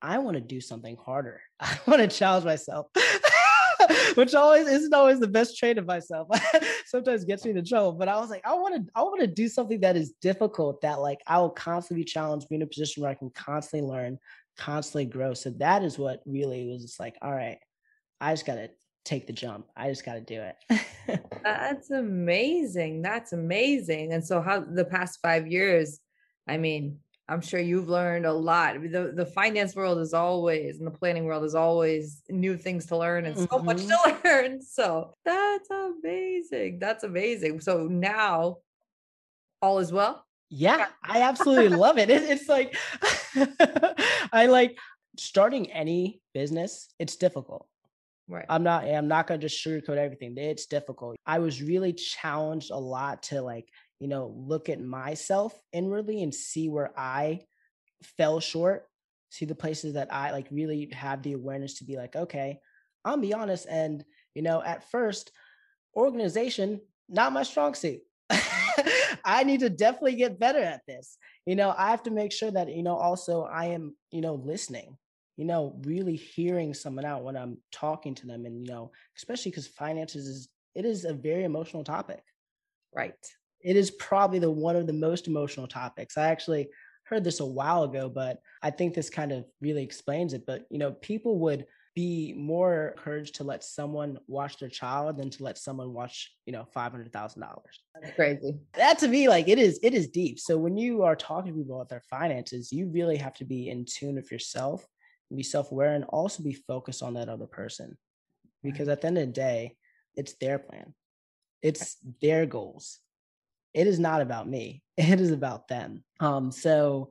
i 0.03 0.19
want 0.19 0.35
to 0.35 0.41
do 0.41 0.61
something 0.61 0.97
harder 0.97 1.41
i 1.61 1.79
want 1.87 2.01
to 2.01 2.09
challenge 2.09 2.45
myself 2.45 2.87
which 4.15 4.35
always 4.35 4.67
isn't 4.67 4.95
always 4.95 5.21
the 5.21 5.29
best 5.29 5.57
trait 5.57 5.79
of 5.79 5.87
myself. 5.87 6.29
Sometimes 6.87 7.25
gets 7.25 7.45
me 7.45 7.51
into 7.51 7.63
trouble. 7.63 7.93
But 7.93 8.09
I 8.09 8.19
was 8.19 8.31
like, 8.31 8.43
I 8.45 8.55
want 8.55 8.75
to, 8.75 8.93
I 8.95 9.03
want 9.03 9.21
to 9.21 9.27
do 9.27 9.49
something 9.49 9.81
that 9.81 9.97
is 9.97 10.15
difficult. 10.21 10.81
That 10.83 11.01
like 11.01 11.21
I 11.27 11.39
will 11.39 11.51
constantly 11.51 12.03
be 12.03 12.11
challenged, 12.11 12.49
be 12.49 12.57
in 12.57 12.63
a 12.63 12.67
position 12.67 13.03
where 13.03 13.11
I 13.11 13.15
can 13.15 13.31
constantly 13.31 13.89
learn, 13.89 14.19
constantly 14.57 15.07
grow. 15.07 15.35
So 15.35 15.51
that 15.59 15.83
is 15.83 15.99
what 15.99 16.21
really 16.27 16.69
was 16.69 16.83
just 16.83 17.01
like, 17.01 17.17
all 17.23 17.33
right, 17.33 17.59
I 18.21 18.33
just 18.33 18.47
gotta 18.47 18.71
take 19.09 19.27
the 19.27 19.33
jump. 19.33 19.67
I 19.77 19.89
just 19.89 20.05
got 20.05 20.15
to 20.15 20.21
do 20.21 20.43
it. 20.43 21.23
That's 21.43 21.91
amazing. 21.91 23.03
That's 23.03 23.33
amazing. 23.33 24.13
And 24.13 24.25
so, 24.25 24.41
how 24.41 24.61
the 24.61 24.85
past 24.85 25.21
five 25.23 25.47
years, 25.47 26.01
I 26.47 26.59
mean, 26.59 26.99
I'm 27.29 27.41
sure 27.41 27.61
you've 27.61 27.89
learned 27.89 28.27
a 28.27 28.33
lot. 28.33 28.75
The 28.81 29.13
the 29.15 29.27
finance 29.27 29.75
world 29.75 29.99
is 29.99 30.13
always 30.13 30.79
and 30.79 30.87
the 30.87 30.91
planning 30.91 31.25
world 31.25 31.45
is 31.45 31.55
always 31.55 32.23
new 32.29 32.57
things 32.57 32.87
to 32.87 32.97
learn 32.97 33.27
and 33.27 33.37
so 33.37 33.47
mm-hmm. 33.47 33.67
much 33.67 33.87
to 33.87 34.21
learn. 34.25 34.63
So 34.63 35.15
that's 35.25 35.69
amazing. 35.71 36.79
That's 36.79 37.05
amazing. 37.05 37.61
So 37.61 37.87
now 37.87 38.59
all 39.63 39.79
is 39.79 39.93
well. 39.93 40.25
Yeah, 40.51 40.87
I 41.03 41.23
absolutely 41.23 41.77
love 41.77 41.99
it. 41.99 42.11
it. 42.11 42.23
It's 42.23 42.49
like 42.49 42.77
I 44.33 44.47
like 44.47 44.77
starting 45.19 45.71
any 45.73 46.21
business. 46.33 46.89
It's 46.99 47.17
difficult. 47.17 47.67
Right. 48.29 48.45
I'm 48.49 48.63
not. 48.63 48.85
I'm 48.85 49.09
not 49.09 49.27
gonna 49.27 49.41
just 49.41 49.65
sugarcoat 49.65 49.97
everything. 49.97 50.37
It's 50.37 50.67
difficult. 50.67 51.17
I 51.27 51.39
was 51.39 51.63
really 51.63 51.93
challenged 51.93 52.71
a 52.71 52.79
lot 52.79 53.23
to 53.25 53.41
like 53.43 53.69
you 54.01 54.07
know, 54.07 54.33
look 54.37 54.69
at 54.69 54.81
myself 54.81 55.61
inwardly 55.73 56.23
and 56.23 56.33
see 56.33 56.69
where 56.69 56.93
I 56.97 57.41
fell 58.03 58.41
short, 58.41 58.89
see 59.31 59.45
the 59.45 59.55
places 59.55 59.95
that 59.95 60.13
I 60.13 60.33
like 60.33 60.49
really 60.51 60.89
have 60.93 61.23
the 61.23 61.33
awareness 61.35 61.75
to 61.79 61.85
be 61.85 61.97
like, 61.97 62.17
okay, 62.17 62.61
I'll 63.05 63.17
be 63.19 63.35
honest. 63.35 63.67
And, 63.69 64.05
you 64.35 64.43
know, 64.43 64.63
at 64.63 64.91
first, 64.91 65.33
organization, 65.97 66.81
not 67.09 67.33
my 67.33 67.43
strong 67.43 67.75
suit. 67.75 68.01
I 69.25 69.45
need 69.45 69.61
to 69.61 69.71
definitely 69.71 70.17
get 70.17 70.39
better 70.39 70.61
at 70.61 70.83
this. 70.87 71.19
You 71.47 71.57
know, 71.57 71.75
I 71.77 71.91
have 71.91 72.03
to 72.05 72.11
make 72.11 72.33
sure 72.33 72.51
that, 72.51 72.69
you 72.75 72.83
know, 72.83 72.97
also 72.97 73.43
I 73.45 73.67
am, 73.67 73.97
you 74.11 74.21
know, 74.21 74.35
listening, 74.35 74.97
you 75.39 75.47
know, 75.47 75.81
really 75.85 76.17
hearing 76.17 76.75
someone 76.75 77.07
out 77.07 77.25
when 77.25 77.37
I'm 77.37 77.57
talking 77.73 78.15
to 78.17 78.27
them. 78.27 78.45
And, 78.45 78.61
you 78.61 78.71
know, 78.71 78.91
especially 79.17 79.51
because 79.51 79.67
finances 79.67 80.27
is, 80.27 80.49
it 80.75 80.85
is 80.85 81.07
a 81.07 81.15
very 81.15 81.45
emotional 81.45 81.85
topic. 81.85 82.23
Right 82.95 83.15
it 83.61 83.77
is 83.77 83.91
probably 83.91 84.39
the 84.39 84.51
one 84.51 84.77
of 84.77 84.87
the 84.87 84.93
most 84.93 85.27
emotional 85.27 85.67
topics. 85.67 86.17
I 86.17 86.29
actually 86.29 86.69
heard 87.05 87.25
this 87.25 87.41
a 87.41 87.47
while 87.47 87.85
ago, 87.85 88.09
but 88.09 88.41
I 88.63 88.71
think 88.71 88.95
this 88.95 89.11
kind 89.11 89.33
of 89.33 89.45
really 89.61 89.83
explains 89.83 90.35
it. 90.35 90.45
But 90.47 90.67
you 90.71 90.79
know, 90.79 90.93
people 90.93 91.39
would 91.41 91.67
be 91.95 92.35
more 92.37 92.95
encouraged 92.97 93.35
to 93.37 93.45
let 93.45 93.65
someone 93.65 94.19
watch 94.29 94.59
their 94.59 94.69
child 94.69 95.17
than 95.17 95.31
to 95.31 95.43
let 95.43 95.59
someone 95.59 95.93
watch, 95.93 96.33
you 96.47 96.53
know, 96.53 96.65
five 96.73 96.93
hundred 96.93 97.13
thousand 97.13 97.43
dollars. 97.43 97.83
That's 98.01 98.15
crazy. 98.15 98.59
That 98.75 98.99
to 99.01 99.09
me, 99.09 99.29
like 99.29 99.49
it 99.49 99.59
is, 99.59 99.81
it 99.83 99.95
is 99.95 100.09
deep. 100.09 100.39
So 100.39 100.57
when 100.57 100.77
you 100.77 101.03
are 101.03 101.17
talking 101.17 101.53
to 101.53 101.59
people 101.59 101.77
about 101.77 101.89
their 101.89 102.03
finances, 102.09 102.71
you 102.71 102.89
really 102.89 103.17
have 103.17 103.35
to 103.35 103.45
be 103.45 103.69
in 103.69 103.85
tune 103.85 104.15
with 104.15 104.31
yourself 104.31 104.87
be 105.35 105.43
self-aware 105.43 105.95
and 105.95 106.05
also 106.05 106.43
be 106.43 106.55
focused 106.55 107.03
on 107.03 107.15
that 107.15 107.29
other 107.29 107.47
person. 107.47 107.97
Because 108.63 108.89
at 108.89 109.01
the 109.01 109.07
end 109.09 109.19
of 109.19 109.27
the 109.27 109.33
day, 109.33 109.77
it's 110.17 110.35
their 110.35 110.59
plan. 110.59 110.95
It's 111.63 111.97
their 112.21 112.47
goals. 112.47 112.99
It 113.75 113.87
is 113.87 113.99
not 113.99 114.21
about 114.21 114.49
me. 114.49 114.83
It 114.97 115.21
is 115.21 115.31
about 115.31 115.69
them. 115.69 116.03
Um 116.19 116.51
so 116.51 117.11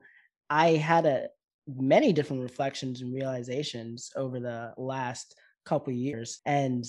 i 0.50 0.72
had 0.72 1.06
a 1.06 1.28
many 1.68 2.14
different 2.14 2.44
reflections 2.44 3.02
and 3.02 3.14
realizations 3.14 4.12
over 4.16 4.40
the 4.40 4.74
last 4.78 5.36
couple 5.66 5.92
years 5.92 6.40
and 6.46 6.86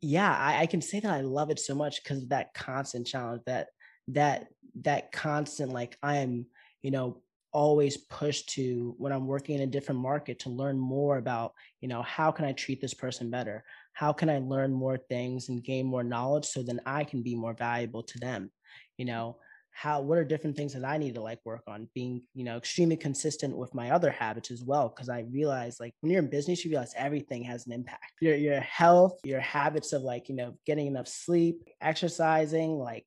yeah 0.00 0.32
I, 0.32 0.60
I, 0.60 0.66
can 0.66 0.80
say 0.80 1.00
that 1.00 1.10
i 1.10 1.20
love 1.20 1.50
it 1.50 1.58
so 1.58 1.74
much 1.74 2.02
because 2.02 2.22
of 2.22 2.28
that 2.28 2.54
constant 2.54 3.08
challenge 3.08 3.42
that 3.46 3.68
that 4.08 4.46
that 4.82 5.10
constant 5.10 5.72
like 5.72 5.98
i 6.00 6.18
am 6.18 6.46
you 6.80 6.92
know 6.92 7.20
always 7.52 7.96
push 7.96 8.42
to 8.42 8.94
when 8.98 9.12
i'm 9.12 9.26
working 9.26 9.56
in 9.56 9.62
a 9.62 9.66
different 9.66 10.00
market 10.00 10.38
to 10.38 10.50
learn 10.50 10.78
more 10.78 11.18
about 11.18 11.52
you 11.80 11.88
know 11.88 12.02
how 12.02 12.30
can 12.30 12.44
i 12.44 12.52
treat 12.52 12.80
this 12.80 12.94
person 12.94 13.30
better? 13.30 13.64
How 13.92 14.12
can 14.12 14.30
i 14.30 14.38
learn 14.38 14.72
more 14.72 14.96
things 14.96 15.48
and 15.48 15.62
gain 15.62 15.86
more 15.86 16.04
knowledge 16.04 16.46
so 16.46 16.62
then 16.62 16.80
i 16.86 17.04
can 17.04 17.22
be 17.22 17.34
more 17.34 17.54
valuable 17.54 18.02
to 18.04 18.18
them? 18.18 18.50
You 18.96 19.06
know 19.06 19.36
how 19.72 20.00
what 20.00 20.18
are 20.18 20.24
different 20.24 20.56
things 20.56 20.72
that 20.74 20.84
i 20.84 20.98
need 20.98 21.14
to 21.14 21.22
like 21.22 21.40
work 21.44 21.62
on? 21.66 21.88
Being 21.94 22.22
you 22.34 22.44
know 22.44 22.56
extremely 22.56 22.96
consistent 22.96 23.56
with 23.56 23.74
my 23.74 23.90
other 23.90 24.10
habits 24.10 24.50
as 24.50 24.62
well 24.62 24.88
because 24.88 25.08
i 25.08 25.20
realize 25.32 25.80
like 25.80 25.94
when 26.00 26.10
you're 26.10 26.22
in 26.22 26.30
business 26.30 26.64
you 26.64 26.70
realize 26.70 26.94
everything 26.96 27.42
has 27.44 27.66
an 27.66 27.72
impact. 27.72 28.12
Your 28.20 28.36
your 28.36 28.60
health 28.60 29.18
your 29.24 29.40
habits 29.40 29.92
of 29.92 30.02
like 30.02 30.28
you 30.28 30.36
know 30.36 30.54
getting 30.66 30.86
enough 30.86 31.08
sleep 31.08 31.68
exercising 31.80 32.78
like 32.78 33.06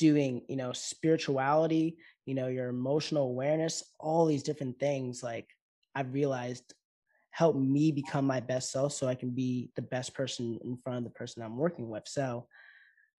doing 0.00 0.42
you 0.48 0.56
know 0.56 0.72
spirituality 0.72 1.96
you 2.26 2.34
know 2.34 2.48
your 2.48 2.68
emotional 2.68 3.24
awareness 3.24 3.84
all 4.00 4.26
these 4.26 4.42
different 4.42 4.78
things 4.80 5.22
like 5.22 5.48
i've 5.94 6.12
realized 6.14 6.74
help 7.30 7.54
me 7.54 7.92
become 7.92 8.24
my 8.24 8.40
best 8.40 8.72
self 8.72 8.92
so 8.92 9.06
i 9.06 9.14
can 9.14 9.30
be 9.30 9.70
the 9.76 9.82
best 9.82 10.14
person 10.14 10.58
in 10.64 10.76
front 10.82 10.98
of 10.98 11.04
the 11.04 11.10
person 11.10 11.42
i'm 11.42 11.56
working 11.56 11.88
with 11.88 12.08
so 12.08 12.46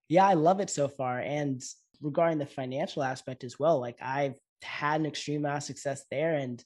yeah 0.09 0.27
i 0.27 0.35
love 0.35 0.59
it 0.61 0.71
so 0.71 0.89
far 0.89 1.21
and 1.21 1.63
regarding 2.01 2.39
the 2.39 2.47
financial 2.47 3.03
aspect 3.03 3.45
as 3.45 3.59
well, 3.59 3.81
like 3.81 3.99
I've 4.01 4.39
had 4.63 5.01
an 5.01 5.07
extreme 5.07 5.41
amount 5.41 5.59
of 5.59 5.63
success 5.65 6.05
there, 6.11 6.35
and 6.35 6.63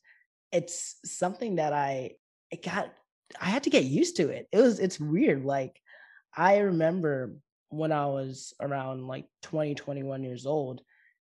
it's 0.53 0.97
something 1.05 1.57
that 1.57 1.73
I 1.73 2.13
it 2.51 2.63
got 2.63 2.93
I 3.41 3.47
had 3.47 3.65
to 3.65 3.71
get 3.71 3.85
used 3.85 4.17
to 4.17 4.29
it. 4.29 4.49
It 4.53 4.61
was 4.61 4.79
it's 4.79 5.01
weird. 5.01 5.45
Like 5.45 5.81
I 6.37 6.59
remember 6.59 7.37
when 7.77 7.93
I 7.93 8.07
was 8.07 8.55
around 8.61 9.07
like 9.07 9.27
20, 9.43 9.75
21 9.75 10.23
years 10.23 10.47
old, 10.47 10.81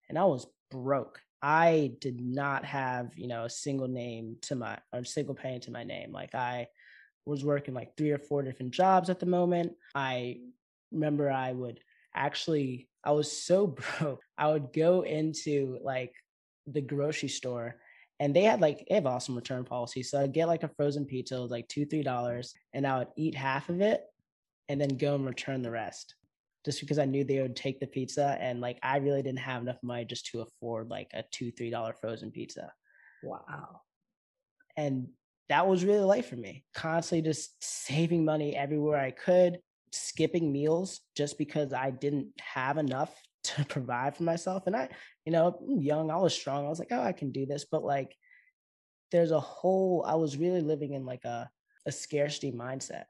and 0.10 0.18
I 0.18 0.26
was 0.26 0.48
broke. 0.70 1.20
I 1.42 1.94
did 2.00 2.22
not 2.22 2.66
have, 2.66 3.18
you 3.18 3.28
know, 3.28 3.46
a 3.46 3.50
single 3.50 3.88
name 3.88 4.38
to 4.44 4.56
my 4.56 4.78
or 4.94 5.04
single 5.04 5.34
penny 5.34 5.60
to 5.62 5.72
my 5.72 5.84
name. 5.84 6.12
Like 6.12 6.36
I 6.36 6.68
was 7.26 7.44
working 7.44 7.74
like 7.74 7.96
three 7.98 8.12
or 8.12 8.20
four 8.20 8.44
different 8.44 8.74
jobs 8.74 9.10
at 9.10 9.20
the 9.20 9.26
moment. 9.26 9.74
I 9.96 10.40
remember 10.92 11.32
I 11.32 11.52
would 11.52 11.80
actually 12.14 12.90
I 13.04 13.12
was 13.12 13.32
so 13.32 13.68
broke. 14.00 14.22
I 14.38 14.52
would 14.52 14.74
go 14.74 15.02
into 15.02 15.80
like 15.82 16.14
the 16.68 16.82
grocery 16.82 17.30
store 17.30 17.76
and 18.20 18.36
they 18.36 18.44
had 18.44 18.62
like 18.62 18.86
they 18.88 18.96
have 18.96 19.08
awesome 19.08 19.36
return 19.36 19.64
policy. 19.64 20.04
So 20.04 20.22
I'd 20.22 20.34
get 20.34 20.48
like 20.48 20.64
a 20.64 20.70
frozen 20.70 21.06
pizza, 21.06 21.38
it 21.38 21.42
was 21.42 21.52
like 21.52 21.68
two, 21.68 21.86
three 21.86 22.04
dollars, 22.04 22.54
and 22.74 22.86
I 22.86 23.00
would 23.00 23.08
eat 23.18 23.34
half 23.36 23.70
of 23.70 23.82
it 23.82 24.04
and 24.70 24.80
then 24.80 24.98
go 24.98 25.16
and 25.16 25.26
return 25.26 25.64
the 25.64 25.72
rest. 25.72 26.16
Just 26.64 26.80
because 26.80 27.00
I 27.00 27.06
knew 27.06 27.24
they 27.24 27.42
would 27.42 27.56
take 27.56 27.80
the 27.80 27.88
pizza 27.88 28.38
and 28.40 28.62
like 28.62 28.78
I 28.84 28.98
really 28.98 29.24
didn't 29.24 29.40
have 29.40 29.64
enough 29.64 29.80
money 29.82 30.06
just 30.06 30.28
to 30.28 30.42
afford 30.42 30.90
like 30.90 31.10
a 31.14 31.24
two, 31.32 31.52
three 31.52 31.72
dollar 31.72 31.94
frozen 31.94 32.32
pizza. 32.32 32.72
Wow. 33.24 33.82
And 34.78 35.08
that 35.50 35.68
was 35.68 35.84
really 35.84 36.00
life 36.00 36.30
for 36.30 36.38
me. 36.38 36.64
Constantly 36.74 37.28
just 37.28 37.62
saving 37.62 38.24
money 38.24 38.56
everywhere 38.56 39.00
I 39.00 39.12
could, 39.12 39.60
skipping 39.92 40.52
meals 40.52 41.02
just 41.16 41.38
because 41.38 41.74
I 41.74 41.92
didn't 41.92 42.30
have 42.40 42.78
enough 42.78 43.14
to 43.44 43.66
provide 43.66 44.16
for 44.16 44.24
myself. 44.24 44.64
And 44.68 44.76
I, 44.76 44.90
you 45.26 45.32
know, 45.32 45.60
young, 45.68 46.12
I 46.12 46.18
was 46.18 46.34
strong. 46.34 46.66
I 46.66 46.70
was 46.70 46.80
like, 46.80 46.92
oh, 46.92 47.02
I 47.02 47.12
can 47.12 47.32
do 47.32 47.46
this. 47.46 47.66
But 47.70 47.84
like, 47.84 48.16
there's 49.12 49.32
a 49.32 49.40
whole, 49.40 50.06
I 50.08 50.16
was 50.16 50.38
really 50.38 50.62
living 50.62 50.94
in 50.94 51.06
like 51.06 51.26
a, 51.26 51.50
a 51.86 51.92
scarcity 51.92 52.52
mindset. 52.52 53.06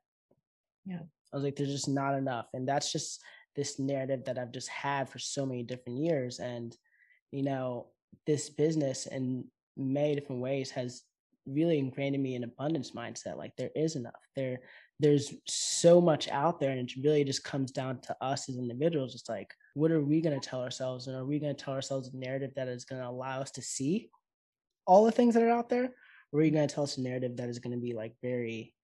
Yeah. 0.85 1.01
I 1.31 1.35
was 1.35 1.43
like, 1.43 1.55
there's 1.55 1.71
just 1.71 1.87
not 1.87 2.15
enough. 2.15 2.47
And 2.53 2.67
that's 2.67 2.91
just 2.91 3.21
this 3.55 3.79
narrative 3.79 4.25
that 4.25 4.37
I've 4.37 4.51
just 4.51 4.69
had 4.69 5.09
for 5.09 5.19
so 5.19 5.45
many 5.45 5.63
different 5.63 5.99
years. 5.99 6.39
And, 6.39 6.75
you 7.31 7.43
know, 7.43 7.87
this 8.25 8.49
business 8.49 9.07
in 9.07 9.45
many 9.77 10.15
different 10.15 10.41
ways 10.41 10.71
has 10.71 11.03
really 11.45 11.79
ingrained 11.79 12.15
in 12.15 12.21
me 12.21 12.35
an 12.35 12.43
abundance 12.43 12.91
mindset. 12.91 13.37
Like 13.37 13.55
there 13.57 13.71
is 13.75 13.95
enough. 13.95 14.13
There 14.35 14.59
there's 15.01 15.33
so 15.47 15.99
much 15.99 16.29
out 16.29 16.59
there 16.59 16.69
and 16.69 16.79
it 16.79 17.03
really 17.03 17.23
just 17.23 17.43
comes 17.43 17.71
down 17.71 17.99
to 18.01 18.15
us 18.21 18.47
as 18.47 18.57
individuals 18.57 19.15
it's 19.15 19.27
like 19.27 19.51
what 19.73 19.89
are 19.89 20.03
we 20.03 20.21
going 20.21 20.39
to 20.39 20.47
tell 20.47 20.61
ourselves 20.61 21.07
and 21.07 21.17
are 21.17 21.25
we 21.25 21.39
going 21.39 21.53
to 21.55 21.63
tell 21.63 21.73
ourselves 21.73 22.11
a 22.13 22.17
narrative 22.17 22.51
that 22.55 22.67
is 22.67 22.85
going 22.85 23.01
to 23.01 23.07
allow 23.07 23.41
us 23.41 23.49
to 23.49 23.63
see 23.63 24.09
all 24.85 25.03
the 25.03 25.11
things 25.11 25.33
that 25.33 25.41
are 25.41 25.49
out 25.49 25.69
there 25.69 25.89
or 26.31 26.39
are 26.39 26.43
you 26.43 26.51
going 26.51 26.67
to 26.67 26.73
tell 26.73 26.83
us 26.83 26.97
a 26.97 27.01
narrative 27.01 27.35
that 27.35 27.49
is 27.49 27.57
going 27.57 27.75
to 27.75 27.81
be 27.81 27.93
like 27.93 28.13
very 28.21 28.75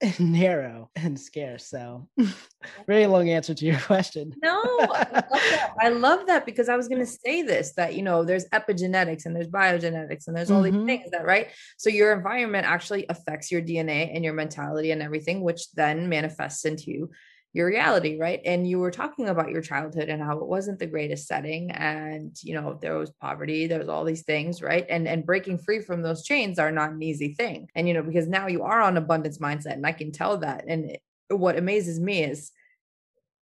narrow 0.18 0.90
and 0.96 1.18
scarce. 1.18 1.66
So, 1.66 2.08
very 2.86 3.06
long 3.06 3.28
answer 3.28 3.54
to 3.54 3.64
your 3.64 3.78
question. 3.78 4.34
No, 4.42 4.60
I 4.62 4.86
love 5.12 5.30
that. 5.30 5.72
I 5.80 5.88
love 5.90 6.26
that 6.26 6.46
because 6.46 6.68
I 6.68 6.76
was 6.76 6.88
going 6.88 7.00
to 7.00 7.06
say 7.06 7.42
this 7.42 7.74
that, 7.74 7.94
you 7.94 8.02
know, 8.02 8.24
there's 8.24 8.48
epigenetics 8.50 9.26
and 9.26 9.34
there's 9.34 9.48
biogenetics 9.48 10.26
and 10.26 10.36
there's 10.36 10.50
all 10.50 10.62
mm-hmm. 10.62 10.78
these 10.78 10.86
things 10.86 11.10
that, 11.10 11.24
right? 11.24 11.48
So, 11.78 11.90
your 11.90 12.12
environment 12.12 12.66
actually 12.66 13.06
affects 13.08 13.50
your 13.50 13.62
DNA 13.62 14.14
and 14.14 14.24
your 14.24 14.34
mentality 14.34 14.90
and 14.90 15.02
everything, 15.02 15.42
which 15.42 15.70
then 15.72 16.08
manifests 16.08 16.64
into 16.64 16.90
you 16.90 17.10
your 17.54 17.68
reality 17.68 18.18
right? 18.18 18.40
And 18.44 18.68
you 18.68 18.80
were 18.80 18.90
talking 18.90 19.28
about 19.28 19.50
your 19.50 19.62
childhood 19.62 20.08
and 20.08 20.20
how 20.20 20.38
it 20.38 20.46
wasn't 20.46 20.80
the 20.80 20.86
greatest 20.86 21.26
setting 21.26 21.70
and 21.70 22.36
you 22.42 22.52
know 22.54 22.76
there 22.82 22.98
was 22.98 23.10
poverty 23.12 23.66
there 23.66 23.78
was 23.78 23.88
all 23.88 24.04
these 24.04 24.24
things 24.24 24.60
right? 24.60 24.84
And 24.90 25.08
and 25.08 25.24
breaking 25.24 25.58
free 25.58 25.80
from 25.80 26.02
those 26.02 26.24
chains 26.24 26.58
are 26.58 26.72
not 26.72 26.90
an 26.90 27.02
easy 27.02 27.32
thing. 27.32 27.70
And 27.74 27.88
you 27.88 27.94
know 27.94 28.02
because 28.02 28.26
now 28.26 28.48
you 28.48 28.64
are 28.64 28.82
on 28.82 28.96
abundance 28.96 29.38
mindset 29.38 29.74
and 29.74 29.86
i 29.86 29.92
can 29.92 30.12
tell 30.12 30.36
that. 30.38 30.64
And 30.66 30.90
it, 30.90 31.02
what 31.28 31.56
amazes 31.56 31.98
me 31.98 32.24
is 32.24 32.50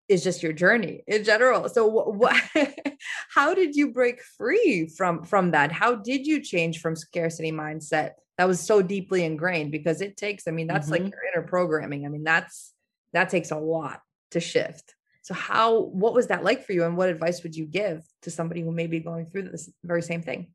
is 0.09 0.23
just 0.25 0.43
your 0.43 0.51
journey 0.51 1.03
in 1.07 1.23
general. 1.23 1.69
So 1.69 1.87
what, 1.87 2.13
what 2.13 2.35
how 3.33 3.53
did 3.53 3.75
you 3.75 3.93
break 3.93 4.21
free 4.21 4.87
from 4.87 5.23
from 5.23 5.51
that? 5.51 5.71
How 5.71 5.95
did 5.95 6.27
you 6.27 6.41
change 6.41 6.81
from 6.81 6.97
scarcity 6.97 7.53
mindset 7.53 8.11
that 8.37 8.47
was 8.47 8.59
so 8.59 8.81
deeply 8.81 9.23
ingrained? 9.23 9.71
Because 9.71 10.01
it 10.01 10.17
takes 10.17 10.49
i 10.49 10.51
mean 10.51 10.67
that's 10.67 10.89
mm-hmm. 10.89 11.03
like 11.03 11.13
your 11.13 11.21
inner 11.33 11.47
programming. 11.47 12.05
I 12.05 12.09
mean 12.09 12.25
that's 12.25 12.73
That 13.13 13.29
takes 13.29 13.51
a 13.51 13.57
lot 13.57 14.01
to 14.31 14.39
shift. 14.39 14.95
So 15.23 15.33
how 15.33 15.79
what 15.79 16.13
was 16.13 16.27
that 16.27 16.43
like 16.43 16.65
for 16.65 16.73
you 16.73 16.83
and 16.83 16.97
what 16.97 17.09
advice 17.09 17.43
would 17.43 17.55
you 17.55 17.65
give 17.65 18.03
to 18.23 18.31
somebody 18.31 18.61
who 18.61 18.71
may 18.71 18.87
be 18.87 18.99
going 18.99 19.27
through 19.27 19.49
this 19.49 19.69
very 19.83 20.01
same 20.01 20.23
thing? 20.23 20.47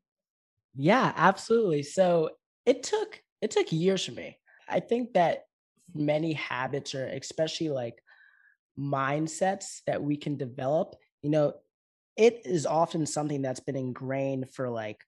Yeah, 0.75 1.13
absolutely. 1.15 1.83
So 1.83 2.31
it 2.65 2.83
took 2.83 3.21
it 3.41 3.51
took 3.51 3.71
years 3.71 4.05
for 4.05 4.11
me. 4.11 4.37
I 4.67 4.79
think 4.79 5.13
that 5.13 5.45
many 5.95 6.33
habits 6.33 6.93
or 6.93 7.05
especially 7.05 7.69
like 7.69 8.01
mindsets 8.77 9.81
that 9.87 10.03
we 10.03 10.17
can 10.17 10.37
develop, 10.37 10.95
you 11.21 11.29
know, 11.29 11.53
it 12.17 12.41
is 12.45 12.65
often 12.65 13.05
something 13.05 13.41
that's 13.41 13.59
been 13.59 13.75
ingrained 13.75 14.49
for 14.49 14.69
like 14.69 14.99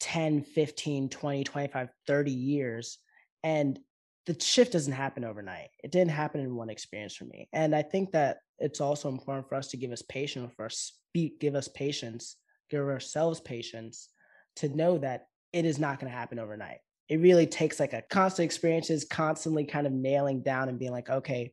10, 0.00 0.42
15, 0.42 1.08
20, 1.08 1.44
25, 1.44 1.88
30 2.06 2.30
years. 2.30 2.98
And 3.42 3.78
the 4.26 4.36
shift 4.40 4.72
doesn't 4.72 4.92
happen 4.92 5.24
overnight. 5.24 5.68
It 5.82 5.90
didn't 5.90 6.10
happen 6.10 6.40
in 6.40 6.54
one 6.54 6.70
experience 6.70 7.16
for 7.16 7.24
me. 7.24 7.48
And 7.52 7.74
I 7.74 7.82
think 7.82 8.12
that 8.12 8.38
it's 8.58 8.80
also 8.80 9.08
important 9.08 9.48
for 9.48 9.54
us 9.54 9.68
to 9.68 9.76
give 9.76 9.90
us 9.90 10.02
patience, 10.02 10.52
for 10.56 10.66
us 10.66 10.92
speak, 11.10 11.40
give 11.40 11.54
us 11.54 11.68
patience, 11.68 12.36
give 12.70 12.80
ourselves 12.80 13.40
patience 13.40 14.08
to 14.56 14.68
know 14.68 14.98
that 14.98 15.26
it 15.52 15.64
is 15.64 15.78
not 15.78 15.98
going 15.98 16.10
to 16.10 16.16
happen 16.16 16.38
overnight. 16.38 16.78
It 17.08 17.20
really 17.20 17.46
takes 17.46 17.80
like 17.80 17.92
a 17.92 18.02
constant 18.10 18.44
experiences, 18.44 19.06
constantly 19.10 19.64
kind 19.64 19.86
of 19.86 19.92
nailing 19.92 20.42
down 20.42 20.68
and 20.68 20.78
being 20.78 20.92
like, 20.92 21.10
okay, 21.10 21.52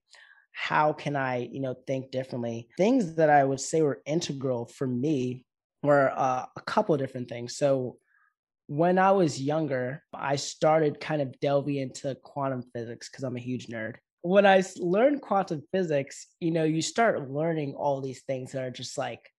how 0.52 0.94
can 0.94 1.16
I, 1.16 1.50
you 1.52 1.62
know, 1.62 1.76
think 1.88 2.12
differently? 2.12 2.68
Things 2.78 3.16
that 3.16 3.30
I 3.30 3.44
would 3.44 3.60
say 3.60 3.82
were 3.82 4.02
integral 4.06 4.66
for 4.66 4.86
me 4.86 5.46
were 5.84 6.12
uh, 6.16 6.46
a 6.56 6.62
couple 6.62 6.94
of 6.94 7.00
different 7.00 7.30
things. 7.30 7.56
So 7.56 7.98
when 8.68 9.00
I 9.00 9.12
was 9.12 9.42
younger, 9.42 10.04
I 10.14 10.36
started 10.36 11.00
kind 11.00 11.22
of 11.22 11.40
delving 11.40 11.78
into 11.78 12.16
quantum 12.16 12.64
physics 12.74 13.10
because 13.10 13.24
I'm 13.24 13.38
a 13.38 13.42
huge 13.42 13.68
nerd. 13.68 13.96
When 14.22 14.46
I 14.46 14.62
learned 14.76 15.22
quantum 15.22 15.64
physics, 15.72 16.28
you 16.42 16.52
know, 16.52 16.66
you 16.66 16.82
start 16.82 17.30
learning 17.32 17.76
all 17.76 18.02
these 18.02 18.24
things 18.24 18.52
that 18.52 18.64
are 18.64 18.72
just 18.72 18.98
like 18.98 19.32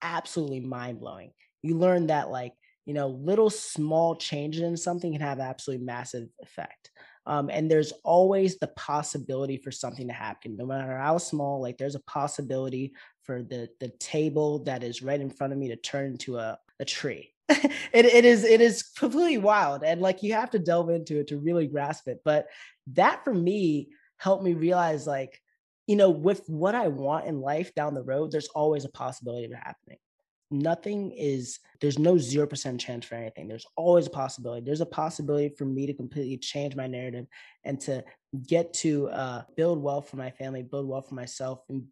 absolutely 0.00 0.60
mind 0.60 1.00
blowing. 1.00 1.32
You 1.62 1.76
learn 1.76 2.06
that, 2.06 2.30
like, 2.30 2.54
you 2.86 2.94
know, 2.94 3.08
little 3.08 3.50
small 3.50 4.16
changes 4.16 4.62
in 4.62 4.76
something 4.76 5.12
can 5.12 5.20
have 5.20 5.38
absolutely 5.38 5.84
massive 5.84 6.28
effect. 6.40 6.90
Um, 7.26 7.50
and 7.50 7.70
there's 7.70 7.92
always 8.04 8.56
the 8.58 8.68
possibility 8.68 9.58
for 9.58 9.72
something 9.72 10.06
to 10.06 10.14
happen, 10.14 10.56
no 10.56 10.64
matter 10.64 10.96
how 10.96 11.18
small. 11.18 11.60
Like, 11.60 11.76
there's 11.76 11.96
a 11.96 12.02
possibility 12.04 12.94
for 13.24 13.42
the 13.42 13.68
the 13.80 13.88
table 13.98 14.60
that 14.64 14.82
is 14.82 15.02
right 15.02 15.20
in 15.20 15.28
front 15.28 15.52
of 15.52 15.58
me 15.58 15.68
to 15.68 15.76
turn 15.76 16.12
into 16.12 16.38
a, 16.38 16.56
a 16.80 16.84
tree 16.84 17.34
it, 17.48 18.04
it 18.06 18.24
is 18.24 18.44
it 18.44 18.60
is 18.60 18.82
completely 18.82 19.38
wild 19.38 19.84
and 19.84 20.00
like 20.00 20.22
you 20.22 20.32
have 20.32 20.50
to 20.50 20.58
delve 20.58 20.90
into 20.90 21.20
it 21.20 21.28
to 21.28 21.38
really 21.38 21.66
grasp 21.66 22.08
it 22.08 22.20
but 22.24 22.46
that 22.88 23.22
for 23.24 23.32
me 23.32 23.88
helped 24.16 24.42
me 24.42 24.54
realize 24.54 25.06
like 25.06 25.40
you 25.86 25.94
know 25.94 26.10
with 26.10 26.42
what 26.48 26.74
i 26.74 26.88
want 26.88 27.26
in 27.26 27.40
life 27.40 27.72
down 27.74 27.94
the 27.94 28.02
road 28.02 28.32
there's 28.32 28.48
always 28.48 28.84
a 28.84 28.90
possibility 28.90 29.44
of 29.44 29.52
it 29.52 29.58
happening. 29.62 29.98
Nothing 30.50 31.10
is 31.10 31.58
there's 31.80 31.98
no 31.98 32.14
0% 32.14 32.78
chance 32.78 33.04
for 33.04 33.16
anything. 33.16 33.48
There's 33.48 33.66
always 33.74 34.06
a 34.06 34.10
possibility. 34.10 34.64
There's 34.64 34.80
a 34.80 34.86
possibility 34.86 35.48
for 35.48 35.64
me 35.64 35.86
to 35.86 35.92
completely 35.94 36.36
change 36.36 36.76
my 36.76 36.86
narrative 36.86 37.26
and 37.64 37.80
to 37.80 38.04
get 38.46 38.72
to 38.74 39.08
uh, 39.08 39.42
build 39.56 39.82
wealth 39.82 40.08
for 40.08 40.16
my 40.16 40.30
family 40.30 40.62
build 40.62 40.86
wealth 40.88 41.08
for 41.08 41.16
myself 41.16 41.62
and 41.68 41.84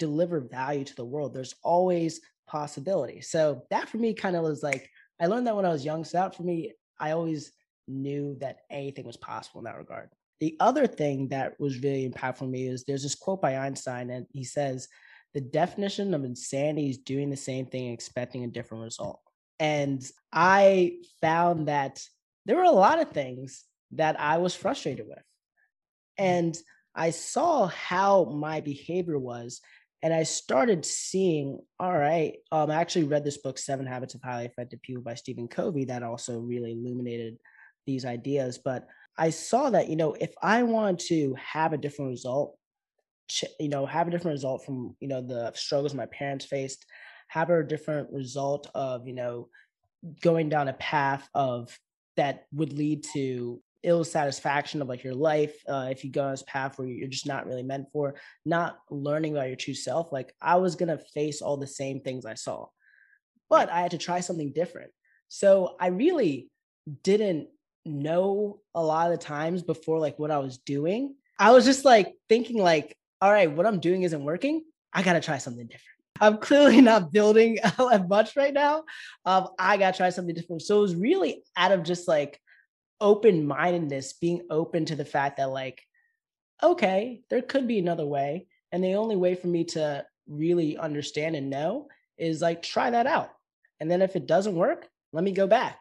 deliver 0.00 0.40
value 0.40 0.84
to 0.84 0.96
the 0.96 1.04
world. 1.04 1.32
There's 1.32 1.54
always 1.62 2.20
possibility. 2.46 3.20
So 3.20 3.62
that 3.70 3.88
for 3.88 3.98
me 3.98 4.14
kind 4.14 4.36
of 4.36 4.42
was 4.42 4.62
like 4.62 4.90
I 5.20 5.26
learned 5.26 5.46
that 5.46 5.56
when 5.56 5.64
I 5.64 5.70
was 5.70 5.84
young. 5.84 6.04
So 6.04 6.18
that 6.18 6.34
for 6.34 6.42
me, 6.42 6.72
I 6.98 7.12
always 7.12 7.52
knew 7.86 8.36
that 8.40 8.60
anything 8.70 9.06
was 9.06 9.16
possible 9.16 9.60
in 9.60 9.64
that 9.64 9.78
regard. 9.78 10.10
The 10.40 10.56
other 10.60 10.86
thing 10.86 11.28
that 11.28 11.58
was 11.60 11.82
really 11.82 12.08
impactful 12.08 12.38
for 12.38 12.44
me 12.46 12.66
is 12.66 12.84
there's 12.84 13.02
this 13.02 13.14
quote 13.14 13.40
by 13.40 13.56
Einstein, 13.56 14.10
and 14.10 14.26
he 14.30 14.44
says, 14.44 14.88
The 15.32 15.40
definition 15.40 16.12
of 16.12 16.24
insanity 16.24 16.90
is 16.90 16.98
doing 16.98 17.30
the 17.30 17.36
same 17.36 17.66
thing 17.66 17.86
and 17.86 17.94
expecting 17.94 18.44
a 18.44 18.48
different 18.48 18.84
result. 18.84 19.20
And 19.60 20.04
I 20.32 20.96
found 21.20 21.68
that 21.68 22.02
there 22.44 22.56
were 22.56 22.64
a 22.64 22.70
lot 22.70 23.00
of 23.00 23.10
things 23.10 23.64
that 23.92 24.18
I 24.20 24.38
was 24.38 24.54
frustrated 24.54 25.06
with. 25.06 25.18
Mm. 25.18 25.22
And 26.18 26.58
I 26.94 27.10
saw 27.10 27.66
how 27.68 28.24
my 28.24 28.60
behavior 28.60 29.18
was 29.18 29.60
and 30.04 30.12
I 30.12 30.22
started 30.24 30.84
seeing, 30.84 31.60
all 31.80 31.96
right, 31.96 32.34
um, 32.52 32.70
I 32.70 32.74
actually 32.74 33.04
read 33.04 33.24
this 33.24 33.38
book, 33.38 33.56
Seven 33.56 33.86
Habits 33.86 34.14
of 34.14 34.20
Highly 34.22 34.44
Effective 34.44 34.82
People 34.82 35.02
by 35.02 35.14
Stephen 35.14 35.48
Covey, 35.48 35.86
that 35.86 36.02
also 36.02 36.40
really 36.40 36.72
illuminated 36.72 37.38
these 37.86 38.04
ideas. 38.04 38.58
But 38.62 38.86
I 39.16 39.30
saw 39.30 39.70
that, 39.70 39.88
you 39.88 39.96
know, 39.96 40.12
if 40.12 40.34
I 40.42 40.62
want 40.62 40.98
to 41.06 41.34
have 41.42 41.72
a 41.72 41.78
different 41.78 42.10
result, 42.10 42.58
you 43.58 43.70
know, 43.70 43.86
have 43.86 44.06
a 44.06 44.10
different 44.10 44.34
result 44.34 44.66
from, 44.66 44.94
you 45.00 45.08
know, 45.08 45.22
the 45.22 45.50
struggles 45.54 45.94
my 45.94 46.04
parents 46.04 46.44
faced, 46.44 46.84
have 47.28 47.48
a 47.48 47.64
different 47.64 48.12
result 48.12 48.70
of, 48.74 49.08
you 49.08 49.14
know, 49.14 49.48
going 50.20 50.50
down 50.50 50.68
a 50.68 50.74
path 50.74 51.26
of 51.34 51.78
that 52.18 52.44
would 52.52 52.74
lead 52.74 53.04
to 53.14 53.58
ill 53.84 54.02
satisfaction 54.02 54.82
of 54.82 54.88
like 54.88 55.04
your 55.04 55.14
life 55.14 55.54
uh, 55.68 55.88
if 55.90 56.04
you 56.04 56.10
go 56.10 56.24
on 56.24 56.30
this 56.30 56.42
path 56.42 56.78
where 56.78 56.88
you're 56.88 57.08
just 57.08 57.26
not 57.26 57.46
really 57.46 57.62
meant 57.62 57.86
for 57.92 58.16
not 58.44 58.78
learning 58.90 59.32
about 59.32 59.46
your 59.46 59.56
true 59.56 59.74
self 59.74 60.12
like 60.12 60.34
i 60.40 60.56
was 60.56 60.74
gonna 60.74 60.98
face 60.98 61.42
all 61.42 61.56
the 61.56 61.66
same 61.66 62.00
things 62.00 62.26
i 62.26 62.34
saw. 62.34 62.66
But 63.50 63.70
i 63.70 63.80
had 63.80 63.92
to 63.92 63.98
try 63.98 64.20
something 64.20 64.52
different. 64.52 64.90
So 65.28 65.76
i 65.78 65.88
really 65.88 66.48
didn't 67.02 67.48
know 67.84 68.60
a 68.74 68.82
lot 68.82 69.12
of 69.12 69.18
the 69.18 69.24
times 69.24 69.62
before 69.62 69.98
like 69.98 70.18
what 70.18 70.30
i 70.30 70.38
was 70.38 70.58
doing. 70.58 71.14
I 71.38 71.50
was 71.50 71.64
just 71.64 71.84
like 71.84 72.14
thinking 72.28 72.58
like 72.58 72.96
all 73.20 73.32
right 73.32 73.50
what 73.50 73.66
i'm 73.66 73.80
doing 73.80 74.02
isn't 74.02 74.24
working. 74.24 74.64
I 74.92 75.02
gotta 75.02 75.20
try 75.20 75.38
something 75.38 75.66
different. 75.66 75.94
I'm 76.20 76.38
clearly 76.48 76.80
not 76.80 77.12
building 77.12 77.58
much 78.08 78.36
right 78.36 78.54
now. 78.54 78.84
Um, 79.24 79.48
I 79.58 79.76
gotta 79.76 79.96
try 79.96 80.10
something 80.10 80.34
different. 80.34 80.62
So 80.62 80.78
it 80.78 80.82
was 80.82 80.96
really 80.96 81.42
out 81.56 81.72
of 81.72 81.82
just 81.82 82.08
like 82.08 82.40
open 83.04 83.46
mindedness, 83.46 84.14
being 84.14 84.46
open 84.48 84.86
to 84.86 84.96
the 84.96 85.04
fact 85.04 85.36
that, 85.36 85.50
like, 85.50 85.82
okay, 86.62 87.20
there 87.28 87.42
could 87.42 87.68
be 87.68 87.78
another 87.78 88.06
way. 88.06 88.46
And 88.72 88.82
the 88.82 88.94
only 88.94 89.14
way 89.14 89.34
for 89.34 89.46
me 89.46 89.64
to 89.64 90.06
really 90.26 90.78
understand 90.78 91.36
and 91.36 91.50
know 91.50 91.88
is 92.16 92.40
like 92.40 92.62
try 92.62 92.90
that 92.90 93.06
out. 93.06 93.30
And 93.78 93.90
then 93.90 94.00
if 94.00 94.16
it 94.16 94.26
doesn't 94.26 94.56
work, 94.56 94.88
let 95.12 95.22
me 95.22 95.32
go 95.32 95.46
back. 95.46 95.80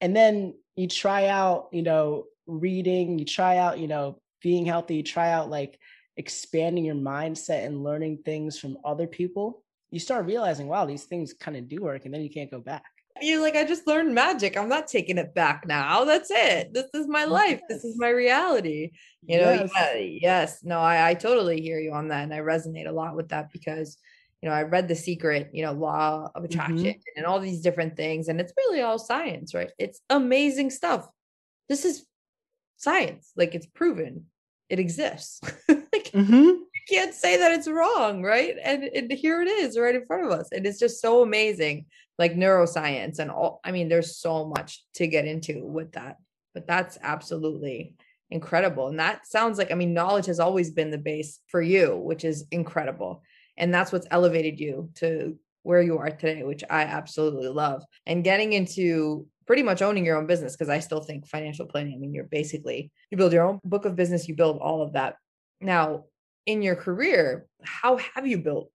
And 0.00 0.16
then 0.16 0.54
you 0.74 0.88
try 0.88 1.28
out, 1.28 1.68
you 1.72 1.82
know, 1.82 2.24
reading, 2.46 3.20
you 3.20 3.24
try 3.24 3.58
out, 3.58 3.78
you 3.78 3.86
know, 3.86 4.20
being 4.42 4.66
healthy, 4.66 4.96
you 4.96 5.02
try 5.04 5.30
out 5.30 5.48
like 5.48 5.78
expanding 6.16 6.84
your 6.84 6.96
mindset 6.96 7.64
and 7.64 7.84
learning 7.84 8.18
things 8.24 8.58
from 8.58 8.78
other 8.84 9.06
people. 9.06 9.62
You 9.90 10.00
start 10.00 10.26
realizing, 10.26 10.66
wow, 10.66 10.86
these 10.86 11.04
things 11.04 11.32
kind 11.32 11.56
of 11.56 11.68
do 11.68 11.82
work. 11.82 12.04
And 12.04 12.12
then 12.12 12.22
you 12.22 12.30
can't 12.30 12.50
go 12.50 12.58
back 12.58 12.84
you're 13.20 13.40
like, 13.40 13.56
I 13.56 13.64
just 13.64 13.86
learned 13.86 14.14
magic. 14.14 14.56
I'm 14.56 14.68
not 14.68 14.88
taking 14.88 15.18
it 15.18 15.34
back 15.34 15.66
now. 15.66 16.04
That's 16.04 16.30
it. 16.30 16.72
This 16.72 16.86
is 16.94 17.06
my 17.08 17.24
life. 17.24 17.60
Yes. 17.68 17.82
This 17.82 17.84
is 17.84 17.98
my 17.98 18.08
reality. 18.08 18.90
You 19.22 19.40
know, 19.40 19.52
yes. 19.52 19.70
Yeah, 19.74 19.94
yes. 19.98 20.58
No, 20.62 20.80
I, 20.80 21.10
I 21.10 21.14
totally 21.14 21.60
hear 21.60 21.78
you 21.78 21.92
on 21.92 22.08
that. 22.08 22.24
And 22.24 22.34
I 22.34 22.38
resonate 22.38 22.88
a 22.88 22.92
lot 22.92 23.16
with 23.16 23.28
that 23.30 23.52
because, 23.52 23.98
you 24.40 24.48
know, 24.48 24.54
I 24.54 24.62
read 24.62 24.88
The 24.88 24.94
Secret, 24.94 25.50
you 25.52 25.62
know, 25.64 25.72
law 25.72 26.30
of 26.34 26.44
attraction 26.44 26.76
mm-hmm. 26.76 27.16
and 27.16 27.26
all 27.26 27.40
these 27.40 27.60
different 27.60 27.96
things. 27.96 28.28
And 28.28 28.40
it's 28.40 28.52
really 28.56 28.82
all 28.82 28.98
science, 28.98 29.54
right? 29.54 29.70
It's 29.78 30.00
amazing 30.10 30.70
stuff. 30.70 31.08
This 31.68 31.84
is 31.84 32.06
science. 32.76 33.32
Like 33.36 33.54
it's 33.54 33.66
proven 33.66 34.26
it 34.68 34.78
exists. 34.78 35.40
like, 35.68 36.10
mm-hmm 36.12 36.62
can't 36.88 37.14
say 37.14 37.36
that 37.38 37.52
it's 37.52 37.68
wrong, 37.68 38.22
right? 38.22 38.54
And, 38.62 38.84
and 38.84 39.12
here 39.12 39.42
it 39.42 39.48
is 39.48 39.78
right 39.78 39.94
in 39.94 40.06
front 40.06 40.24
of 40.24 40.30
us. 40.30 40.48
And 40.52 40.66
it's 40.66 40.78
just 40.78 41.00
so 41.00 41.22
amazing, 41.22 41.86
like 42.18 42.34
neuroscience 42.34 43.18
and 43.18 43.30
all. 43.30 43.60
I 43.64 43.72
mean, 43.72 43.88
there's 43.88 44.18
so 44.18 44.46
much 44.46 44.84
to 44.94 45.06
get 45.06 45.26
into 45.26 45.64
with 45.64 45.92
that, 45.92 46.16
but 46.54 46.66
that's 46.66 46.98
absolutely 47.02 47.94
incredible. 48.30 48.88
And 48.88 48.98
that 48.98 49.26
sounds 49.26 49.58
like, 49.58 49.70
I 49.70 49.74
mean, 49.74 49.94
knowledge 49.94 50.26
has 50.26 50.40
always 50.40 50.70
been 50.70 50.90
the 50.90 50.98
base 50.98 51.40
for 51.48 51.62
you, 51.62 51.96
which 51.96 52.24
is 52.24 52.46
incredible. 52.50 53.22
And 53.56 53.72
that's 53.72 53.92
what's 53.92 54.08
elevated 54.10 54.60
you 54.60 54.90
to 54.96 55.38
where 55.62 55.82
you 55.82 55.98
are 55.98 56.10
today, 56.10 56.42
which 56.42 56.62
I 56.70 56.82
absolutely 56.82 57.48
love. 57.48 57.84
And 58.06 58.24
getting 58.24 58.52
into 58.52 59.26
pretty 59.46 59.62
much 59.62 59.82
owning 59.82 60.04
your 60.04 60.16
own 60.16 60.26
business, 60.26 60.54
because 60.54 60.68
I 60.68 60.80
still 60.80 61.00
think 61.00 61.26
financial 61.26 61.66
planning, 61.66 61.94
I 61.94 61.98
mean, 61.98 62.12
you're 62.12 62.24
basically, 62.24 62.90
you 63.10 63.16
build 63.16 63.32
your 63.32 63.44
own 63.44 63.60
book 63.64 63.84
of 63.84 63.96
business, 63.96 64.28
you 64.28 64.34
build 64.34 64.58
all 64.58 64.82
of 64.82 64.92
that. 64.92 65.16
Now, 65.60 66.04
in 66.46 66.62
your 66.62 66.76
career, 66.76 67.46
how 67.62 67.98
have 68.14 68.26
you 68.26 68.38
built 68.38 68.70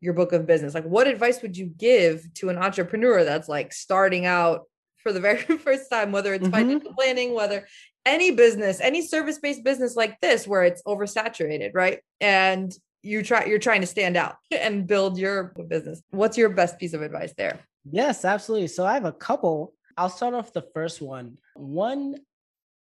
your 0.00 0.14
book 0.14 0.32
of 0.32 0.46
business? 0.46 0.74
Like, 0.74 0.84
what 0.84 1.06
advice 1.06 1.42
would 1.42 1.56
you 1.56 1.66
give 1.66 2.32
to 2.34 2.50
an 2.50 2.58
entrepreneur 2.58 3.24
that's 3.24 3.48
like 3.48 3.72
starting 3.72 4.26
out 4.26 4.62
for 4.98 5.12
the 5.12 5.20
very 5.20 5.38
first 5.58 5.90
time, 5.90 6.12
whether 6.12 6.32
it's 6.34 6.44
mm-hmm. 6.44 6.54
financial 6.54 6.94
planning, 6.94 7.34
whether 7.34 7.66
any 8.06 8.30
business, 8.30 8.80
any 8.80 9.02
service-based 9.02 9.64
business 9.64 9.96
like 9.96 10.20
this, 10.20 10.46
where 10.46 10.62
it's 10.62 10.82
oversaturated, 10.84 11.70
right? 11.74 12.00
And 12.20 12.72
you 13.02 13.22
try 13.22 13.46
you're 13.46 13.58
trying 13.58 13.80
to 13.80 13.86
stand 13.86 14.16
out 14.16 14.36
and 14.52 14.86
build 14.86 15.18
your 15.18 15.54
business. 15.68 16.02
What's 16.10 16.36
your 16.36 16.50
best 16.50 16.78
piece 16.78 16.92
of 16.92 17.02
advice 17.02 17.32
there? 17.36 17.60
Yes, 17.90 18.24
absolutely. 18.24 18.68
So 18.68 18.84
I 18.84 18.94
have 18.94 19.06
a 19.06 19.12
couple. 19.12 19.72
I'll 19.96 20.10
start 20.10 20.34
off 20.34 20.52
the 20.52 20.66
first 20.74 21.00
one. 21.00 21.38
One 21.54 22.16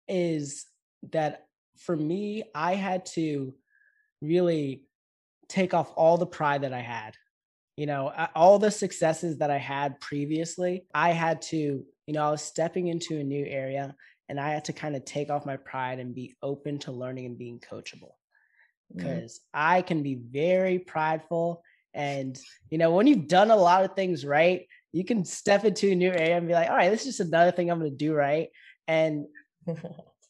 is 0.09 0.66
that 1.12 1.46
for 1.78 1.96
me, 1.96 2.44
I 2.54 2.74
had 2.74 3.07
to 3.07 3.54
really 4.20 4.83
take 5.48 5.74
off 5.74 5.92
all 5.96 6.16
the 6.16 6.26
pride 6.26 6.62
that 6.62 6.72
I 6.72 6.81
had. 6.81 7.14
You 7.76 7.87
know, 7.87 8.12
all 8.35 8.59
the 8.59 8.70
successes 8.70 9.38
that 9.38 9.50
I 9.50 9.59
had 9.59 10.00
previously, 10.00 10.85
I 10.92 11.11
had 11.11 11.42
to, 11.42 11.57
you 11.57 12.14
know, 12.14 12.26
I 12.26 12.31
was 12.31 12.42
stepping 12.42 12.88
into 12.88 13.18
a 13.18 13.24
new 13.24 13.44
area 13.46 13.94
and 14.28 14.40
I 14.40 14.50
had 14.50 14.64
to 14.66 14.72
kind 14.72 14.96
of 14.96 15.04
take 15.04 15.31
off 15.31 15.46
my 15.46 15.57
pride 15.57 16.00
and 16.00 16.14
be 16.14 16.35
open 16.42 16.78
to 16.81 16.92
learning 16.92 17.26
and 17.26 17.38
being 17.38 17.61
coachable. 17.61 18.12
Because 18.94 19.38
mm-hmm. 19.38 19.61
I 19.76 19.83
can 19.83 20.02
be 20.02 20.16
very 20.16 20.81
prideful. 20.81 21.62
And, 21.94 22.38
you 22.68 22.78
know, 22.78 22.90
when 22.90 23.07
you've 23.07 23.28
done 23.28 23.50
a 23.50 23.57
lot 23.57 23.85
of 23.85 23.94
things 23.94 24.24
right, 24.24 24.66
you 24.92 25.04
can 25.04 25.24
step 25.24 25.64
into 25.64 25.92
a 25.92 25.94
new 25.94 26.11
area 26.11 26.37
and 26.37 26.48
be 26.48 26.54
like, 26.54 26.68
all 26.68 26.76
right, 26.76 26.90
this 26.90 27.02
is 27.02 27.18
just 27.18 27.28
another 27.28 27.52
thing 27.52 27.70
I'm 27.70 27.78
going 27.78 27.90
to 27.92 27.96
do 27.96 28.12
right. 28.12 28.48
And 28.88 29.26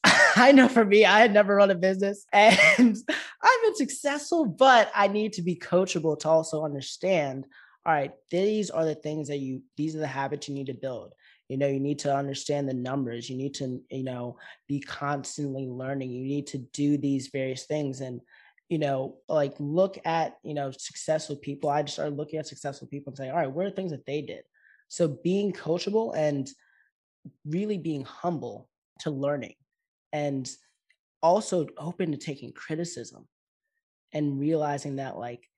I 0.37 0.53
know 0.53 0.69
for 0.69 0.85
me, 0.85 1.05
I 1.05 1.21
had 1.21 1.33
never 1.33 1.57
run 1.57 1.71
a 1.71 1.75
business 1.75 2.27
and 2.33 2.97
I've 3.43 3.63
been 3.63 3.77
successful, 3.77 4.45
but 4.47 4.91
I 4.95 5.09
need 5.09 5.33
to 5.35 5.43
be 5.43 5.57
coachable 5.57 6.19
to 6.21 6.29
also 6.29 6.65
understand 6.65 7.47
all 7.89 7.95
right, 7.95 8.13
these 8.31 8.69
are 8.69 8.85
the 8.85 8.95
things 8.95 9.29
that 9.29 9.39
you, 9.39 9.63
these 9.79 9.97
are 9.97 10.01
the 10.01 10.07
habits 10.07 10.47
you 10.47 10.55
need 10.55 10.67
to 10.67 10.75
build. 10.75 11.15
You 11.49 11.57
know, 11.57 11.69
you 11.69 11.81
need 11.81 12.01
to 12.01 12.15
understand 12.15 12.69
the 12.69 12.75
numbers. 12.75 13.31
You 13.31 13.37
need 13.39 13.55
to, 13.55 13.81
you 13.89 14.05
know, 14.05 14.37
be 14.69 14.79
constantly 14.79 15.67
learning. 15.67 16.11
You 16.11 16.27
need 16.27 16.49
to 16.49 16.59
do 16.59 16.99
these 16.99 17.29
various 17.29 17.65
things. 17.65 18.03
And, 18.03 18.21
you 18.69 18.79
know, 18.79 19.17
like 19.27 19.55
look 19.59 19.99
at, 20.05 20.37
you 20.43 20.53
know, 20.53 20.71
successful 20.71 21.37
people. 21.37 21.71
I 21.71 21.81
just 21.81 21.95
started 21.95 22.19
looking 22.19 22.39
at 22.39 22.47
successful 22.47 22.89
people 22.89 23.13
and 23.13 23.17
saying, 23.17 23.31
all 23.31 23.39
right, 23.39 23.51
what 23.51 23.65
are 23.65 23.71
things 23.71 23.93
that 23.93 24.05
they 24.05 24.21
did? 24.21 24.43
So 24.89 25.09
being 25.25 25.53
coachable 25.53 26.15
and 26.15 26.47
really 27.47 27.79
being 27.79 28.05
humble 28.05 28.69
to 29.01 29.11
learning 29.11 29.55
and 30.13 30.47
also 31.23 31.67
open 31.77 32.13
to 32.13 32.19
taking 32.19 32.53
criticism 32.53 33.27
and 34.13 34.39
realizing 34.39 34.97
that 34.97 35.19
like 35.19 35.49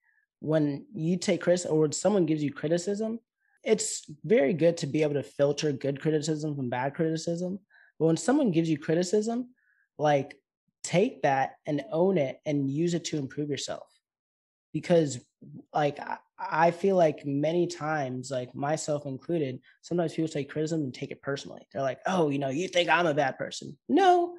when 0.40 0.87
you 0.94 1.16
take 1.16 1.42
criticism 1.42 1.77
or 1.77 1.81
when 1.81 1.92
someone 1.92 2.27
gives 2.27 2.42
you 2.42 2.53
criticism 2.53 3.18
it's 3.62 4.11
very 4.25 4.55
good 4.55 4.77
to 4.79 4.87
be 4.87 5.03
able 5.03 5.14
to 5.14 5.23
filter 5.23 5.70
good 5.70 6.01
criticism 6.01 6.57
from 6.57 6.70
bad 6.70 6.94
criticism 6.94 7.59
but 7.99 8.07
when 8.07 8.16
someone 8.16 8.51
gives 8.51 8.68
you 8.68 8.79
criticism 8.79 9.51
like 9.99 10.35
take 10.83 11.23
that 11.23 11.57
and 11.66 11.83
own 11.92 12.16
it 12.16 12.40
and 12.46 12.70
use 12.70 12.94
it 12.94 13.05
to 13.05 13.18
improve 13.18 13.51
yourself 13.51 13.87
because 14.73 15.20
like 15.75 15.99
I 16.38 16.70
feel 16.70 16.96
like 16.96 17.27
many 17.27 17.66
times, 17.66 18.31
like 18.31 18.55
myself 18.55 19.05
included, 19.05 19.61
sometimes 19.83 20.14
people 20.14 20.29
take 20.29 20.51
criticism 20.51 20.83
and 20.83 20.94
take 20.94 21.11
it 21.11 21.23
personally. 21.23 21.66
They're 21.73 21.83
like, 21.83 22.01
oh, 22.07 22.31
you 22.31 22.38
know, 22.38 22.49
you 22.49 22.68
think 22.68 22.88
I'm 22.88 23.07
a 23.07 23.14
bad 23.14 23.37
person. 23.37 23.77
No, 23.88 24.37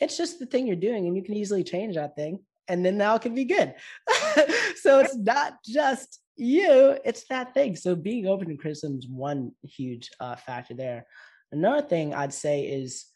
it's 0.00 0.16
just 0.16 0.38
the 0.38 0.46
thing 0.46 0.66
you're 0.66 0.76
doing, 0.76 1.06
and 1.06 1.16
you 1.16 1.22
can 1.22 1.34
easily 1.34 1.64
change 1.64 1.94
that 1.94 2.16
thing, 2.16 2.40
and 2.68 2.84
then 2.84 2.96
now 2.96 3.14
it 3.16 3.22
can 3.22 3.34
be 3.34 3.44
good. 3.44 3.74
so 4.76 5.00
it's 5.00 5.16
not 5.16 5.54
just 5.64 6.20
you, 6.36 6.98
it's 7.04 7.24
that 7.28 7.54
thing. 7.54 7.76
So 7.76 7.94
being 7.94 8.26
open 8.26 8.48
to 8.48 8.56
criticism 8.56 8.98
is 8.98 9.08
one 9.08 9.52
huge 9.62 10.10
uh, 10.20 10.36
factor 10.36 10.74
there. 10.74 11.06
Another 11.52 11.86
thing 11.86 12.14
I'd 12.14 12.34
say 12.34 12.62
is 12.62 13.06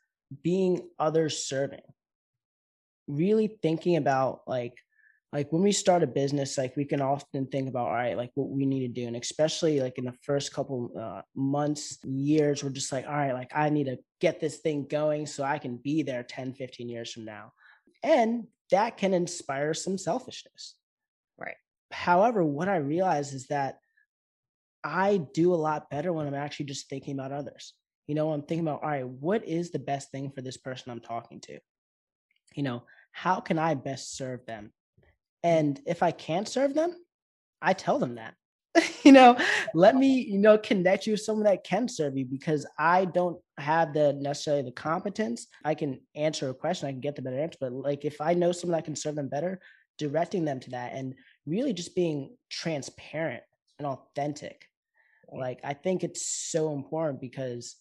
being 0.42 0.88
other 0.98 1.28
serving. 1.28 1.80
Really 3.06 3.58
thinking 3.62 3.96
about 3.96 4.42
like 4.46 4.74
like 5.32 5.52
when 5.52 5.62
we 5.62 5.72
start 5.72 6.02
a 6.02 6.06
business 6.06 6.56
like 6.56 6.76
we 6.76 6.84
can 6.84 7.00
often 7.00 7.46
think 7.46 7.68
about 7.68 7.88
all 7.88 7.94
right 7.94 8.16
like 8.16 8.30
what 8.34 8.48
we 8.48 8.64
need 8.64 8.80
to 8.80 9.00
do 9.00 9.06
and 9.06 9.16
especially 9.16 9.80
like 9.80 9.98
in 9.98 10.04
the 10.04 10.14
first 10.22 10.52
couple 10.52 10.90
uh, 10.98 11.22
months 11.34 11.98
years 12.04 12.64
we're 12.64 12.70
just 12.70 12.92
like 12.92 13.06
all 13.06 13.16
right 13.16 13.34
like 13.34 13.50
i 13.54 13.68
need 13.68 13.84
to 13.84 13.98
get 14.20 14.40
this 14.40 14.58
thing 14.58 14.86
going 14.88 15.26
so 15.26 15.44
i 15.44 15.58
can 15.58 15.76
be 15.76 16.02
there 16.02 16.22
10 16.22 16.54
15 16.54 16.88
years 16.88 17.12
from 17.12 17.24
now. 17.24 17.52
And 18.02 18.46
that 18.70 18.96
can 18.96 19.12
inspire 19.12 19.74
some 19.74 19.98
selfishness. 19.98 20.76
Right. 21.36 21.56
However 21.90 22.44
what 22.44 22.68
i 22.68 22.76
realize 22.76 23.32
is 23.32 23.46
that 23.48 23.78
i 24.84 25.18
do 25.34 25.52
a 25.52 25.56
lot 25.56 25.90
better 25.90 26.12
when 26.12 26.26
i'm 26.26 26.34
actually 26.34 26.66
just 26.66 26.88
thinking 26.88 27.14
about 27.14 27.32
others. 27.32 27.74
You 28.06 28.14
know 28.14 28.32
i'm 28.32 28.42
thinking 28.42 28.66
about 28.66 28.82
all 28.82 28.88
right 28.88 29.06
what 29.06 29.46
is 29.46 29.70
the 29.70 29.78
best 29.78 30.10
thing 30.10 30.30
for 30.30 30.40
this 30.40 30.56
person 30.56 30.90
i'm 30.90 31.00
talking 31.00 31.40
to? 31.42 31.58
You 32.54 32.62
know 32.62 32.84
how 33.12 33.40
can 33.40 33.58
i 33.58 33.74
best 33.74 34.16
serve 34.16 34.46
them 34.46 34.72
and 35.42 35.80
if 35.86 36.02
I 36.02 36.10
can't 36.10 36.48
serve 36.48 36.74
them, 36.74 36.94
I 37.62 37.72
tell 37.72 37.98
them 37.98 38.16
that. 38.16 38.34
you 39.04 39.12
know, 39.12 39.36
let 39.74 39.96
me, 39.96 40.20
you 40.20 40.38
know, 40.38 40.58
connect 40.58 41.06
you 41.06 41.12
with 41.12 41.20
someone 41.20 41.44
that 41.44 41.64
can 41.64 41.88
serve 41.88 42.16
you 42.16 42.24
because 42.24 42.66
I 42.78 43.06
don't 43.06 43.38
have 43.58 43.92
the 43.92 44.12
necessarily 44.12 44.62
the 44.62 44.72
competence. 44.72 45.46
I 45.64 45.74
can 45.74 46.00
answer 46.14 46.48
a 46.48 46.54
question, 46.54 46.88
I 46.88 46.92
can 46.92 47.00
get 47.00 47.16
the 47.16 47.22
better 47.22 47.38
answer. 47.38 47.58
But 47.60 47.72
like 47.72 48.04
if 48.04 48.20
I 48.20 48.34
know 48.34 48.52
someone 48.52 48.76
that 48.76 48.84
can 48.84 48.96
serve 48.96 49.16
them 49.16 49.28
better, 49.28 49.60
directing 49.98 50.44
them 50.44 50.60
to 50.60 50.70
that 50.70 50.92
and 50.94 51.14
really 51.46 51.72
just 51.72 51.94
being 51.94 52.36
transparent 52.50 53.42
and 53.78 53.86
authentic. 53.86 54.64
Like 55.30 55.60
I 55.64 55.74
think 55.74 56.04
it's 56.04 56.26
so 56.26 56.72
important 56.72 57.20
because, 57.20 57.76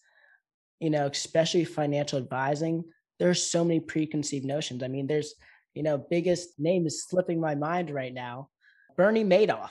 you 0.80 0.90
know, 0.90 1.06
especially 1.06 1.64
financial 1.64 2.18
advising, 2.18 2.84
there's 3.18 3.42
so 3.42 3.64
many 3.64 3.80
preconceived 3.80 4.44
notions. 4.44 4.82
I 4.82 4.88
mean, 4.88 5.06
there's 5.06 5.34
you 5.78 5.84
know, 5.84 5.96
biggest 5.96 6.58
name 6.58 6.88
is 6.88 7.04
slipping 7.04 7.40
my 7.40 7.54
mind 7.54 7.90
right 7.90 8.12
now. 8.12 8.48
Bernie 8.96 9.24
Madoff. 9.24 9.70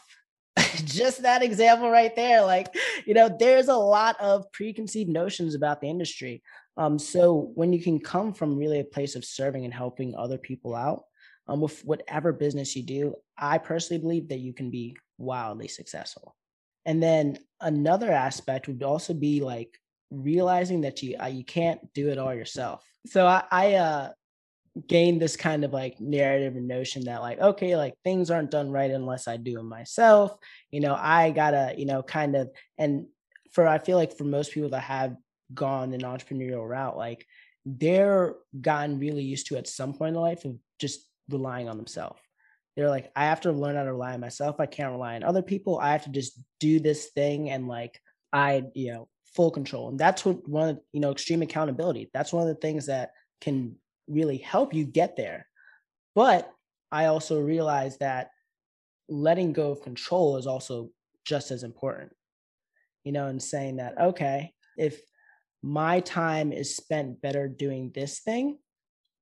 Just 0.85 1.23
that 1.23 1.43
example 1.43 1.91
right 1.91 2.15
there. 2.15 2.45
Like, 2.45 2.73
you 3.05 3.13
know, 3.13 3.35
there's 3.37 3.67
a 3.67 3.75
lot 3.75 4.15
of 4.21 4.49
preconceived 4.53 5.09
notions 5.09 5.53
about 5.53 5.81
the 5.81 5.89
industry. 5.89 6.41
Um, 6.77 6.97
so 6.97 7.51
when 7.55 7.73
you 7.73 7.83
can 7.83 7.99
come 7.99 8.31
from 8.31 8.55
really 8.55 8.79
a 8.79 8.85
place 8.85 9.17
of 9.17 9.25
serving 9.25 9.65
and 9.65 9.73
helping 9.73 10.15
other 10.15 10.37
people 10.37 10.75
out, 10.75 11.03
um, 11.49 11.59
with 11.59 11.83
whatever 11.83 12.31
business 12.31 12.73
you 12.73 12.83
do, 12.83 13.15
I 13.37 13.57
personally 13.57 14.01
believe 14.01 14.29
that 14.29 14.39
you 14.39 14.53
can 14.53 14.71
be 14.71 14.95
wildly 15.17 15.67
successful. 15.67 16.37
And 16.85 17.03
then 17.03 17.37
another 17.59 18.13
aspect 18.13 18.69
would 18.69 18.81
also 18.81 19.13
be 19.13 19.41
like 19.41 19.77
realizing 20.09 20.79
that 20.81 21.03
you 21.03 21.17
uh, 21.21 21.25
you 21.25 21.43
can't 21.43 21.81
do 21.93 22.07
it 22.07 22.17
all 22.17 22.33
yourself. 22.33 22.85
So 23.07 23.27
I, 23.27 23.43
I 23.51 23.73
uh, 23.73 24.11
gain 24.87 25.17
this 25.17 25.35
kind 25.35 25.63
of 25.63 25.73
like 25.73 25.99
narrative 25.99 26.55
and 26.55 26.67
notion 26.67 27.05
that 27.05 27.21
like 27.21 27.39
okay 27.39 27.75
like 27.75 27.93
things 28.03 28.29
aren't 28.29 28.51
done 28.51 28.69
right 28.69 28.91
unless 28.91 29.27
i 29.27 29.37
do 29.37 29.53
them 29.53 29.67
myself. 29.67 30.35
You 30.71 30.81
know 30.81 30.95
i 30.99 31.31
gotta 31.31 31.73
you 31.77 31.85
know 31.85 32.03
kind 32.03 32.35
of 32.35 32.49
and 32.77 33.07
for 33.51 33.67
i 33.67 33.77
feel 33.79 33.97
like 33.97 34.17
for 34.17 34.23
most 34.23 34.51
people 34.51 34.69
that 34.69 34.81
have 34.81 35.15
gone 35.53 35.93
an 35.93 36.01
entrepreneurial 36.01 36.67
route 36.67 36.97
like 36.97 37.25
they're 37.65 38.35
gotten 38.61 38.99
really 38.99 39.23
used 39.23 39.47
to 39.47 39.57
at 39.57 39.67
some 39.67 39.93
point 39.93 40.15
in 40.15 40.21
life 40.21 40.45
of 40.45 40.57
just 40.79 41.01
relying 41.29 41.67
on 41.67 41.77
themselves. 41.77 42.19
They're 42.75 42.89
like 42.89 43.11
i 43.15 43.25
have 43.25 43.41
to 43.41 43.51
learn 43.51 43.75
how 43.75 43.83
to 43.83 43.91
rely 43.91 44.13
on 44.13 44.19
myself. 44.19 44.59
I 44.59 44.67
can't 44.67 44.91
rely 44.91 45.15
on 45.15 45.23
other 45.23 45.41
people. 45.41 45.79
I 45.79 45.91
have 45.91 46.03
to 46.03 46.11
just 46.11 46.39
do 46.59 46.79
this 46.79 47.07
thing 47.07 47.49
and 47.49 47.67
like 47.67 47.99
i 48.31 48.63
you 48.73 48.91
know 48.91 49.09
full 49.35 49.51
control. 49.51 49.89
And 49.89 49.99
that's 49.99 50.23
what 50.25 50.47
one 50.47 50.79
you 50.93 50.99
know 50.99 51.11
extreme 51.11 51.41
accountability. 51.41 52.09
That's 52.13 52.33
one 52.33 52.47
of 52.47 52.49
the 52.49 52.61
things 52.61 52.85
that 52.87 53.11
can 53.41 53.75
really 54.07 54.37
help 54.37 54.73
you 54.73 54.85
get 54.85 55.15
there. 55.15 55.47
But 56.15 56.51
I 56.91 57.05
also 57.05 57.39
realize 57.39 57.97
that 57.97 58.29
letting 59.09 59.53
go 59.53 59.71
of 59.71 59.81
control 59.81 60.37
is 60.37 60.47
also 60.47 60.89
just 61.25 61.51
as 61.51 61.63
important. 61.63 62.13
You 63.03 63.11
know, 63.13 63.27
and 63.27 63.41
saying 63.41 63.77
that, 63.77 63.99
okay, 63.99 64.53
if 64.77 64.99
my 65.63 66.01
time 66.01 66.51
is 66.51 66.75
spent 66.75 67.21
better 67.21 67.47
doing 67.47 67.91
this 67.93 68.19
thing, 68.19 68.57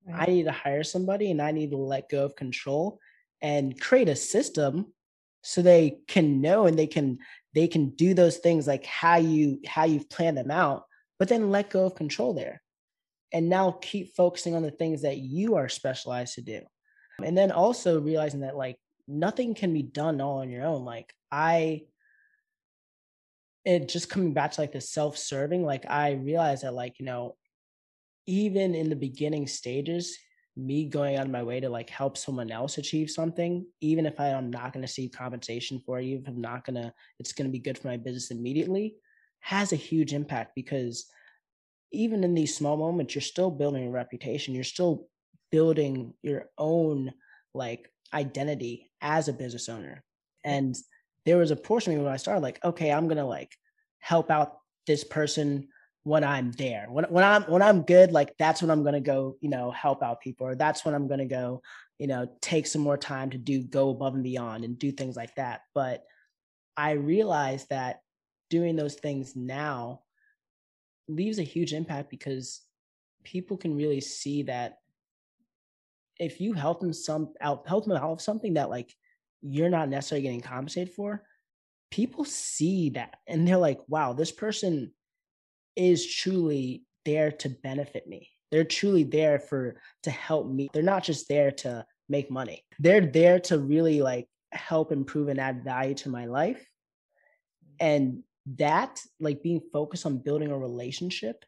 right. 0.07 0.27
I 0.27 0.31
need 0.31 0.43
to 0.43 0.51
hire 0.51 0.83
somebody 0.83 1.31
and 1.31 1.41
I 1.41 1.51
need 1.51 1.71
to 1.71 1.77
let 1.77 2.09
go 2.09 2.25
of 2.25 2.35
control 2.35 2.99
and 3.41 3.79
create 3.79 4.09
a 4.09 4.15
system 4.15 4.87
so 5.43 5.61
they 5.61 5.99
can 6.07 6.41
know 6.41 6.65
and 6.65 6.77
they 6.77 6.87
can 6.87 7.19
they 7.53 7.67
can 7.67 7.89
do 7.89 8.15
those 8.15 8.37
things 8.37 8.65
like 8.65 8.85
how 8.85 9.17
you 9.17 9.59
how 9.67 9.85
you've 9.85 10.09
planned 10.09 10.37
them 10.37 10.49
out 10.49 10.85
but 11.19 11.29
then 11.29 11.51
let 11.51 11.69
go 11.69 11.85
of 11.85 11.93
control 11.93 12.33
there 12.33 12.61
and 13.35 13.49
now 13.49 13.77
keep 13.81 14.15
focusing 14.15 14.55
on 14.55 14.63
the 14.63 14.71
things 14.71 15.03
that 15.03 15.17
you 15.17 15.55
are 15.55 15.69
specialized 15.69 16.35
to 16.35 16.41
do. 16.41 16.61
And 17.23 17.37
then 17.37 17.51
also 17.51 17.99
realizing 17.99 18.39
that 18.39 18.55
like 18.55 18.77
nothing 19.07 19.53
can 19.53 19.73
be 19.73 19.83
done 19.83 20.21
all 20.21 20.39
on 20.39 20.49
your 20.49 20.63
own. 20.63 20.85
Like 20.85 21.13
i 21.35 21.81
it 23.65 23.89
just 23.89 24.09
coming 24.09 24.33
back 24.33 24.51
to 24.51 24.61
like 24.61 24.71
the 24.71 24.79
self-serving 24.79 25.65
like 25.65 25.83
i 25.89 26.11
realized 26.11 26.63
that 26.63 26.73
like 26.73 26.99
you 26.99 27.05
know 27.05 27.35
even 28.27 28.73
in 28.75 28.89
the 28.89 28.95
beginning 28.95 29.47
stages 29.47 30.17
me 30.55 30.85
going 30.85 31.17
out 31.17 31.25
of 31.25 31.31
my 31.31 31.43
way 31.43 31.59
to 31.59 31.67
like 31.67 31.89
help 31.89 32.15
someone 32.15 32.51
else 32.51 32.77
achieve 32.77 33.09
something 33.09 33.65
even 33.81 34.05
if 34.05 34.19
i'm 34.19 34.49
not 34.51 34.71
going 34.71 34.85
to 34.85 34.91
see 34.91 35.09
compensation 35.09 35.81
for 35.85 35.99
it 35.99 36.05
even 36.05 36.21
if 36.21 36.27
i'm 36.29 36.39
not 36.39 36.63
going 36.63 36.75
to 36.75 36.93
it's 37.19 37.33
going 37.33 37.47
to 37.47 37.51
be 37.51 37.59
good 37.59 37.77
for 37.77 37.87
my 37.87 37.97
business 37.97 38.31
immediately 38.31 38.95
has 39.39 39.73
a 39.73 39.75
huge 39.75 40.13
impact 40.13 40.51
because 40.55 41.07
even 41.95 42.23
in 42.23 42.33
these 42.33 42.55
small 42.55 42.77
moments, 42.77 43.15
you're 43.15 43.21
still 43.21 43.51
building 43.51 43.87
a 43.87 43.91
reputation. 43.91 44.53
You're 44.53 44.63
still 44.63 45.07
building 45.51 46.13
your 46.21 46.45
own 46.57 47.13
like 47.53 47.89
identity 48.13 48.91
as 49.01 49.27
a 49.27 49.33
business 49.33 49.69
owner. 49.69 50.03
And 50.43 50.75
there 51.25 51.37
was 51.37 51.51
a 51.51 51.55
portion 51.55 51.93
of 51.93 51.97
me 51.99 52.03
when 52.03 52.13
I 52.13 52.17
started, 52.17 52.41
like, 52.41 52.63
okay, 52.63 52.91
I'm 52.91 53.07
gonna 53.07 53.25
like 53.25 53.51
help 53.99 54.29
out 54.29 54.57
this 54.85 55.03
person 55.03 55.69
when 56.03 56.23
I'm 56.23 56.51
there. 56.51 56.85
When 56.89 57.05
when 57.05 57.23
I'm 57.23 57.43
when 57.43 57.61
I'm 57.61 57.81
good, 57.81 58.11
like 58.11 58.35
that's 58.37 58.61
when 58.61 58.69
I'm 58.69 58.83
gonna 58.83 59.01
go, 59.01 59.37
you 59.41 59.49
know, 59.49 59.71
help 59.71 60.03
out 60.03 60.21
people, 60.21 60.47
or 60.47 60.55
that's 60.55 60.85
when 60.85 60.93
I'm 60.93 61.07
gonna 61.07 61.25
go, 61.25 61.61
you 61.97 62.07
know, 62.07 62.27
take 62.41 62.67
some 62.67 62.81
more 62.81 62.97
time 62.97 63.31
to 63.31 63.37
do 63.37 63.63
go 63.63 63.89
above 63.89 64.13
and 64.13 64.23
beyond 64.23 64.63
and 64.63 64.77
do 64.77 64.91
things 64.91 65.15
like 65.15 65.33
that. 65.35 65.61
But 65.73 66.03
I 66.77 66.91
realized 66.91 67.69
that 67.69 68.01
doing 68.49 68.75
those 68.75 68.95
things 68.95 69.35
now 69.35 70.01
leaves 71.07 71.39
a 71.39 71.43
huge 71.43 71.73
impact 71.73 72.09
because 72.09 72.61
people 73.23 73.57
can 73.57 73.75
really 73.75 74.01
see 74.01 74.43
that 74.43 74.77
if 76.19 76.39
you 76.39 76.53
help 76.53 76.79
them 76.79 76.93
some 76.93 77.33
out 77.41 77.67
help 77.67 77.85
them 77.85 77.97
out 77.97 78.11
of 78.11 78.21
something 78.21 78.53
that 78.53 78.69
like 78.69 78.93
you're 79.41 79.69
not 79.69 79.89
necessarily 79.89 80.23
getting 80.23 80.41
compensated 80.41 80.93
for, 80.93 81.23
people 81.91 82.25
see 82.25 82.89
that 82.91 83.17
and 83.27 83.47
they're 83.47 83.57
like, 83.57 83.79
wow, 83.87 84.13
this 84.13 84.31
person 84.31 84.91
is 85.75 86.05
truly 86.05 86.83
there 87.03 87.31
to 87.31 87.49
benefit 87.49 88.07
me. 88.07 88.29
They're 88.51 88.63
truly 88.63 89.03
there 89.03 89.39
for 89.39 89.75
to 90.03 90.11
help 90.11 90.47
me. 90.47 90.69
They're 90.73 90.83
not 90.83 91.03
just 91.03 91.27
there 91.27 91.51
to 91.51 91.85
make 92.09 92.31
money. 92.31 92.63
They're 92.79 93.05
there 93.05 93.39
to 93.41 93.59
really 93.59 94.01
like 94.01 94.27
help 94.51 94.91
improve 94.91 95.27
and 95.27 95.39
add 95.39 95.63
value 95.63 95.95
to 95.95 96.09
my 96.09 96.25
life. 96.25 96.65
And 97.79 98.23
that 98.57 99.01
like 99.19 99.41
being 99.41 99.61
focused 99.73 100.05
on 100.05 100.19
building 100.19 100.51
a 100.51 100.57
relationship 100.57 101.43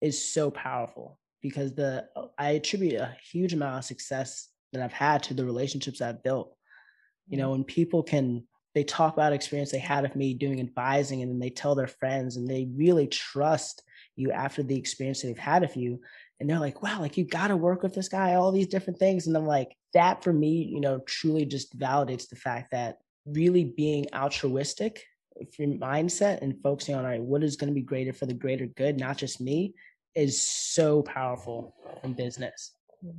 is 0.00 0.32
so 0.32 0.50
powerful 0.50 1.18
because 1.40 1.74
the 1.74 2.06
I 2.36 2.50
attribute 2.50 2.94
a 2.94 3.16
huge 3.32 3.52
amount 3.52 3.78
of 3.78 3.84
success 3.84 4.48
that 4.72 4.82
I've 4.82 4.92
had 4.92 5.22
to 5.24 5.34
the 5.34 5.44
relationships 5.44 6.00
I've 6.00 6.22
built. 6.22 6.54
You 7.28 7.38
know, 7.38 7.44
mm-hmm. 7.44 7.52
when 7.52 7.64
people 7.64 8.02
can 8.02 8.44
they 8.74 8.84
talk 8.84 9.14
about 9.14 9.32
experience 9.32 9.72
they 9.72 9.78
had 9.78 10.04
of 10.04 10.14
me 10.14 10.34
doing 10.34 10.60
advising 10.60 11.22
and 11.22 11.32
then 11.32 11.38
they 11.40 11.50
tell 11.50 11.74
their 11.74 11.88
friends 11.88 12.36
and 12.36 12.46
they 12.46 12.68
really 12.76 13.06
trust 13.06 13.82
you 14.14 14.30
after 14.30 14.62
the 14.62 14.76
experience 14.76 15.22
they've 15.22 15.38
had 15.38 15.64
of 15.64 15.74
you 15.74 16.00
and 16.38 16.48
they're 16.48 16.60
like 16.60 16.82
wow 16.82 17.00
like 17.00 17.16
you 17.16 17.24
got 17.24 17.48
to 17.48 17.56
work 17.56 17.82
with 17.82 17.94
this 17.94 18.08
guy 18.08 18.34
all 18.34 18.52
these 18.52 18.68
different 18.68 18.98
things 18.98 19.26
and 19.26 19.36
i'm 19.36 19.46
like 19.46 19.76
that 19.94 20.22
for 20.22 20.32
me 20.32 20.62
you 20.62 20.80
know 20.80 21.00
truly 21.06 21.44
just 21.44 21.76
validates 21.76 22.28
the 22.28 22.36
fact 22.36 22.70
that 22.70 22.98
really 23.26 23.64
being 23.64 24.06
altruistic 24.14 25.04
your 25.58 25.68
mindset 25.68 26.42
and 26.42 26.60
focusing 26.62 26.94
on 26.94 27.04
all 27.04 27.10
right 27.10 27.22
what 27.22 27.42
is 27.42 27.56
going 27.56 27.68
to 27.68 27.74
be 27.74 27.82
greater 27.82 28.12
for 28.12 28.26
the 28.26 28.34
greater 28.34 28.66
good 28.66 28.98
not 28.98 29.16
just 29.16 29.40
me 29.40 29.74
is 30.14 30.40
so 30.40 31.02
powerful 31.02 31.74
in 32.02 32.12
business 32.12 32.72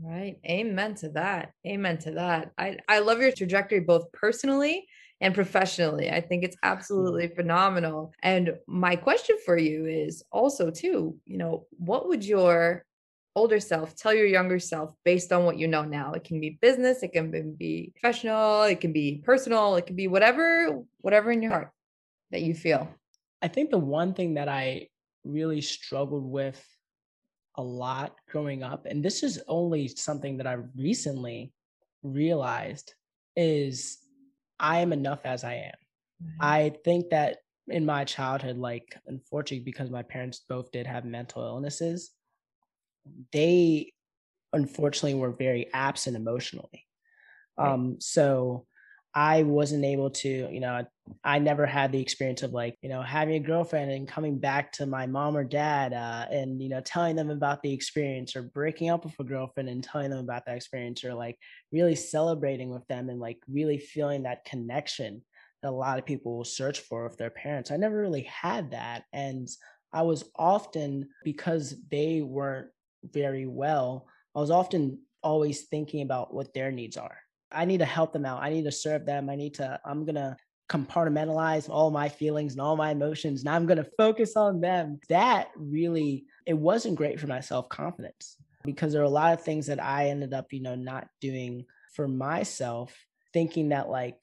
right 0.03 0.38
amen 0.45 0.95
to 0.95 1.10
that 1.10 1.51
amen 1.65 1.97
to 1.97 2.12
that 2.12 2.51
i 2.58 2.77
i 2.88 2.99
love 2.99 3.21
your 3.21 3.32
trajectory 3.32 3.79
both 3.79 4.12
personally 4.12 4.86
and 5.21 5.36
professionally. 5.36 6.10
I 6.10 6.21
think 6.21 6.43
it's 6.43 6.58
absolutely 6.63 7.27
phenomenal. 7.36 8.13
And 8.23 8.55
my 8.67 8.95
question 8.95 9.38
for 9.45 9.58
you 9.58 9.86
is 9.86 10.23
also 10.32 10.71
too, 10.71 11.17
you 11.25 11.38
know, 11.38 11.67
what 11.71 12.08
would 12.08 12.23
your 12.23 12.86
older 13.36 13.60
self 13.60 13.95
tell 13.95 14.13
your 14.13 14.25
younger 14.25 14.60
self 14.60 14.93
based 15.05 15.32
on 15.32 15.45
what 15.45 15.58
you 15.58 15.67
know 15.67 15.84
now? 15.84 16.13
It 16.13 16.23
can 16.23 16.39
be 16.39 16.58
business, 16.62 17.03
it 17.03 17.13
can 17.13 17.55
be 17.58 17.93
professional, 17.99 18.63
it 18.63 18.82
can 18.82 18.93
be 18.93 19.21
personal, 19.25 19.75
it 19.75 19.86
can 19.86 19.95
be 19.95 20.08
whatever 20.08 20.84
whatever 21.01 21.32
in 21.32 21.41
your 21.41 21.51
heart 21.51 21.71
that 22.31 22.41
you 22.41 22.53
feel. 22.53 22.87
I 23.41 23.47
think 23.47 23.69
the 23.69 23.77
one 23.77 24.13
thing 24.13 24.35
that 24.35 24.49
I 24.49 24.87
really 25.23 25.61
struggled 25.61 26.25
with 26.25 26.63
a 27.55 27.63
lot 27.63 28.15
growing 28.29 28.63
up 28.63 28.85
and 28.85 29.03
this 29.03 29.21
is 29.21 29.41
only 29.47 29.87
something 29.87 30.37
that 30.37 30.47
I 30.47 30.57
recently 30.77 31.51
realized 32.03 32.93
is 33.35 33.97
I 34.59 34.79
am 34.79 34.93
enough 34.93 35.21
as 35.25 35.43
I 35.43 35.55
am. 35.55 36.23
Mm-hmm. 36.23 36.37
I 36.41 36.73
think 36.83 37.09
that 37.09 37.37
in 37.67 37.85
my 37.85 38.03
childhood, 38.03 38.57
like 38.57 38.97
unfortunately, 39.07 39.63
because 39.63 39.89
my 39.89 40.03
parents 40.03 40.41
both 40.47 40.71
did 40.71 40.87
have 40.87 41.05
mental 41.05 41.43
illnesses, 41.43 42.11
they 43.31 43.93
unfortunately 44.53 45.19
were 45.19 45.31
very 45.31 45.67
absent 45.73 46.15
emotionally. 46.15 46.85
Right. 47.57 47.71
Um, 47.71 47.97
so 47.99 48.65
I 49.13 49.43
wasn't 49.43 49.85
able 49.85 50.09
to, 50.11 50.29
you 50.29 50.59
know, 50.59 50.85
I 51.24 51.39
never 51.39 51.65
had 51.65 51.91
the 51.91 52.02
experience 52.02 52.43
of 52.43 52.52
like, 52.52 52.78
you 52.82 52.89
know, 52.89 53.02
having 53.02 53.36
a 53.36 53.39
girlfriend 53.39 53.91
and 53.91 54.08
coming 54.08 54.39
back 54.39 54.72
to 54.74 54.86
my 54.86 55.06
mom 55.06 55.36
or 55.36 55.43
dad 55.43 55.93
uh, 55.93 56.26
and, 56.32 56.62
you 56.62 56.69
know, 56.69 56.82
telling 56.82 57.15
them 57.15 57.30
about 57.30 57.62
the 57.62 57.74
experience 57.74 58.36
or 58.36 58.43
breaking 58.43 58.89
up 58.89 59.04
with 59.04 59.13
a 59.19 59.24
girlfriend 59.24 59.69
and 59.69 59.84
telling 59.84 60.10
them 60.10 60.19
about 60.19 60.45
that 60.45 60.56
experience 60.56 61.04
or 61.04 61.13
like 61.13 61.38
really 61.72 61.95
celebrating 61.95 62.69
with 62.69 62.86
them 62.88 63.10
and 63.10 63.19
like 63.19 63.39
really 63.52 63.78
feeling 63.78 64.24
that 64.24 64.45
connection 64.45 65.22
that 65.62 65.69
a 65.69 65.72
lot 65.72 66.00
of 66.00 66.06
people 66.06 66.38
will 66.38 66.45
search 66.45 66.80
for 66.80 67.04
with 67.04 67.17
their 67.17 67.30
parents. 67.30 67.72
I 67.72 67.78
never 67.78 67.98
really 67.98 68.24
had 68.24 68.72
that. 68.72 69.04
And 69.12 69.48
I 69.91 70.04
was 70.04 70.24
often, 70.36 71.10
because 71.24 71.76
they 71.89 72.22
weren't 72.22 72.67
very 73.04 73.45
well, 73.45 74.08
I 74.36 74.39
was 74.39 74.52
often 74.52 75.00
always 75.22 75.63
thinking 75.63 76.02
about 76.02 76.34
what 76.34 76.54
their 76.54 76.72
needs 76.72 76.95
are 76.95 77.17
I 77.52 77.65
need 77.65 77.80
to 77.80 77.86
help 77.86 78.13
them 78.13 78.26
out. 78.26 78.43
I 78.43 78.50
need 78.50 78.65
to 78.65 78.72
serve 78.72 79.06
them. 79.06 79.30
I 79.30 79.36
need 79.36 79.56
to, 79.56 79.80
I'm 79.86 80.06
going 80.06 80.15
to 80.15 80.36
compartmentalize 80.69 81.67
all 81.67 81.89
my 81.89 82.08
feelings 82.08 82.53
and 82.53 82.62
all 82.62 82.77
my 82.77 82.91
emotions 82.91 83.41
and 83.41 83.49
I'm 83.49 83.65
going 83.65 83.77
to 83.77 83.89
focus 83.97 84.36
on 84.36 84.62
them. 84.62 84.99
That 85.10 85.49
really, 85.55 86.25
it 86.45 86.53
wasn't 86.53 86.95
great 86.95 87.19
for 87.19 87.27
my 87.27 87.41
self 87.41 87.67
confidence 87.69 88.38
because 88.63 88.93
there 88.93 89.01
are 89.01 89.05
a 89.05 89.10
lot 89.10 89.34
of 89.34 89.41
things 89.41 89.65
that 89.67 89.84
I 89.84 90.10
ended 90.10 90.34
up, 90.34 90.53
you 90.53 90.62
know, 90.62 90.75
not 90.75 91.08
doing 91.19 91.65
for 91.93 92.08
myself, 92.08 92.95
thinking 93.34 93.69
that 93.69 93.89
like, 93.89 94.15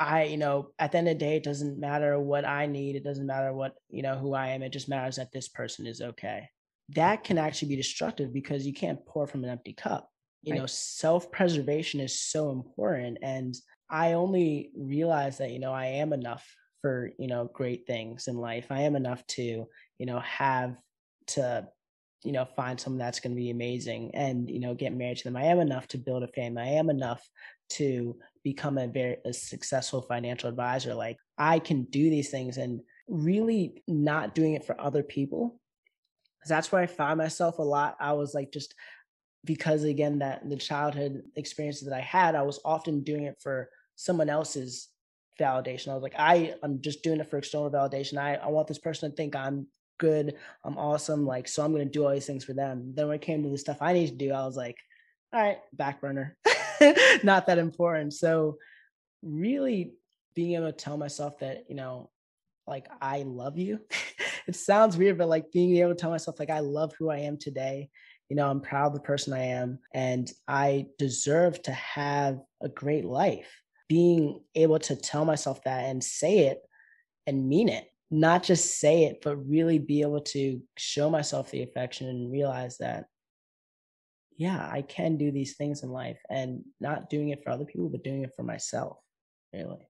I, 0.00 0.24
you 0.24 0.36
know, 0.36 0.70
at 0.80 0.90
the 0.90 0.98
end 0.98 1.08
of 1.08 1.14
the 1.14 1.24
day, 1.24 1.36
it 1.36 1.44
doesn't 1.44 1.78
matter 1.78 2.18
what 2.18 2.44
I 2.44 2.66
need. 2.66 2.96
It 2.96 3.04
doesn't 3.04 3.26
matter 3.26 3.52
what, 3.52 3.76
you 3.88 4.02
know, 4.02 4.16
who 4.16 4.34
I 4.34 4.48
am. 4.48 4.62
It 4.62 4.72
just 4.72 4.88
matters 4.88 5.16
that 5.16 5.30
this 5.30 5.48
person 5.48 5.86
is 5.86 6.00
okay. 6.00 6.48
That 6.96 7.22
can 7.22 7.38
actually 7.38 7.68
be 7.68 7.76
destructive 7.76 8.32
because 8.32 8.66
you 8.66 8.72
can't 8.74 9.04
pour 9.06 9.28
from 9.28 9.44
an 9.44 9.50
empty 9.50 9.74
cup 9.74 10.08
you 10.42 10.52
right. 10.52 10.60
know 10.60 10.66
self-preservation 10.66 12.00
is 12.00 12.20
so 12.20 12.50
important 12.50 13.18
and 13.22 13.54
i 13.92 14.14
only 14.14 14.70
realize 14.76 15.38
that 15.38 15.50
you 15.52 15.60
know 15.60 15.72
i 15.72 15.86
am 15.86 16.12
enough 16.12 16.44
for 16.82 17.12
you 17.16 17.28
know 17.28 17.48
great 17.54 17.86
things 17.86 18.28
in 18.28 18.36
life. 18.36 18.66
I 18.68 18.80
am 18.80 18.96
enough 18.96 19.26
to 19.28 19.66
you 19.98 20.06
know 20.06 20.18
have 20.18 20.76
to 21.28 21.66
you 22.24 22.32
know 22.32 22.44
find 22.44 22.78
someone 22.78 22.98
that's 22.98 23.20
going 23.20 23.34
to 23.34 23.40
be 23.40 23.50
amazing 23.50 24.10
and 24.14 24.50
you 24.50 24.60
know 24.60 24.74
get 24.74 24.92
married 24.92 25.18
to 25.18 25.24
them. 25.24 25.36
I 25.36 25.44
am 25.44 25.60
enough 25.60 25.88
to 25.88 25.98
build 25.98 26.24
a 26.24 26.28
family. 26.28 26.62
I 26.62 26.72
am 26.72 26.90
enough 26.90 27.26
to 27.70 28.18
become 28.44 28.76
a 28.76 28.88
very 28.88 29.16
a 29.24 29.32
successful 29.32 30.02
financial 30.02 30.50
advisor. 30.50 30.94
Like 30.94 31.16
i 31.38 31.58
can 31.58 31.84
do 31.84 32.10
these 32.10 32.30
things 32.30 32.58
and 32.58 32.80
really 33.08 33.82
not 33.88 34.34
doing 34.34 34.54
it 34.54 34.64
for 34.66 34.78
other 34.80 35.02
people. 35.02 35.58
That's 36.46 36.72
where 36.72 36.82
i 36.82 36.86
found 36.86 37.18
myself 37.18 37.58
a 37.58 37.62
lot. 37.62 37.96
I 38.00 38.12
was 38.12 38.34
like 38.34 38.52
just 38.52 38.74
because 39.44 39.84
again 39.84 40.18
that 40.18 40.48
the 40.48 40.56
childhood 40.56 41.20
experiences 41.34 41.88
that 41.88 41.96
i 41.96 42.00
had 42.00 42.36
i 42.36 42.42
was 42.42 42.60
often 42.64 43.02
doing 43.02 43.24
it 43.24 43.36
for 43.42 43.68
someone 43.96 44.28
else's 44.28 44.88
validation. 45.40 45.88
I 45.88 45.94
was 45.94 46.02
like 46.02 46.14
i 46.18 46.54
i'm 46.62 46.80
just 46.80 47.02
doing 47.02 47.20
it 47.20 47.28
for 47.28 47.38
external 47.38 47.70
validation. 47.70 48.18
I, 48.18 48.34
I 48.34 48.48
want 48.48 48.68
this 48.68 48.78
person 48.78 49.10
to 49.10 49.16
think 49.16 49.34
i'm 49.34 49.66
good 49.98 50.34
i'm 50.64 50.76
awesome 50.76 51.24
like 51.24 51.46
so 51.46 51.64
i'm 51.64 51.72
to 51.74 51.84
do 51.84 52.04
all 52.04 52.12
these 52.12 52.26
things 52.26 52.44
for 52.44 52.54
them. 52.54 52.92
Then 52.94 53.08
when 53.08 53.16
it 53.16 53.22
came 53.22 53.42
to 53.42 53.48
the 53.48 53.58
stuff 53.58 53.78
i 53.80 53.92
need 53.92 54.08
to 54.08 54.14
do 54.14 54.32
i 54.32 54.44
was 54.44 54.56
like 54.56 54.76
all 55.32 55.40
right 55.40 55.58
back 55.72 56.00
burner. 56.00 56.36
Not 57.22 57.46
that 57.46 57.58
important. 57.58 58.12
So 58.12 58.58
really 59.22 59.94
being 60.34 60.54
able 60.54 60.66
to 60.66 60.72
tell 60.72 60.96
myself 60.96 61.38
that 61.38 61.64
you 61.68 61.76
know 61.76 62.10
like 62.66 62.88
i 63.00 63.22
love 63.22 63.58
you. 63.58 63.80
It 64.48 64.56
sounds 64.56 64.96
weird 64.96 65.18
but 65.18 65.28
like 65.28 65.52
being 65.52 65.76
able 65.76 65.90
to 65.90 65.94
tell 65.94 66.10
myself 66.10 66.40
like 66.40 66.50
i 66.50 66.58
love 66.58 66.92
who 66.98 67.10
i 67.10 67.18
am 67.18 67.38
today. 67.38 67.90
You 68.28 68.36
know, 68.36 68.48
I'm 68.48 68.60
proud 68.62 68.86
of 68.86 68.94
the 68.94 69.00
person 69.00 69.34
I 69.34 69.44
am 69.44 69.78
and 69.92 70.30
I 70.48 70.86
deserve 70.98 71.60
to 71.64 71.72
have 71.72 72.40
a 72.62 72.68
great 72.70 73.04
life. 73.04 73.61
Being 73.92 74.40
able 74.54 74.78
to 74.78 74.96
tell 74.96 75.26
myself 75.26 75.62
that 75.64 75.84
and 75.84 76.02
say 76.02 76.46
it 76.46 76.62
and 77.26 77.46
mean 77.46 77.68
it, 77.68 77.84
not 78.10 78.42
just 78.42 78.78
say 78.80 79.04
it, 79.04 79.20
but 79.22 79.36
really 79.36 79.78
be 79.78 80.00
able 80.00 80.22
to 80.22 80.62
show 80.78 81.10
myself 81.10 81.50
the 81.50 81.62
affection 81.62 82.08
and 82.08 82.32
realize 82.32 82.78
that, 82.78 83.04
yeah, 84.38 84.66
I 84.72 84.80
can 84.80 85.18
do 85.18 85.30
these 85.30 85.56
things 85.56 85.82
in 85.82 85.90
life 85.90 86.20
and 86.30 86.64
not 86.80 87.10
doing 87.10 87.28
it 87.28 87.44
for 87.44 87.50
other 87.50 87.66
people, 87.66 87.90
but 87.90 88.02
doing 88.02 88.24
it 88.24 88.32
for 88.34 88.44
myself, 88.44 88.96
really. 89.52 89.86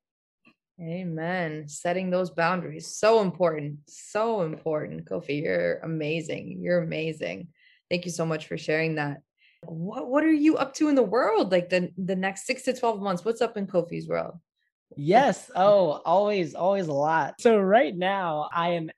Amen. 0.80 1.68
Setting 1.68 2.10
those 2.10 2.30
boundaries. 2.30 2.96
So 2.96 3.20
important. 3.20 3.78
So 3.86 4.42
important. 4.42 5.04
Kofi, 5.08 5.42
you're 5.44 5.78
amazing. 5.78 6.58
You're 6.60 6.82
amazing. 6.82 7.48
Thank 7.88 8.04
you 8.04 8.10
so 8.10 8.26
much 8.26 8.48
for 8.48 8.58
sharing 8.58 8.96
that. 8.96 9.18
What 9.64 10.08
what 10.08 10.24
are 10.24 10.32
you 10.32 10.56
up 10.56 10.74
to 10.74 10.88
in 10.88 10.94
the 10.94 11.02
world? 11.02 11.52
Like 11.52 11.68
the 11.68 11.90
the 11.96 12.16
next 12.16 12.46
six 12.46 12.62
to 12.64 12.72
twelve 12.72 13.00
months? 13.00 13.24
What's 13.24 13.40
up 13.40 13.56
in 13.56 13.66
Kofi's 13.66 14.08
world? 14.08 14.34
Yes. 14.96 15.50
Oh, 15.54 16.02
always, 16.04 16.54
always 16.54 16.88
a 16.88 16.92
lot. 16.92 17.40
So 17.40 17.58
right 17.58 17.96
now 17.96 18.48
I 18.52 18.70
am 18.70 18.90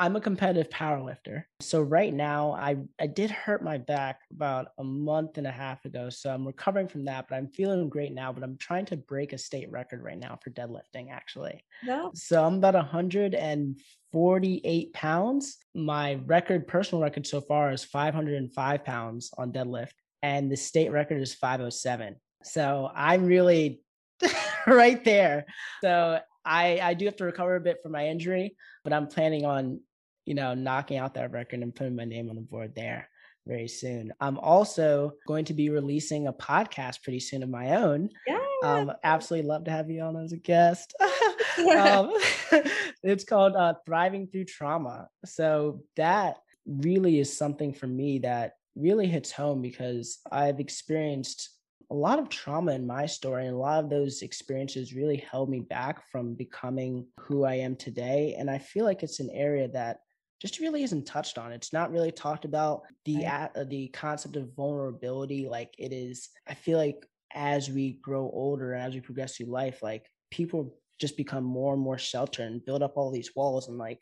I'm 0.00 0.16
a 0.16 0.20
competitive 0.20 0.68
power 0.70 1.00
lifter. 1.02 1.46
So 1.60 1.82
right 1.82 2.12
now 2.12 2.52
I 2.52 2.78
I 2.98 3.06
did 3.06 3.30
hurt 3.30 3.62
my 3.62 3.76
back 3.76 4.20
about 4.32 4.68
a 4.78 4.84
month 4.84 5.36
and 5.36 5.46
a 5.46 5.50
half 5.50 5.84
ago. 5.84 6.08
So 6.08 6.32
I'm 6.32 6.46
recovering 6.46 6.88
from 6.88 7.04
that, 7.04 7.26
but 7.28 7.36
I'm 7.36 7.48
feeling 7.48 7.90
great 7.90 8.14
now, 8.14 8.32
but 8.32 8.42
I'm 8.42 8.56
trying 8.56 8.86
to 8.86 8.96
break 8.96 9.34
a 9.34 9.38
state 9.38 9.70
record 9.70 10.02
right 10.02 10.18
now 10.18 10.38
for 10.42 10.48
deadlifting 10.50 11.10
actually. 11.10 11.62
No. 11.84 12.12
So 12.14 12.42
I'm 12.42 12.54
about 12.54 12.72
148 12.72 14.92
pounds. 14.94 15.58
My 15.74 16.14
record 16.24 16.66
personal 16.66 17.02
record 17.02 17.26
so 17.26 17.42
far 17.42 17.70
is 17.70 17.84
505 17.84 18.84
pounds 18.84 19.30
on 19.36 19.52
deadlift 19.52 19.92
and 20.22 20.50
the 20.50 20.56
state 20.56 20.92
record 20.92 21.20
is 21.20 21.34
507. 21.34 22.16
So 22.42 22.90
I'm 22.94 23.26
really 23.26 23.82
right 24.66 25.04
there. 25.04 25.44
So 25.84 26.20
I 26.42 26.80
I 26.82 26.94
do 26.94 27.04
have 27.04 27.16
to 27.16 27.24
recover 27.24 27.56
a 27.56 27.60
bit 27.60 27.82
from 27.82 27.92
my 27.92 28.08
injury, 28.08 28.56
but 28.82 28.94
I'm 28.94 29.08
planning 29.08 29.44
on 29.44 29.80
you 30.24 30.34
know, 30.34 30.54
knocking 30.54 30.98
out 30.98 31.14
that 31.14 31.32
record 31.32 31.60
and 31.60 31.74
putting 31.74 31.96
my 31.96 32.04
name 32.04 32.28
on 32.28 32.36
the 32.36 32.42
board 32.42 32.74
there 32.74 33.08
very 33.46 33.68
soon. 33.68 34.12
I'm 34.20 34.38
also 34.38 35.12
going 35.26 35.44
to 35.46 35.54
be 35.54 35.70
releasing 35.70 36.26
a 36.26 36.32
podcast 36.32 37.02
pretty 37.02 37.20
soon 37.20 37.42
of 37.42 37.48
my 37.48 37.76
own. 37.76 38.10
Yeah. 38.26 38.38
Um, 38.62 38.92
absolutely 39.02 39.48
love 39.48 39.64
to 39.64 39.70
have 39.70 39.90
you 39.90 40.02
on 40.02 40.16
as 40.16 40.32
a 40.32 40.36
guest. 40.36 40.94
um, 41.76 42.12
it's 43.02 43.24
called 43.24 43.56
uh, 43.56 43.74
Thriving 43.86 44.28
Through 44.28 44.44
Trauma. 44.44 45.08
So 45.24 45.82
that 45.96 46.36
really 46.66 47.18
is 47.18 47.36
something 47.36 47.72
for 47.72 47.86
me 47.86 48.18
that 48.20 48.52
really 48.76 49.06
hits 49.06 49.32
home 49.32 49.62
because 49.62 50.18
I've 50.30 50.60
experienced 50.60 51.50
a 51.90 51.94
lot 51.94 52.20
of 52.20 52.28
trauma 52.28 52.72
in 52.72 52.86
my 52.86 53.06
story 53.06 53.46
and 53.46 53.56
a 53.56 53.58
lot 53.58 53.82
of 53.82 53.90
those 53.90 54.22
experiences 54.22 54.94
really 54.94 55.16
held 55.16 55.50
me 55.50 55.60
back 55.60 56.08
from 56.08 56.34
becoming 56.34 57.06
who 57.18 57.44
I 57.44 57.54
am 57.54 57.74
today 57.74 58.36
and 58.38 58.48
I 58.48 58.58
feel 58.58 58.84
like 58.84 59.02
it's 59.02 59.18
an 59.18 59.30
area 59.30 59.66
that 59.68 59.98
just 60.40 60.58
really 60.58 60.82
isn't 60.82 61.06
touched 61.06 61.38
on. 61.38 61.52
It's 61.52 61.72
not 61.72 61.92
really 61.92 62.10
talked 62.10 62.44
about 62.44 62.82
the 63.04 63.24
right. 63.24 63.50
uh, 63.54 63.64
the 63.64 63.88
concept 63.88 64.36
of 64.36 64.54
vulnerability 64.56 65.48
like 65.48 65.74
it 65.78 65.92
is. 65.92 66.30
I 66.48 66.54
feel 66.54 66.78
like 66.78 67.06
as 67.32 67.70
we 67.70 67.98
grow 68.02 68.30
older 68.32 68.72
and 68.72 68.82
as 68.82 68.94
we 68.94 69.00
progress 69.00 69.36
through 69.36 69.46
life, 69.46 69.82
like 69.82 70.06
people 70.30 70.74
just 70.98 71.16
become 71.16 71.44
more 71.44 71.74
and 71.74 71.82
more 71.82 71.98
sheltered 71.98 72.50
and 72.50 72.64
build 72.64 72.82
up 72.82 72.96
all 72.96 73.10
these 73.10 73.34
walls 73.36 73.68
and 73.68 73.78
like 73.78 74.00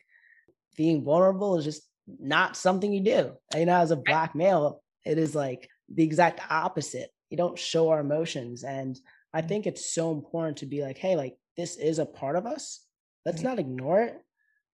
being 0.76 1.04
vulnerable 1.04 1.58
is 1.58 1.64
just 1.64 1.82
not 2.20 2.56
something 2.56 2.92
you 2.92 3.00
do. 3.00 3.32
You 3.54 3.66
know, 3.66 3.76
as 3.76 3.90
a 3.90 3.96
black 3.96 4.34
male, 4.34 4.82
it 5.04 5.18
is 5.18 5.34
like 5.34 5.68
the 5.92 6.04
exact 6.04 6.40
opposite. 6.50 7.10
You 7.30 7.36
don't 7.36 7.58
show 7.58 7.90
our 7.90 8.00
emotions. 8.00 8.62
And 8.62 8.98
I 9.34 9.42
mm. 9.42 9.48
think 9.48 9.66
it's 9.66 9.92
so 9.92 10.12
important 10.12 10.58
to 10.58 10.66
be 10.66 10.82
like, 10.82 10.98
hey, 10.98 11.16
like 11.16 11.36
this 11.56 11.76
is 11.76 11.98
a 11.98 12.06
part 12.06 12.36
of 12.36 12.46
us. 12.46 12.84
Let's 13.26 13.42
not 13.42 13.58
ignore 13.58 14.00
it 14.00 14.22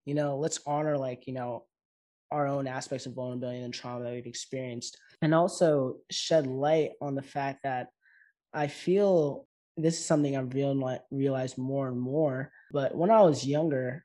you 0.04 0.14
know 0.14 0.36
let's 0.36 0.60
honor 0.66 0.96
like 0.96 1.26
you 1.26 1.32
know 1.32 1.64
our 2.30 2.46
own 2.46 2.66
aspects 2.66 3.06
of 3.06 3.14
vulnerability 3.14 3.60
and 3.60 3.72
trauma 3.72 4.04
that 4.04 4.12
we've 4.12 4.26
experienced 4.26 4.98
and 5.22 5.34
also 5.34 5.96
shed 6.10 6.46
light 6.46 6.90
on 7.00 7.14
the 7.14 7.22
fact 7.22 7.60
that 7.62 7.88
i 8.52 8.66
feel 8.66 9.46
this 9.76 9.98
is 9.98 10.04
something 10.04 10.36
i've 10.36 10.54
real, 10.54 11.00
realized 11.10 11.58
more 11.58 11.88
and 11.88 12.00
more 12.00 12.50
but 12.72 12.94
when 12.94 13.10
i 13.10 13.20
was 13.20 13.46
younger 13.46 14.04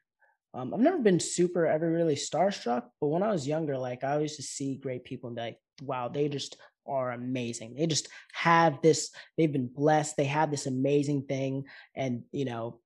um, 0.54 0.74
i've 0.74 0.80
never 0.80 1.00
been 1.00 1.20
super 1.20 1.66
ever 1.66 1.89
really 1.89 2.16
starstruck 2.16 2.84
but 3.00 3.08
when 3.08 3.24
i 3.24 3.32
was 3.32 3.47
younger 3.47 3.78
like 3.78 4.04
i 4.04 4.20
used 4.20 4.38
to 4.38 4.43
see 4.43 4.76
great 4.76 5.04
people 5.04 5.28
and 5.28 5.36
be 5.36 5.41
like 5.41 5.58
wow 5.82 6.08
they 6.08 6.28
just 6.28 6.58
are 6.89 7.12
amazing. 7.12 7.76
They 7.76 7.88
just 7.88 8.10
have 8.34 8.82
this 8.82 9.12
they've 9.38 9.52
been 9.52 9.68
blessed 9.68 10.18
they 10.18 10.26
have 10.26 10.52
this 10.52 10.66
amazing 10.66 11.24
thing 11.24 11.66
and 11.95 12.24
you 12.32 12.45
know 12.45 12.80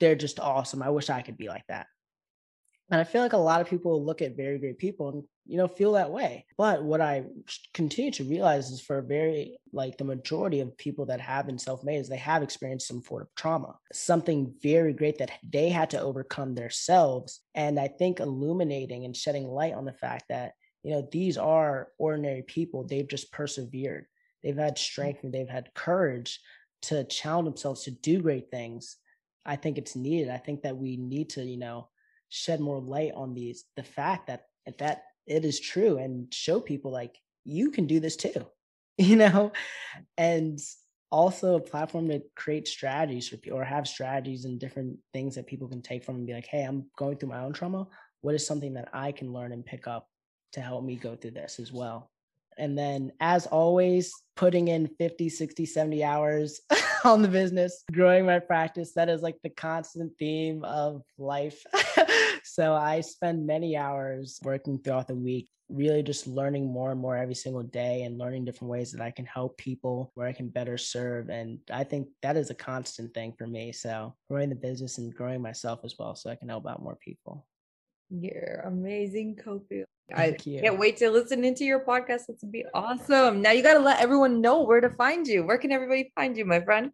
they're 0.00 0.14
just 0.14 0.38
awesome. 0.38 0.82
I 0.82 0.90
wish 0.90 1.10
i 1.10 1.22
could 1.22 1.36
be 1.36 1.48
like 1.48 1.64
that 1.68 1.86
and 2.90 3.00
I 3.00 3.04
feel 3.04 3.20
like 3.20 3.34
a 3.34 3.38
lot 3.38 3.60
of 3.60 3.68
people 3.68 4.04
look 4.04 4.22
at 4.22 4.36
very 4.36 4.58
great 4.58 4.78
people 4.78 5.10
and, 5.10 5.22
you 5.46 5.58
know, 5.58 5.68
feel 5.68 5.92
that 5.92 6.10
way. 6.10 6.46
But 6.56 6.82
what 6.82 7.02
I 7.02 7.24
continue 7.74 8.10
to 8.12 8.24
realize 8.24 8.70
is 8.70 8.80
for 8.80 9.02
very, 9.02 9.58
like 9.72 9.98
the 9.98 10.04
majority 10.04 10.60
of 10.60 10.76
people 10.78 11.04
that 11.06 11.20
have 11.20 11.46
been 11.46 11.58
self 11.58 11.84
made, 11.84 11.98
is 11.98 12.08
they 12.08 12.16
have 12.16 12.42
experienced 12.42 12.88
some 12.88 13.02
sort 13.02 13.22
of 13.22 13.34
trauma, 13.34 13.76
something 13.92 14.54
very 14.62 14.94
great 14.94 15.18
that 15.18 15.32
they 15.42 15.68
had 15.68 15.90
to 15.90 16.00
overcome 16.00 16.54
themselves. 16.54 17.40
And 17.54 17.78
I 17.78 17.88
think 17.88 18.20
illuminating 18.20 19.04
and 19.04 19.14
shedding 19.14 19.46
light 19.46 19.74
on 19.74 19.84
the 19.84 19.92
fact 19.92 20.24
that, 20.30 20.52
you 20.82 20.92
know, 20.92 21.06
these 21.12 21.36
are 21.36 21.88
ordinary 21.98 22.42
people. 22.42 22.84
They've 22.84 23.08
just 23.08 23.30
persevered, 23.32 24.06
they've 24.42 24.56
had 24.56 24.76
mm. 24.76 24.78
strength 24.78 25.24
and 25.24 25.32
they've 25.32 25.48
had 25.48 25.74
courage 25.74 26.40
to 26.82 27.04
challenge 27.04 27.46
themselves 27.46 27.82
to 27.82 27.90
do 27.90 28.22
great 28.22 28.50
things. 28.50 28.96
I 29.44 29.56
think 29.56 29.76
it's 29.76 29.96
needed. 29.96 30.30
I 30.30 30.38
think 30.38 30.62
that 30.62 30.76
we 30.76 30.96
need 30.96 31.30
to, 31.30 31.42
you 31.42 31.58
know, 31.58 31.88
shed 32.28 32.60
more 32.60 32.80
light 32.80 33.12
on 33.14 33.34
these 33.34 33.64
the 33.76 33.82
fact 33.82 34.26
that 34.26 34.46
that 34.78 35.02
it 35.26 35.44
is 35.44 35.60
true 35.60 35.98
and 35.98 36.32
show 36.32 36.60
people 36.60 36.90
like 36.90 37.18
you 37.44 37.70
can 37.70 37.86
do 37.86 38.00
this 38.00 38.16
too 38.16 38.46
you 38.98 39.14
know? 39.16 39.52
And 40.16 40.58
also 41.10 41.54
a 41.54 41.60
platform 41.60 42.08
to 42.08 42.20
create 42.34 42.68
strategies 42.68 43.28
for 43.28 43.38
people 43.38 43.58
or 43.58 43.64
have 43.64 43.88
strategies 43.88 44.44
and 44.44 44.60
different 44.60 44.98
things 45.14 45.36
that 45.36 45.46
people 45.46 45.66
can 45.66 45.80
take 45.80 46.04
from 46.04 46.16
and 46.16 46.26
be 46.26 46.34
like 46.34 46.46
hey 46.46 46.62
i'm 46.64 46.84
going 46.98 47.16
through 47.16 47.30
my 47.30 47.40
own 47.40 47.52
trauma. 47.54 47.86
What 48.20 48.34
is 48.34 48.46
something 48.46 48.74
that 48.74 48.90
i 48.92 49.10
can 49.12 49.32
learn 49.32 49.52
and 49.52 49.64
pick 49.64 49.86
up 49.86 50.06
to 50.52 50.60
help 50.60 50.84
me 50.84 50.96
go 50.96 51.16
through 51.16 51.30
this 51.30 51.60
as 51.60 51.72
well? 51.72 52.10
And 52.58 52.76
then 52.76 53.12
as 53.20 53.46
always 53.46 54.12
putting 54.36 54.68
in 54.68 54.86
50 54.98 55.30
60 55.30 55.64
70 55.64 56.04
hours 56.04 56.60
on 57.04 57.22
the 57.22 57.28
business 57.28 57.84
growing 57.90 58.26
my 58.26 58.40
practice 58.40 58.92
that 58.92 59.08
is 59.08 59.22
like 59.22 59.36
the 59.42 59.48
constant 59.48 60.12
theme 60.18 60.62
of 60.64 61.02
life 61.16 61.64
so 62.58 62.74
i 62.74 63.00
spend 63.00 63.46
many 63.46 63.76
hours 63.76 64.38
working 64.42 64.78
throughout 64.78 65.08
the 65.08 65.14
week 65.14 65.48
really 65.68 66.02
just 66.02 66.26
learning 66.26 66.66
more 66.66 66.92
and 66.92 67.00
more 67.00 67.16
every 67.16 67.34
single 67.34 67.62
day 67.62 68.02
and 68.02 68.18
learning 68.18 68.44
different 68.44 68.70
ways 68.70 68.90
that 68.90 69.00
i 69.00 69.10
can 69.10 69.26
help 69.26 69.56
people 69.58 70.10
where 70.14 70.26
i 70.26 70.32
can 70.32 70.48
better 70.48 70.76
serve 70.76 71.28
and 71.28 71.58
i 71.72 71.84
think 71.84 72.08
that 72.22 72.36
is 72.36 72.50
a 72.50 72.54
constant 72.54 73.12
thing 73.14 73.32
for 73.36 73.46
me 73.46 73.70
so 73.72 74.14
growing 74.28 74.48
the 74.48 74.54
business 74.54 74.98
and 74.98 75.14
growing 75.14 75.42
myself 75.42 75.80
as 75.84 75.94
well 75.98 76.14
so 76.14 76.30
i 76.30 76.34
can 76.34 76.48
help 76.48 76.66
out 76.66 76.82
more 76.82 76.96
people 76.96 77.46
you're 78.10 78.62
amazing, 78.64 79.36
Kofi. 79.36 79.84
I 80.14 80.32
can't 80.32 80.78
wait 80.78 80.96
to 80.98 81.10
listen 81.10 81.44
into 81.44 81.64
your 81.64 81.80
podcast. 81.80 82.24
It's 82.28 82.40
going 82.40 82.40
to 82.40 82.46
be 82.46 82.64
awesome. 82.72 83.42
Now 83.42 83.50
you 83.50 83.62
got 83.62 83.74
to 83.74 83.80
let 83.80 84.00
everyone 84.00 84.40
know 84.40 84.62
where 84.62 84.80
to 84.80 84.88
find 84.88 85.26
you. 85.26 85.44
Where 85.44 85.58
can 85.58 85.72
everybody 85.72 86.10
find 86.14 86.34
you, 86.34 86.46
my 86.46 86.60
friend? 86.62 86.90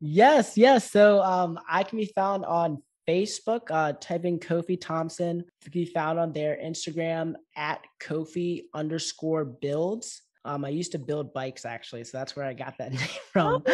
Yes, 0.00 0.56
yes. 0.56 0.90
So 0.90 1.22
um, 1.22 1.58
I 1.68 1.82
can 1.82 1.98
be 1.98 2.10
found 2.14 2.46
on 2.46 2.82
Facebook, 3.08 3.70
uh, 3.70 3.92
type 4.00 4.24
in 4.24 4.38
Kofi 4.38 4.80
Thompson. 4.80 5.38
You 5.38 5.70
can 5.70 5.72
be 5.72 5.86
found 5.86 6.18
on 6.18 6.32
their 6.32 6.56
Instagram 6.56 7.34
at 7.56 7.80
Kofi 8.02 8.62
underscore 8.74 9.44
builds. 9.44 10.22
Um, 10.46 10.64
I 10.64 10.68
used 10.68 10.92
to 10.92 10.98
build 10.98 11.32
bikes 11.32 11.64
actually, 11.64 12.04
so 12.04 12.18
that's 12.18 12.36
where 12.36 12.44
I 12.44 12.52
got 12.52 12.76
that 12.78 12.92
name 12.92 13.08
from. 13.32 13.64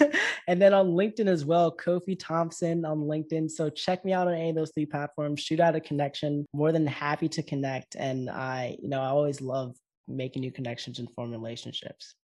and 0.48 0.62
then 0.62 0.72
on 0.72 0.90
LinkedIn 0.90 1.26
as 1.26 1.44
well, 1.44 1.76
Kofi 1.76 2.16
Thompson 2.18 2.84
on 2.84 3.00
LinkedIn. 3.00 3.50
So 3.50 3.70
check 3.70 4.04
me 4.04 4.12
out 4.12 4.28
on 4.28 4.34
any 4.34 4.50
of 4.50 4.56
those 4.56 4.70
three 4.72 4.86
platforms. 4.86 5.40
Shoot 5.40 5.60
out 5.60 5.76
a 5.76 5.80
connection. 5.80 6.46
More 6.52 6.72
than 6.72 6.86
happy 6.86 7.28
to 7.30 7.42
connect. 7.42 7.96
And 7.96 8.30
I, 8.30 8.76
you 8.80 8.88
know, 8.88 9.00
I 9.00 9.08
always 9.08 9.40
love 9.40 9.76
making 10.06 10.40
new 10.40 10.52
connections 10.52 10.98
and 10.98 11.10
forming 11.12 11.40
relationships. 11.40 12.14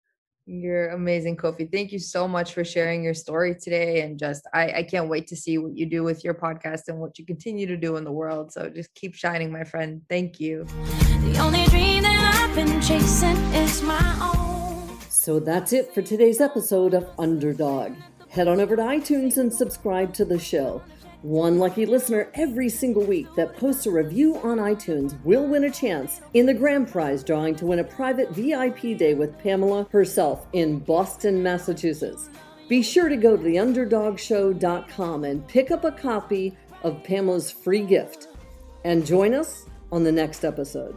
You're 0.49 0.91
amazing, 0.91 1.39
Kofi. 1.39 1.71
Thank 1.71 1.91
you 1.91 1.99
so 1.99 2.29
much 2.29 2.55
for 2.55 2.65
sharing 2.65 3.03
your 3.03 3.15
story 3.15 3.57
today. 3.61 4.03
And 4.03 4.17
just, 4.17 4.47
I, 4.55 4.71
I 4.71 4.83
can't 4.85 5.09
wait 5.09 5.27
to 5.29 5.37
see 5.37 5.59
what 5.59 5.77
you 5.77 5.87
do 5.87 6.05
with 6.05 6.23
your 6.23 6.35
podcast 6.35 6.83
and 6.87 7.01
what 7.01 7.19
you 7.19 7.27
continue 7.27 7.67
to 7.67 7.77
do 7.77 7.97
in 7.97 8.05
the 8.05 8.13
world. 8.13 8.53
So 8.53 8.71
just 8.71 8.95
keep 8.95 9.17
shining, 9.17 9.51
my 9.51 9.65
friend. 9.65 10.03
Thank 10.09 10.39
you. 10.39 10.65
The 10.65 11.39
only 11.41 11.65
dream 11.67 12.05
that 12.05 12.49
I've 12.49 12.55
been 12.55 12.81
chasing 12.81 13.37
is 13.55 13.83
my 13.83 14.19
own. 14.23 15.01
So 15.09 15.41
that's 15.41 15.73
it 15.73 15.93
for 15.93 16.01
today's 16.01 16.41
episode 16.41 16.95
of 16.95 17.11
Underdog. 17.19 17.97
Head 18.29 18.47
on 18.47 18.61
over 18.61 18.77
to 18.77 18.83
iTunes 18.83 19.39
and 19.39 19.53
subscribe 19.53 20.15
to 20.15 20.25
the 20.25 20.39
show. 20.39 20.81
One 21.27 21.59
lucky 21.59 21.87
listener 21.87 22.31
every 22.35 22.69
single 22.69 23.03
week 23.03 23.27
that 23.35 23.57
posts 23.57 23.85
a 23.87 23.91
review 23.91 24.37
on 24.45 24.59
iTunes 24.59 25.21
will 25.25 25.45
win 25.45 25.65
a 25.65 25.71
chance 25.73 26.21
in 26.35 26.47
the 26.47 26.55
grand 26.55 26.89
prize 26.89 27.25
drawing 27.25 27.57
to 27.57 27.67
win 27.67 27.81
a 27.81 27.85
private 27.85 28.31
VIP 28.31 28.97
day 28.97 29.15
with 29.15 29.37
Pamela 29.41 29.89
herself 29.91 30.47
in 30.53 30.79
Boston, 30.79 31.43
Massachusetts. 31.43 32.31
Be 32.69 32.81
sure 32.81 33.09
to 33.09 33.17
go 33.17 33.37
to 33.37 33.43
theunderdogshow.com 33.43 35.25
and 35.25 35.49
pick 35.49 35.73
up 35.73 35.83
a 35.83 35.91
copy 35.91 36.57
of 36.85 37.03
Pamela's 37.03 37.51
free 37.51 37.83
gift. 37.85 38.29
And 38.85 39.05
join 39.05 39.35
us 39.35 39.67
on 39.91 40.05
the 40.05 40.13
next 40.13 40.45
episode. 40.45 40.95